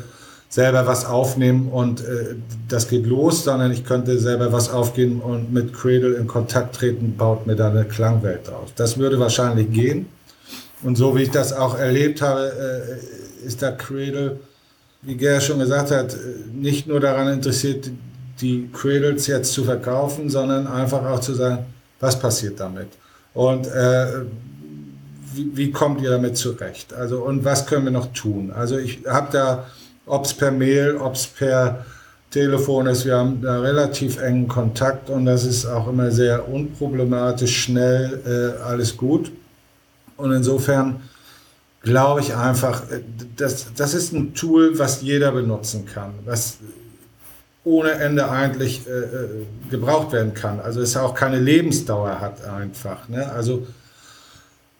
selber 0.48 0.86
was 0.86 1.04
aufnehmen 1.04 1.68
und 1.68 2.00
äh, 2.00 2.36
das 2.68 2.88
geht 2.88 3.06
los, 3.06 3.42
sondern 3.42 3.72
ich 3.72 3.84
könnte 3.84 4.20
selber 4.20 4.52
was 4.52 4.70
aufgehen 4.70 5.20
und 5.20 5.52
mit 5.52 5.72
Cradle 5.72 6.14
in 6.14 6.28
Kontakt 6.28 6.76
treten, 6.76 7.16
baut 7.16 7.44
mir 7.46 7.56
da 7.56 7.70
eine 7.70 7.84
Klangwelt 7.84 8.46
drauf. 8.46 8.70
Das 8.76 8.96
würde 8.96 9.18
wahrscheinlich 9.18 9.72
gehen. 9.72 10.06
Und 10.84 10.96
so 10.96 11.16
wie 11.16 11.22
ich 11.22 11.30
das 11.30 11.52
auch 11.52 11.76
erlebt 11.76 12.22
habe, 12.22 12.52
äh, 13.42 13.46
ist 13.46 13.62
der 13.62 13.72
Cradle 13.72 14.38
wie 15.06 15.16
Ger 15.16 15.40
schon 15.40 15.58
gesagt 15.58 15.90
hat, 15.90 16.16
nicht 16.52 16.86
nur 16.86 17.00
daran 17.00 17.28
interessiert, 17.28 17.90
die 18.40 18.68
Cradles 18.72 19.26
jetzt 19.26 19.52
zu 19.52 19.64
verkaufen, 19.64 20.30
sondern 20.30 20.66
einfach 20.66 21.04
auch 21.04 21.20
zu 21.20 21.34
sagen, 21.34 21.66
was 22.00 22.18
passiert 22.18 22.58
damit? 22.58 22.88
Und 23.34 23.66
äh, 23.66 24.22
wie, 25.34 25.56
wie, 25.56 25.70
kommt 25.72 26.00
ihr 26.00 26.10
damit 26.10 26.36
zurecht? 26.36 26.94
Also, 26.94 27.22
und 27.22 27.44
was 27.44 27.66
können 27.66 27.84
wir 27.84 27.92
noch 27.92 28.12
tun? 28.12 28.52
Also, 28.52 28.78
ich 28.78 29.00
habe 29.06 29.28
da, 29.32 29.66
ob 30.06 30.24
es 30.24 30.34
per 30.34 30.52
Mail, 30.52 30.96
ob 30.96 31.14
es 31.14 31.26
per 31.26 31.84
Telefon 32.30 32.86
ist, 32.86 33.04
wir 33.04 33.16
haben 33.16 33.42
da 33.42 33.60
relativ 33.60 34.20
engen 34.20 34.48
Kontakt 34.48 35.08
und 35.08 35.24
das 35.24 35.44
ist 35.44 35.66
auch 35.66 35.86
immer 35.86 36.10
sehr 36.10 36.48
unproblematisch, 36.48 37.56
schnell, 37.56 38.56
äh, 38.58 38.62
alles 38.62 38.96
gut. 38.96 39.30
Und 40.16 40.32
insofern 40.32 41.02
glaube 41.82 42.20
ich 42.20 42.34
einfach, 42.34 42.90
äh, 42.90 43.02
das, 43.36 43.66
das 43.76 43.94
ist 43.94 44.12
ein 44.12 44.34
Tool, 44.34 44.78
was 44.78 45.02
jeder 45.02 45.30
benutzen 45.32 45.86
kann, 45.86 46.12
was 46.24 46.58
ohne 47.64 47.92
Ende 47.92 48.30
eigentlich 48.30 48.86
äh, 48.86 48.90
äh, 48.90 49.46
gebraucht 49.70 50.12
werden 50.12 50.34
kann. 50.34 50.60
Also 50.60 50.80
es 50.80 50.96
auch 50.96 51.14
keine 51.14 51.38
Lebensdauer 51.38 52.20
hat 52.20 52.44
einfach. 52.44 53.08
Ne? 53.08 53.30
Also 53.32 53.66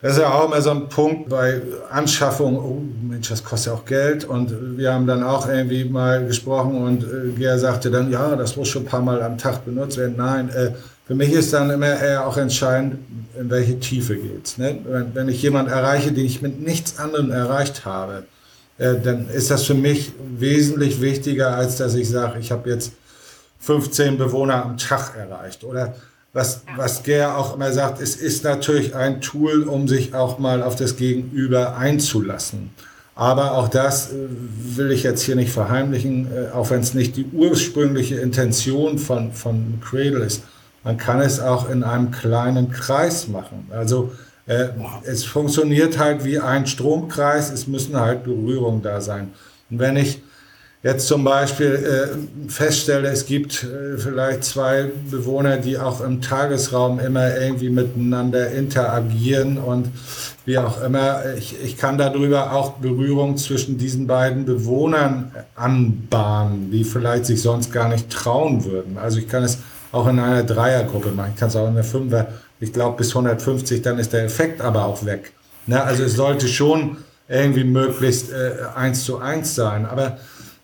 das 0.02 0.16
ist 0.16 0.18
ja 0.18 0.34
auch 0.34 0.48
immer 0.48 0.60
so 0.60 0.70
ein 0.70 0.90
Punkt 0.90 1.30
bei 1.30 1.62
Anschaffung, 1.90 2.58
oh 2.58 2.82
Mensch, 3.08 3.30
das 3.30 3.42
kostet 3.42 3.72
ja 3.72 3.78
auch 3.78 3.86
Geld. 3.86 4.26
Und 4.26 4.76
wir 4.76 4.92
haben 4.92 5.06
dann 5.06 5.22
auch 5.22 5.48
irgendwie 5.48 5.84
mal 5.84 6.26
gesprochen 6.26 6.76
und 6.76 7.04
äh, 7.04 7.30
Ger 7.38 7.58
sagte 7.58 7.90
dann, 7.90 8.10
ja, 8.10 8.36
das 8.36 8.54
muss 8.54 8.68
schon 8.68 8.82
ein 8.82 8.86
paar 8.86 9.00
Mal 9.00 9.22
am 9.22 9.38
Tag 9.38 9.64
benutzt 9.64 9.96
werden. 9.96 10.16
Nein, 10.18 10.50
äh, 10.50 10.72
für 11.06 11.14
mich 11.14 11.32
ist 11.32 11.54
dann 11.54 11.70
immer 11.70 11.86
eher 11.86 12.26
auch 12.26 12.36
entscheidend, 12.36 12.96
in 13.40 13.48
welche 13.48 13.80
Tiefe 13.80 14.16
geht's. 14.16 14.58
Ne? 14.58 14.78
Wenn, 14.84 15.14
wenn 15.14 15.28
ich 15.30 15.40
jemanden 15.40 15.72
erreiche, 15.72 16.12
den 16.12 16.26
ich 16.26 16.42
mit 16.42 16.60
nichts 16.60 16.98
anderem 16.98 17.30
erreicht 17.30 17.86
habe, 17.86 18.24
äh, 18.78 18.94
dann 19.02 19.28
ist 19.28 19.50
das 19.50 19.64
für 19.64 19.74
mich 19.74 20.12
wesentlich 20.38 21.00
wichtiger, 21.00 21.54
als 21.54 21.76
dass 21.76 21.94
ich 21.94 22.08
sage, 22.08 22.38
ich 22.40 22.50
habe 22.50 22.70
jetzt 22.70 22.92
15 23.60 24.18
Bewohner 24.18 24.64
am 24.64 24.76
Tag 24.76 25.16
erreicht. 25.16 25.64
Oder 25.64 25.94
was, 26.32 26.62
was 26.76 27.02
Ger 27.02 27.38
auch 27.38 27.54
immer 27.54 27.72
sagt, 27.72 28.00
es 28.00 28.16
ist 28.16 28.44
natürlich 28.44 28.94
ein 28.94 29.20
Tool, 29.20 29.62
um 29.62 29.86
sich 29.86 30.14
auch 30.14 30.38
mal 30.38 30.62
auf 30.62 30.76
das 30.76 30.96
Gegenüber 30.96 31.76
einzulassen. 31.76 32.70
Aber 33.14 33.52
auch 33.52 33.68
das 33.68 34.10
äh, 34.10 34.16
will 34.76 34.90
ich 34.90 35.04
jetzt 35.04 35.22
hier 35.22 35.36
nicht 35.36 35.52
verheimlichen, 35.52 36.26
äh, 36.32 36.50
auch 36.52 36.70
wenn 36.70 36.80
es 36.80 36.94
nicht 36.94 37.16
die 37.16 37.26
ursprüngliche 37.32 38.16
Intention 38.16 38.98
von, 38.98 39.32
von 39.32 39.80
Cradle 39.80 40.24
ist. 40.24 40.42
Man 40.82 40.98
kann 40.98 41.20
es 41.20 41.40
auch 41.40 41.70
in 41.70 41.84
einem 41.84 42.10
kleinen 42.10 42.70
Kreis 42.70 43.28
machen. 43.28 43.68
Also 43.70 44.12
äh, 44.46 44.68
es 45.04 45.24
funktioniert 45.24 45.98
halt 45.98 46.24
wie 46.24 46.38
ein 46.38 46.66
Stromkreis, 46.66 47.50
es 47.50 47.66
müssen 47.66 47.98
halt 47.98 48.24
Berührungen 48.24 48.82
da 48.82 49.00
sein. 49.00 49.32
Und 49.70 49.78
wenn 49.78 49.96
ich 49.96 50.20
jetzt 50.82 51.08
zum 51.08 51.24
Beispiel 51.24 51.74
äh, 52.46 52.50
feststelle, 52.50 53.08
es 53.08 53.24
gibt 53.24 53.64
äh, 53.64 53.96
vielleicht 53.96 54.44
zwei 54.44 54.90
Bewohner, 55.10 55.56
die 55.56 55.78
auch 55.78 56.02
im 56.02 56.20
Tagesraum 56.20 57.00
immer 57.00 57.36
irgendwie 57.36 57.70
miteinander 57.70 58.50
interagieren 58.50 59.56
und 59.56 59.88
wie 60.44 60.58
auch 60.58 60.82
immer, 60.82 61.22
ich, 61.38 61.56
ich 61.64 61.78
kann 61.78 61.96
darüber 61.96 62.52
auch 62.52 62.72
Berührung 62.74 63.38
zwischen 63.38 63.78
diesen 63.78 64.06
beiden 64.06 64.44
Bewohnern 64.44 65.32
anbahnen, 65.54 66.70
die 66.70 66.84
vielleicht 66.84 67.24
sich 67.24 67.40
sonst 67.40 67.72
gar 67.72 67.88
nicht 67.88 68.10
trauen 68.10 68.66
würden. 68.66 68.98
Also 68.98 69.18
ich 69.18 69.26
kann 69.26 69.42
es 69.42 69.58
auch 69.90 70.06
in 70.06 70.18
einer 70.18 70.42
Dreiergruppe 70.42 71.12
machen. 71.12 71.30
Ich 71.34 71.40
kann 71.40 71.48
es 71.48 71.56
auch 71.56 71.68
in 71.68 71.76
der 71.76 71.84
Fünfer. 71.84 72.26
Ich 72.60 72.72
glaube, 72.72 72.96
bis 72.98 73.10
150, 73.10 73.82
dann 73.82 73.98
ist 73.98 74.12
der 74.12 74.24
Effekt 74.24 74.60
aber 74.60 74.84
auch 74.84 75.04
weg. 75.04 75.32
Ne? 75.66 75.82
Also 75.82 76.04
es 76.04 76.14
sollte 76.14 76.48
schon 76.48 76.98
irgendwie 77.28 77.64
möglichst 77.64 78.32
äh, 78.32 78.52
eins 78.74 79.04
zu 79.04 79.18
eins 79.18 79.54
sein. 79.54 79.86
Aber 79.86 80.18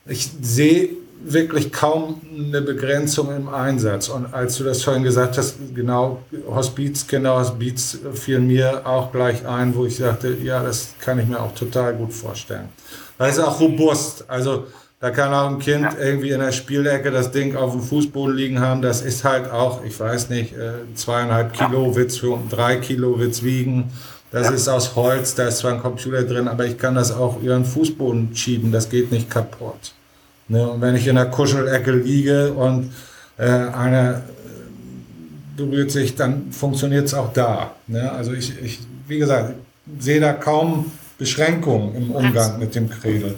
ich 0.06 0.30
sehe 0.40 0.90
wirklich 1.22 1.72
kaum 1.72 2.20
eine 2.34 2.62
Begrenzung 2.62 3.34
im 3.34 3.48
Einsatz. 3.48 4.08
Und 4.08 4.32
als 4.32 4.56
du 4.56 4.64
das 4.64 4.82
vorhin 4.82 5.02
gesagt 5.02 5.36
hast, 5.38 5.56
genau, 5.74 6.22
Hospiz, 6.48 7.06
Kinderhospiz 7.06 7.98
fiel 8.14 8.40
mir 8.40 8.86
auch 8.86 9.12
gleich 9.12 9.46
ein, 9.46 9.74
wo 9.74 9.84
ich 9.84 9.96
sagte, 9.96 10.36
ja, 10.42 10.62
das 10.62 10.94
kann 10.98 11.18
ich 11.18 11.26
mir 11.26 11.40
auch 11.40 11.54
total 11.54 11.94
gut 11.94 12.12
vorstellen. 12.12 12.68
Das 13.18 13.36
ist 13.36 13.44
auch 13.44 13.60
robust. 13.60 14.24
Also 14.28 14.66
da 15.00 15.10
kann 15.10 15.32
auch 15.32 15.48
ein 15.48 15.58
Kind 15.58 15.82
ja. 15.82 15.94
irgendwie 15.98 16.30
in 16.30 16.40
der 16.40 16.52
Spielecke 16.52 17.10
das 17.10 17.32
Ding 17.32 17.56
auf 17.56 17.72
dem 17.72 17.80
Fußboden 17.80 18.36
liegen 18.36 18.60
haben. 18.60 18.82
Das 18.82 19.00
ist 19.00 19.24
halt 19.24 19.50
auch, 19.50 19.82
ich 19.82 19.98
weiß 19.98 20.28
nicht, 20.28 20.52
äh, 20.52 20.72
zweieinhalb 20.94 21.54
Kilo 21.54 21.86
ja. 21.86 21.96
Witz 21.96 22.18
für 22.18 22.38
drei 22.50 22.76
Kilo 22.76 23.18
Witz 23.18 23.42
wiegen. 23.42 23.90
Das 24.30 24.48
ja. 24.48 24.52
ist 24.52 24.68
aus 24.68 24.94
Holz, 24.94 25.34
da 25.34 25.48
ist 25.48 25.58
zwar 25.58 25.72
ein 25.72 25.80
Computer 25.80 26.22
drin, 26.22 26.48
aber 26.48 26.66
ich 26.66 26.76
kann 26.76 26.94
das 26.94 27.10
auch 27.12 27.42
über 27.42 27.54
den 27.54 27.64
Fußboden 27.64 28.36
schieben, 28.36 28.70
das 28.70 28.88
geht 28.88 29.10
nicht 29.10 29.28
kaputt. 29.30 29.94
Ne? 30.48 30.68
Und 30.68 30.80
wenn 30.82 30.94
ich 30.94 31.06
in 31.06 31.16
der 31.16 31.26
Kuschelecke 31.26 31.92
liege 31.92 32.52
und 32.52 32.92
äh, 33.38 33.46
einer 33.46 34.18
äh, 34.18 34.20
berührt 35.56 35.90
sich, 35.90 36.14
dann 36.14 36.52
funktioniert 36.52 37.06
es 37.06 37.14
auch 37.14 37.32
da. 37.32 37.74
Ne? 37.86 38.12
Also 38.12 38.32
ich, 38.32 38.52
ich, 38.62 38.80
wie 39.08 39.18
gesagt, 39.18 39.54
sehe 39.98 40.20
da 40.20 40.34
kaum 40.34 40.92
Beschränkungen 41.18 41.94
im 41.96 42.10
Umgang 42.10 42.58
mit 42.58 42.74
dem 42.74 42.88
Kredel. 42.88 43.36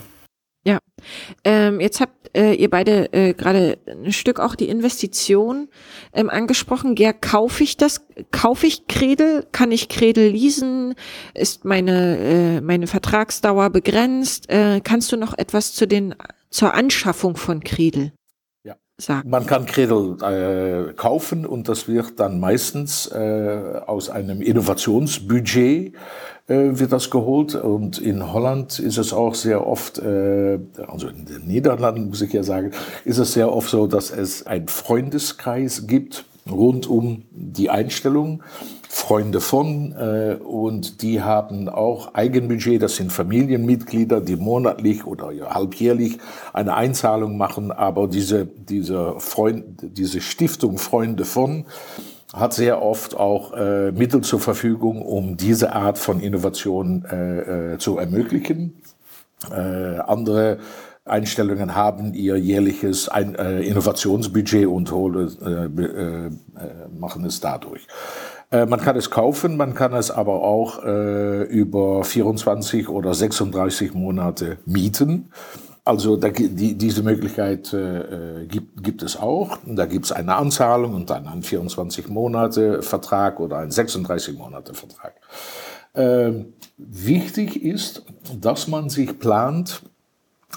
Ähm, 1.43 1.79
jetzt 1.79 1.99
habt 1.99 2.35
äh, 2.35 2.53
ihr 2.53 2.69
beide 2.69 3.11
äh, 3.13 3.33
gerade 3.33 3.77
ein 3.87 4.11
Stück 4.11 4.39
auch 4.39 4.55
die 4.55 4.69
Investition 4.69 5.69
ähm, 6.13 6.29
angesprochen. 6.29 6.95
Ger, 6.95 7.13
kaufe 7.13 7.63
ich 7.63 7.77
das? 7.77 8.05
Kaufe 8.31 8.67
ich 8.67 8.87
Kredel? 8.87 9.45
Kann 9.51 9.71
ich 9.71 9.89
Kredel 9.89 10.29
leasen? 10.29 10.95
Ist 11.33 11.65
meine 11.65 12.17
äh, 12.17 12.61
meine 12.61 12.87
Vertragsdauer 12.87 13.69
begrenzt? 13.69 14.49
Äh, 14.49 14.81
kannst 14.83 15.11
du 15.11 15.17
noch 15.17 15.37
etwas 15.37 15.73
zu 15.73 15.87
den 15.87 16.15
zur 16.49 16.73
Anschaffung 16.73 17.35
von 17.35 17.63
Kredel? 17.63 18.11
Sagen? 18.97 19.29
Man 19.29 19.47
kann 19.47 19.65
Cradle 19.65 20.17
äh, 20.21 20.93
kaufen 20.93 21.45
und 21.45 21.67
das 21.67 21.87
wird 21.87 22.19
dann 22.19 22.39
meistens 22.39 23.07
äh, 23.07 23.81
aus 23.87 24.09
einem 24.09 24.41
Innovationsbudget 24.41 25.93
äh, 26.47 26.77
wird 26.77 26.91
das 26.91 27.09
geholt. 27.09 27.55
Und 27.55 27.97
in 27.97 28.31
Holland 28.31 28.77
ist 28.77 28.97
es 28.97 29.11
auch 29.11 29.33
sehr 29.33 29.65
oft, 29.65 29.97
äh, 29.97 30.59
also 30.87 31.07
in 31.07 31.25
den 31.25 31.47
Niederlanden 31.47 32.09
muss 32.09 32.21
ich 32.21 32.33
ja 32.33 32.43
sagen, 32.43 32.71
ist 33.03 33.17
es 33.17 33.33
sehr 33.33 33.51
oft 33.51 33.69
so, 33.69 33.87
dass 33.87 34.11
es 34.11 34.45
einen 34.45 34.67
Freundeskreis 34.67 35.87
gibt 35.87 36.25
rund 36.49 36.87
um 36.87 37.23
die 37.31 37.69
Einstellung. 37.69 38.43
Freunde 38.89 39.41
von 39.41 39.91
äh, 39.93 40.35
und 40.35 41.01
die 41.01 41.21
haben 41.21 41.67
auch 41.67 42.13
Eigenbudget. 42.13 42.81
Das 42.81 42.95
sind 42.95 43.11
Familienmitglieder, 43.11 44.21
die 44.21 44.35
monatlich 44.35 45.07
oder 45.07 45.31
halbjährlich 45.49 46.19
eine 46.53 46.75
Einzahlung 46.75 47.35
machen. 47.35 47.71
Aber 47.71 48.07
diese, 48.07 48.45
diese, 48.45 49.15
Freund, 49.17 49.63
diese 49.81 50.21
Stiftung 50.21 50.77
Freunde 50.77 51.25
von 51.25 51.65
hat 52.33 52.53
sehr 52.53 52.83
oft 52.83 53.17
auch 53.17 53.53
äh, 53.53 53.91
Mittel 53.91 54.21
zur 54.21 54.39
Verfügung, 54.39 55.01
um 55.01 55.37
diese 55.37 55.73
Art 55.73 55.97
von 55.97 56.19
Innovation 56.19 57.03
äh, 57.05 57.73
äh, 57.73 57.77
zu 57.79 57.97
ermöglichen. 57.97 58.75
Äh, 59.51 59.99
andere 59.99 60.59
Einstellungen 61.05 61.75
haben 61.75 62.13
ihr 62.13 62.37
jährliches 62.37 63.09
Ein 63.09 63.35
äh, 63.35 63.61
Innovationsbudget 63.61 64.67
und 64.67 64.91
hole, 64.91 65.29
äh, 65.41 65.81
äh, 65.81 66.27
äh, 66.27 66.31
machen 66.97 67.25
es 67.25 67.41
dadurch. 67.41 67.87
Äh, 68.51 68.65
man 68.65 68.79
kann 68.79 68.95
es 68.95 69.09
kaufen, 69.09 69.57
man 69.57 69.73
kann 69.73 69.93
es 69.93 70.11
aber 70.11 70.43
auch 70.43 70.83
über 70.83 72.03
24 72.03 72.89
oder 72.89 73.13
36 73.13 73.93
Monate 73.93 74.57
mieten. 74.65 75.29
Also 75.85 76.15
da, 76.15 76.29
die, 76.29 76.77
diese 76.77 77.03
Möglichkeit 77.03 77.73
äh, 77.73 78.45
gibt, 78.47 78.81
gibt 78.81 79.03
es 79.03 79.17
auch. 79.17 79.57
Da 79.65 79.85
gibt 79.85 80.05
es 80.05 80.11
eine 80.13 80.35
Anzahlung 80.35 80.93
und 80.93 81.09
dann 81.09 81.27
einen 81.27 81.43
24 81.43 82.07
Monate 82.07 82.81
Vertrag 82.81 83.41
oder 83.41 83.57
einen 83.57 83.71
36 83.71 84.37
Monate 84.37 84.73
Vertrag. 84.73 85.15
Äh, 85.93 86.45
wichtig 86.77 87.61
ist, 87.61 88.05
dass 88.39 88.69
man 88.69 88.89
sich 88.89 89.19
plant, 89.19 89.81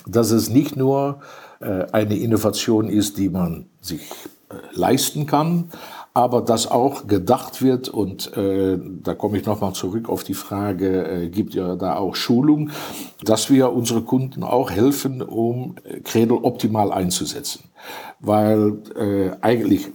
dass 0.06 0.30
es 0.30 0.50
nicht 0.50 0.76
nur 0.76 1.20
äh, 1.60 1.86
eine 1.92 2.16
Innovation 2.16 2.88
ist, 2.88 3.18
die 3.18 3.28
man 3.28 3.66
sich 3.80 4.02
äh, 4.50 4.54
leisten 4.72 5.26
kann, 5.26 5.70
aber 6.14 6.40
dass 6.40 6.70
auch 6.70 7.06
gedacht 7.06 7.62
wird, 7.62 7.88
und 7.88 8.36
äh, 8.36 8.78
da 9.02 9.14
komme 9.14 9.38
ich 9.38 9.46
nochmal 9.46 9.74
zurück 9.74 10.08
auf 10.08 10.24
die 10.24 10.34
Frage, 10.34 11.06
äh, 11.06 11.28
gibt 11.28 11.54
ja 11.54 11.76
da 11.76 11.96
auch 11.96 12.14
Schulung, 12.14 12.70
dass 13.22 13.50
wir 13.50 13.72
unsere 13.72 14.02
Kunden 14.02 14.42
auch 14.42 14.70
helfen, 14.70 15.20
um 15.20 15.76
Cradle 16.04 16.42
optimal 16.42 16.92
einzusetzen. 16.92 17.64
Weil 18.20 18.78
äh, 18.98 19.30
eigentlich 19.42 19.88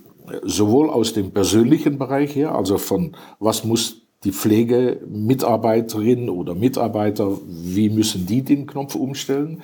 sowohl 0.44 0.90
aus 0.90 1.14
dem 1.14 1.32
persönlichen 1.32 1.98
Bereich 1.98 2.36
her, 2.36 2.56
also 2.56 2.78
von 2.78 3.16
was 3.40 3.64
muss 3.64 4.02
die 4.24 4.32
Pflegemitarbeiterin 4.32 6.30
oder 6.30 6.54
Mitarbeiter, 6.54 7.38
wie 7.48 7.90
müssen 7.90 8.26
die 8.28 8.44
den 8.44 8.68
Knopf 8.68 8.96
umstellen, 8.96 9.64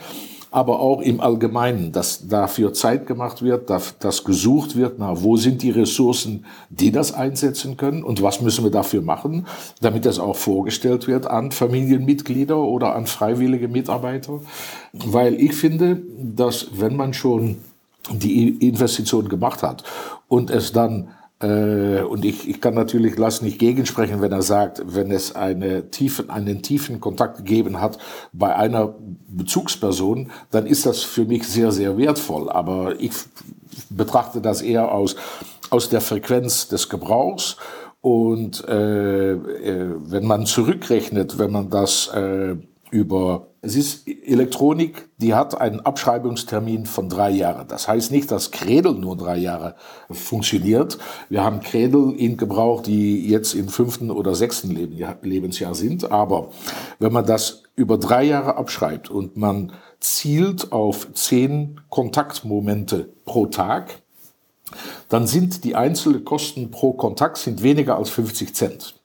aber 0.49 0.79
auch 0.79 1.01
im 1.01 1.19
Allgemeinen, 1.19 1.91
dass 1.91 2.27
dafür 2.27 2.73
Zeit 2.73 3.05
gemacht 3.05 3.43
wird, 3.43 3.69
dass 3.69 4.23
gesucht 4.23 4.75
wird, 4.75 4.97
na, 4.97 5.21
wo 5.21 5.37
sind 5.37 5.61
die 5.61 5.69
Ressourcen, 5.71 6.45
die 6.69 6.91
das 6.91 7.13
einsetzen 7.13 7.77
können 7.77 8.01
und 8.03 8.21
was 8.21 8.41
müssen 8.41 8.63
wir 8.63 8.71
dafür 8.71 9.01
machen, 9.01 9.45
damit 9.81 10.05
das 10.05 10.19
auch 10.19 10.37
vorgestellt 10.37 11.07
wird 11.07 11.27
an 11.27 11.51
Familienmitglieder 11.51 12.57
oder 12.57 12.95
an 12.95 13.05
freiwillige 13.07 13.67
Mitarbeiter. 13.67 14.39
Weil 14.93 15.35
ich 15.35 15.53
finde, 15.53 16.01
dass 16.17 16.67
wenn 16.79 16.95
man 16.95 17.13
schon 17.13 17.57
die 18.09 18.67
Investition 18.67 19.27
gemacht 19.27 19.63
hat 19.63 19.83
und 20.27 20.49
es 20.49 20.71
dann 20.71 21.09
äh, 21.39 22.01
und 22.01 22.25
ich, 22.25 22.49
ich 22.49 22.61
kann 22.61 22.73
natürlich 22.73 23.17
Lass 23.17 23.41
nicht 23.41 23.59
gegensprechen, 23.59 24.21
wenn 24.21 24.31
er 24.31 24.41
sagt, 24.41 24.81
wenn 24.85 25.11
es 25.11 25.35
eine 25.35 25.91
tiefen, 25.91 26.29
einen 26.29 26.63
tiefen 26.63 26.99
Kontakt 26.99 27.37
gegeben 27.37 27.79
hat 27.79 27.99
bei 28.33 28.55
einer 28.55 28.95
Bezugsperson, 29.27 30.31
dann 30.49 30.65
ist 30.65 30.85
das 30.85 31.03
für 31.03 31.25
mich 31.25 31.47
sehr, 31.47 31.71
sehr 31.71 31.97
wertvoll. 31.97 32.49
Aber 32.49 32.99
ich 32.99 33.11
betrachte 33.89 34.41
das 34.41 34.63
eher 34.63 34.91
aus, 34.91 35.15
aus 35.69 35.89
der 35.89 36.01
Frequenz 36.01 36.69
des 36.69 36.89
Gebrauchs. 36.89 37.57
Und 38.01 38.67
äh, 38.67 39.33
äh, 39.33 39.95
wenn 40.05 40.25
man 40.25 40.45
zurückrechnet, 40.45 41.37
wenn 41.37 41.51
man 41.51 41.69
das 41.69 42.07
äh, 42.07 42.55
über, 42.91 43.47
es 43.61 43.75
ist 43.75 44.07
Elektronik, 44.07 45.09
die 45.17 45.33
hat 45.33 45.59
einen 45.59 45.81
Abschreibungstermin 45.81 46.85
von 46.85 47.09
drei 47.09 47.31
Jahren. 47.31 47.67
Das 47.67 47.87
heißt 47.87 48.11
nicht, 48.11 48.31
dass 48.31 48.51
Cradle 48.51 48.93
nur 48.93 49.17
drei 49.17 49.37
Jahre 49.37 49.75
funktioniert. 50.09 50.97
Wir 51.29 51.43
haben 51.43 51.59
Cradle 51.59 52.13
in 52.15 52.37
Gebrauch, 52.37 52.81
die 52.81 53.27
jetzt 53.27 53.53
im 53.53 53.69
fünften 53.69 54.11
oder 54.11 54.35
sechsten 54.35 54.71
Lebensjahr 55.21 55.75
sind. 55.75 56.11
Aber 56.11 56.49
wenn 56.99 57.13
man 57.13 57.25
das 57.25 57.63
über 57.75 57.97
drei 57.97 58.23
Jahre 58.23 58.55
abschreibt 58.57 59.09
und 59.09 59.37
man 59.37 59.73
zielt 59.99 60.71
auf 60.71 61.11
zehn 61.13 61.81
Kontaktmomente 61.89 63.09
pro 63.25 63.47
Tag, 63.47 64.01
dann 65.09 65.27
sind 65.27 65.63
die 65.63 65.75
einzelnen 65.75 66.25
Kosten 66.25 66.71
pro 66.71 66.93
Kontakt 66.93 67.37
sind 67.37 67.63
weniger 67.63 67.97
als 67.97 68.09
50 68.09 68.53
Cent. 68.53 68.96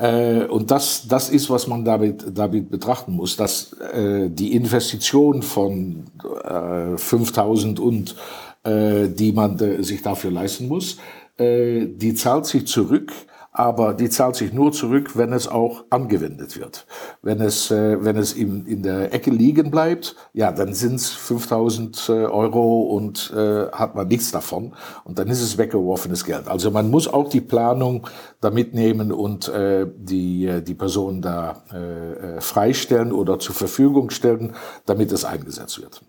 Äh, 0.00 0.46
und 0.46 0.70
das, 0.70 1.06
das 1.06 1.28
ist, 1.28 1.50
was 1.50 1.66
man 1.66 1.84
damit, 1.84 2.24
damit 2.32 2.70
betrachten 2.70 3.12
muss, 3.12 3.36
dass 3.36 3.74
äh, 3.74 4.30
die 4.30 4.54
Investition 4.54 5.42
von 5.42 6.06
äh, 6.42 6.96
5000 6.96 7.78
und 7.78 8.16
äh, 8.64 9.08
die 9.08 9.32
man 9.32 9.58
äh, 9.58 9.82
sich 9.82 10.00
dafür 10.00 10.30
leisten 10.30 10.68
muss, 10.68 10.96
äh, 11.36 11.86
die 11.86 12.14
zahlt 12.14 12.46
sich 12.46 12.66
zurück 12.66 13.12
aber 13.52 13.94
die 13.94 14.08
zahlt 14.08 14.36
sich 14.36 14.52
nur 14.52 14.72
zurück, 14.72 15.16
wenn 15.16 15.32
es 15.32 15.48
auch 15.48 15.84
angewendet 15.90 16.58
wird. 16.58 16.86
Wenn 17.20 17.40
es, 17.40 17.70
äh, 17.70 18.02
wenn 18.04 18.16
es 18.16 18.32
in, 18.32 18.64
in 18.66 18.82
der 18.82 19.12
Ecke 19.12 19.30
liegen 19.30 19.70
bleibt, 19.70 20.14
ja, 20.32 20.52
dann 20.52 20.72
sind 20.72 20.96
es 20.96 21.10
5000 21.10 22.08
äh, 22.08 22.12
Euro 22.12 22.82
und 22.82 23.32
äh, 23.36 23.66
hat 23.72 23.94
man 23.94 24.08
nichts 24.08 24.30
davon 24.30 24.72
und 25.04 25.18
dann 25.18 25.28
ist 25.28 25.42
es 25.42 25.58
weggeworfenes 25.58 26.24
Geld. 26.24 26.46
Also 26.48 26.70
man 26.70 26.90
muss 26.90 27.08
auch 27.08 27.28
die 27.28 27.40
Planung 27.40 28.06
da 28.40 28.50
mitnehmen 28.50 29.10
und 29.10 29.48
äh, 29.48 29.86
die, 29.96 30.46
äh, 30.46 30.62
die 30.62 30.74
Person 30.74 31.20
da 31.20 31.62
äh, 31.72 32.36
äh, 32.36 32.40
freistellen 32.40 33.12
oder 33.12 33.38
zur 33.40 33.54
Verfügung 33.54 34.10
stellen, 34.10 34.54
damit 34.86 35.10
es 35.10 35.24
eingesetzt 35.24 35.80
wird. 35.80 36.02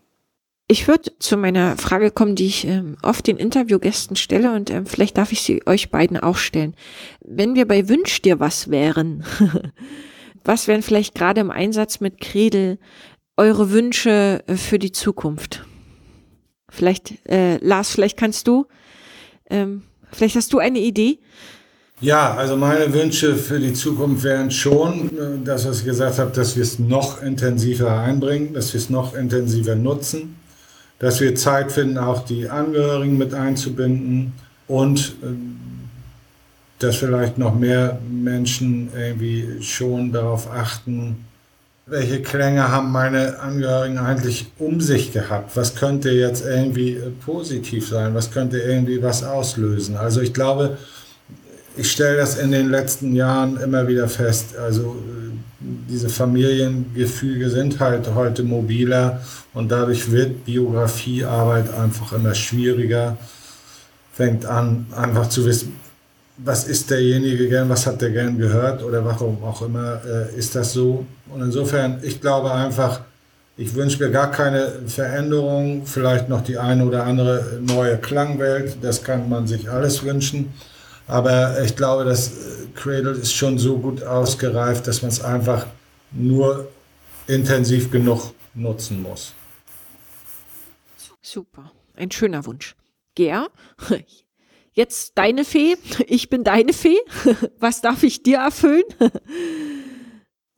Ich 0.72 0.88
würde 0.88 1.11
zu 1.19 1.36
meiner 1.36 1.76
Frage 1.76 2.11
kommen, 2.11 2.36
die 2.36 2.45
ich 2.45 2.65
ähm, 2.65 2.95
oft 3.01 3.28
den 3.28 3.36
Interviewgästen 3.36 4.15
stelle 4.15 4.53
und 4.53 4.69
ähm, 4.69 4.86
vielleicht 4.86 5.17
darf 5.17 5.34
ich 5.34 5.41
sie 5.41 5.61
euch 5.67 5.91
beiden 5.91 6.17
auch 6.17 6.38
stellen. 6.38 6.76
Wenn 7.19 7.55
wir 7.55 7.67
bei 7.67 7.89
Wünsch 7.89 8.22
dir 8.22 8.39
was 8.39 8.72
wären, 8.72 9.26
was 10.45 10.69
wären 10.69 10.82
vielleicht 10.82 11.13
gerade 11.13 11.41
im 11.41 11.51
Einsatz 11.51 11.99
mit 11.99 12.22
Kredel 12.22 12.80
eure 13.36 13.72
Wünsche 13.72 14.45
äh, 14.47 14.55
für 14.55 14.80
die 14.80 14.93
Zukunft? 14.93 15.65
Vielleicht, 16.69 17.28
äh, 17.28 17.57
Lars, 17.57 17.89
vielleicht 17.89 18.15
kannst 18.15 18.47
du, 18.47 18.65
ähm, 19.49 19.82
vielleicht 20.09 20.38
hast 20.38 20.53
du 20.53 20.59
eine 20.59 20.80
Idee? 20.80 21.19
Ja, 21.99 22.34
also 22.36 22.55
meine 22.55 22.93
Wünsche 22.93 23.36
für 23.36 23.59
die 23.59 23.74
Zukunft 23.74 24.24
wären 24.24 24.49
schon, 24.49 25.09
äh, 25.17 25.43
das, 25.43 25.67
was 25.67 25.80
ich 25.80 25.86
gesagt 25.86 26.17
habe, 26.17 26.32
dass 26.32 26.55
wir 26.55 26.63
es 26.63 26.80
noch 26.80 27.22
intensiver 27.22 27.99
einbringen, 27.99 28.53
dass 28.53 28.72
wir 28.72 28.80
es 28.80 28.89
noch 28.89 29.13
intensiver 29.15 29.76
nutzen 29.76 30.38
dass 31.02 31.20
wir 31.20 31.34
Zeit 31.34 31.72
finden, 31.72 31.97
auch 31.97 32.24
die 32.24 32.47
Angehörigen 32.47 33.18
mit 33.18 33.34
einzubinden 33.34 34.34
und 34.68 35.16
äh, 35.24 35.26
dass 36.78 36.95
vielleicht 36.95 37.39
noch 37.39 37.56
mehr 37.56 37.99
Menschen 38.08 38.89
irgendwie 38.95 39.64
schon 39.64 40.12
darauf 40.12 40.49
achten, 40.52 41.26
welche 41.88 42.22
Klänge 42.22 42.70
haben 42.70 42.91
meine 42.91 43.39
Angehörigen 43.39 43.97
eigentlich 43.97 44.52
um 44.60 44.80
sich 44.80 45.12
gehabt? 45.12 45.58
Was 45.58 45.76
könnte 45.76 46.12
jetzt 46.12 46.45
irgendwie 46.45 46.91
äh, 46.93 47.10
positiv 47.26 47.88
sein? 47.88 48.14
Was 48.14 48.30
könnte 48.30 48.60
irgendwie 48.60 49.02
was 49.02 49.24
auslösen? 49.24 49.97
Also 49.97 50.22
ich 50.22 50.36
glaube, 50.36 50.78
ich 51.78 51.91
stelle 51.91 52.17
das 52.17 52.38
in 52.38 52.51
den 52.51 52.69
letzten 52.69 53.15
Jahren 53.15 53.57
immer 53.57 53.88
wieder 53.88 54.07
fest. 54.07 54.57
Also 54.57 54.82
äh, 54.82 55.32
diese 55.89 56.09
Familiengefüge 56.09 57.49
sind 57.49 57.80
halt 57.80 58.13
heute 58.13 58.43
mobiler 58.43 59.22
und 59.53 59.72
dadurch 59.72 60.11
wird 60.11 60.45
Biografiearbeit 60.45 61.74
einfach 61.74 62.13
immer 62.13 62.34
schwieriger. 62.36 63.17
Fängt 64.13 64.45
an, 64.45 64.88
einfach 64.95 65.30
zu 65.30 65.45
wissen, 65.45 65.76
was 66.38 66.65
ist 66.65 66.89
derjenige 66.89 67.47
gern, 67.47 67.69
was 67.69 67.86
hat 67.86 68.01
der 68.01 68.09
gern 68.09 68.38
gehört 68.38 68.84
oder 68.84 69.05
warum 69.05 69.43
auch 69.43 69.61
immer 69.61 70.01
äh, 70.05 70.36
ist 70.38 70.55
das 70.55 70.74
so. 70.74 71.05
Und 71.30 71.41
insofern, 71.41 71.99
ich 72.01 72.19
glaube 72.19 72.51
einfach, 72.51 73.01
ich 73.57 73.76
wünsche 73.76 74.03
mir 74.03 74.09
gar 74.09 74.32
keine 74.32 74.72
Veränderung, 74.88 75.86
vielleicht 75.86 76.30
noch 76.30 76.41
die 76.41 76.57
eine 76.57 76.86
oder 76.86 77.03
andere 77.05 77.59
neue 77.61 77.97
Klangwelt, 77.97 78.78
das 78.82 79.03
kann 79.03 79.30
man 79.30 79.45
sich 79.45 79.69
alles 79.69 80.03
wünschen. 80.03 80.51
Aber 81.08 81.62
ich 81.64 81.76
glaube, 81.76 82.06
das 82.06 82.30
äh, 82.30 82.68
Cradle 82.76 83.12
ist 83.12 83.34
schon 83.34 83.58
so 83.58 83.78
gut 83.78 84.04
ausgereift, 84.04 84.88
dass 84.88 85.02
man 85.02 85.12
es 85.12 85.22
einfach 85.22 85.66
nur 86.12 86.68
intensiv 87.28 87.91
genug 87.91 88.34
nutzen 88.54 89.02
muss. 89.02 89.34
Super. 91.22 91.72
ein 91.95 92.12
schöner 92.12 92.45
Wunsch. 92.45 92.76
Ger, 93.16 93.47
jetzt 94.74 95.18
deine 95.18 95.45
Fee, 95.45 95.78
ich 96.08 96.30
bin 96.30 96.43
deine 96.43 96.74
Fee. 96.74 96.97
Was 97.60 97.82
darf 97.82 98.04
ich 98.04 98.24
dir 98.24 98.39
erfüllen? 98.39 98.84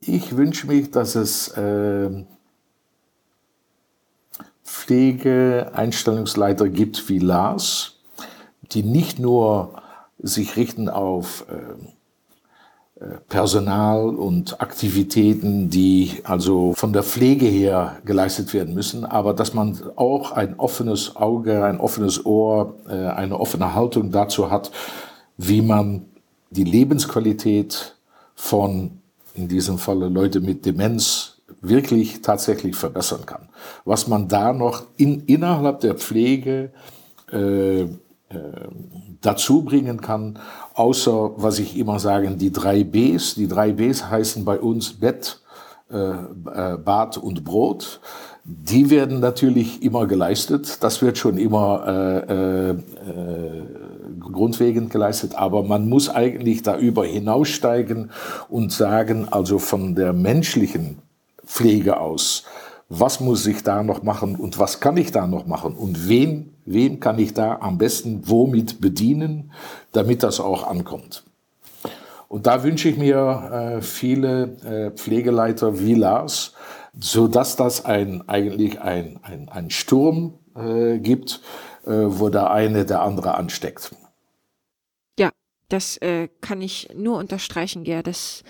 Ich 0.06 0.36
wünsche 0.36 0.66
mich, 0.66 0.90
dass 0.90 1.14
es 1.14 1.48
äh, 1.56 2.26
Pflegeeinstellungsleiter 4.64 6.68
gibt 6.68 7.08
wie 7.08 7.20
Lars, 7.20 8.02
die 8.72 8.82
nicht 8.82 9.18
nur 9.18 9.82
sich 10.24 10.56
richten 10.56 10.88
auf 10.88 11.44
äh, 11.48 13.04
äh, 13.04 13.18
Personal 13.28 14.08
und 14.08 14.60
Aktivitäten, 14.60 15.68
die 15.68 16.12
also 16.24 16.72
von 16.74 16.92
der 16.92 17.02
Pflege 17.02 17.46
her 17.46 17.98
geleistet 18.04 18.54
werden 18.54 18.74
müssen, 18.74 19.04
aber 19.04 19.34
dass 19.34 19.52
man 19.52 19.78
auch 19.96 20.32
ein 20.32 20.58
offenes 20.58 21.16
Auge, 21.16 21.64
ein 21.64 21.78
offenes 21.78 22.24
Ohr, 22.24 22.74
äh, 22.88 22.92
eine 22.92 23.38
offene 23.38 23.74
Haltung 23.74 24.10
dazu 24.10 24.50
hat, 24.50 24.70
wie 25.36 25.60
man 25.60 26.06
die 26.50 26.64
Lebensqualität 26.64 27.96
von 28.34 28.98
in 29.34 29.48
diesem 29.48 29.78
Falle 29.78 30.08
Leute 30.08 30.40
mit 30.40 30.64
Demenz 30.64 31.42
wirklich 31.60 32.22
tatsächlich 32.22 32.76
verbessern 32.76 33.26
kann. 33.26 33.48
Was 33.84 34.06
man 34.06 34.28
da 34.28 34.52
noch 34.52 34.84
in, 34.96 35.24
innerhalb 35.26 35.80
der 35.80 35.94
Pflege 35.96 36.70
äh, 37.32 37.86
dazu 39.24 39.62
bringen 39.62 40.00
kann, 40.00 40.38
außer, 40.74 41.32
was 41.36 41.58
ich 41.58 41.76
immer 41.78 41.98
sage, 41.98 42.30
die 42.32 42.52
drei 42.52 42.84
Bs. 42.84 43.34
Die 43.36 43.48
drei 43.48 43.72
Bs 43.72 44.10
heißen 44.10 44.44
bei 44.44 44.58
uns 44.58 44.92
Bett, 44.94 45.40
äh, 45.90 45.96
äh 45.96 46.76
Bad 46.78 47.16
und 47.18 47.44
Brot. 47.44 48.00
Die 48.44 48.90
werden 48.90 49.20
natürlich 49.20 49.82
immer 49.82 50.06
geleistet. 50.06 50.82
Das 50.82 51.00
wird 51.00 51.16
schon 51.16 51.38
immer 51.38 52.22
äh, 52.28 52.70
äh, 52.70 52.76
grundlegend 54.20 54.90
geleistet, 54.90 55.34
aber 55.34 55.62
man 55.62 55.88
muss 55.88 56.08
eigentlich 56.08 56.62
darüber 56.62 57.06
hinaussteigen 57.06 58.10
und 58.48 58.72
sagen, 58.72 59.28
also 59.30 59.58
von 59.58 59.94
der 59.94 60.12
menschlichen 60.12 60.98
Pflege 61.46 62.00
aus, 62.00 62.44
was 62.88 63.20
muss 63.20 63.46
ich 63.46 63.62
da 63.62 63.82
noch 63.82 64.02
machen 64.02 64.36
und 64.36 64.58
was 64.58 64.80
kann 64.80 64.96
ich 64.96 65.10
da 65.10 65.26
noch 65.26 65.46
machen 65.46 65.74
und 65.74 66.08
wen, 66.08 66.54
wen 66.64 67.00
kann 67.00 67.18
ich 67.18 67.34
da 67.34 67.58
am 67.60 67.78
besten 67.78 68.28
womit 68.28 68.80
bedienen, 68.80 69.52
damit 69.92 70.22
das 70.22 70.40
auch 70.40 70.66
ankommt. 70.66 71.24
Und 72.28 72.46
da 72.46 72.62
wünsche 72.62 72.88
ich 72.88 72.96
mir 72.96 73.76
äh, 73.78 73.82
viele 73.82 74.56
äh, 74.64 74.90
Pflegeleiter 74.90 75.78
wie 75.80 75.94
Lars, 75.94 76.52
so 76.98 77.28
dass 77.28 77.56
das 77.56 77.84
ein, 77.84 78.28
eigentlich 78.28 78.80
ein, 78.80 79.18
ein, 79.22 79.48
ein 79.48 79.70
Sturm 79.70 80.34
äh, 80.56 80.98
gibt, 80.98 81.40
äh, 81.86 81.90
wo 81.90 82.28
der 82.28 82.50
eine 82.50 82.84
der 82.84 83.02
andere 83.02 83.34
ansteckt. 83.36 83.92
Das 85.68 85.96
äh, 85.98 86.28
kann 86.40 86.60
ich 86.60 86.88
nur 86.94 87.18
unterstreichen, 87.18 87.84
Ger. 87.84 88.02
Das 88.02 88.44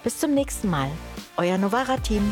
Bis 0.04 0.20
zum 0.20 0.34
nächsten 0.34 0.70
Mal, 0.70 0.90
euer 1.38 1.58
Novara-Team. 1.58 2.32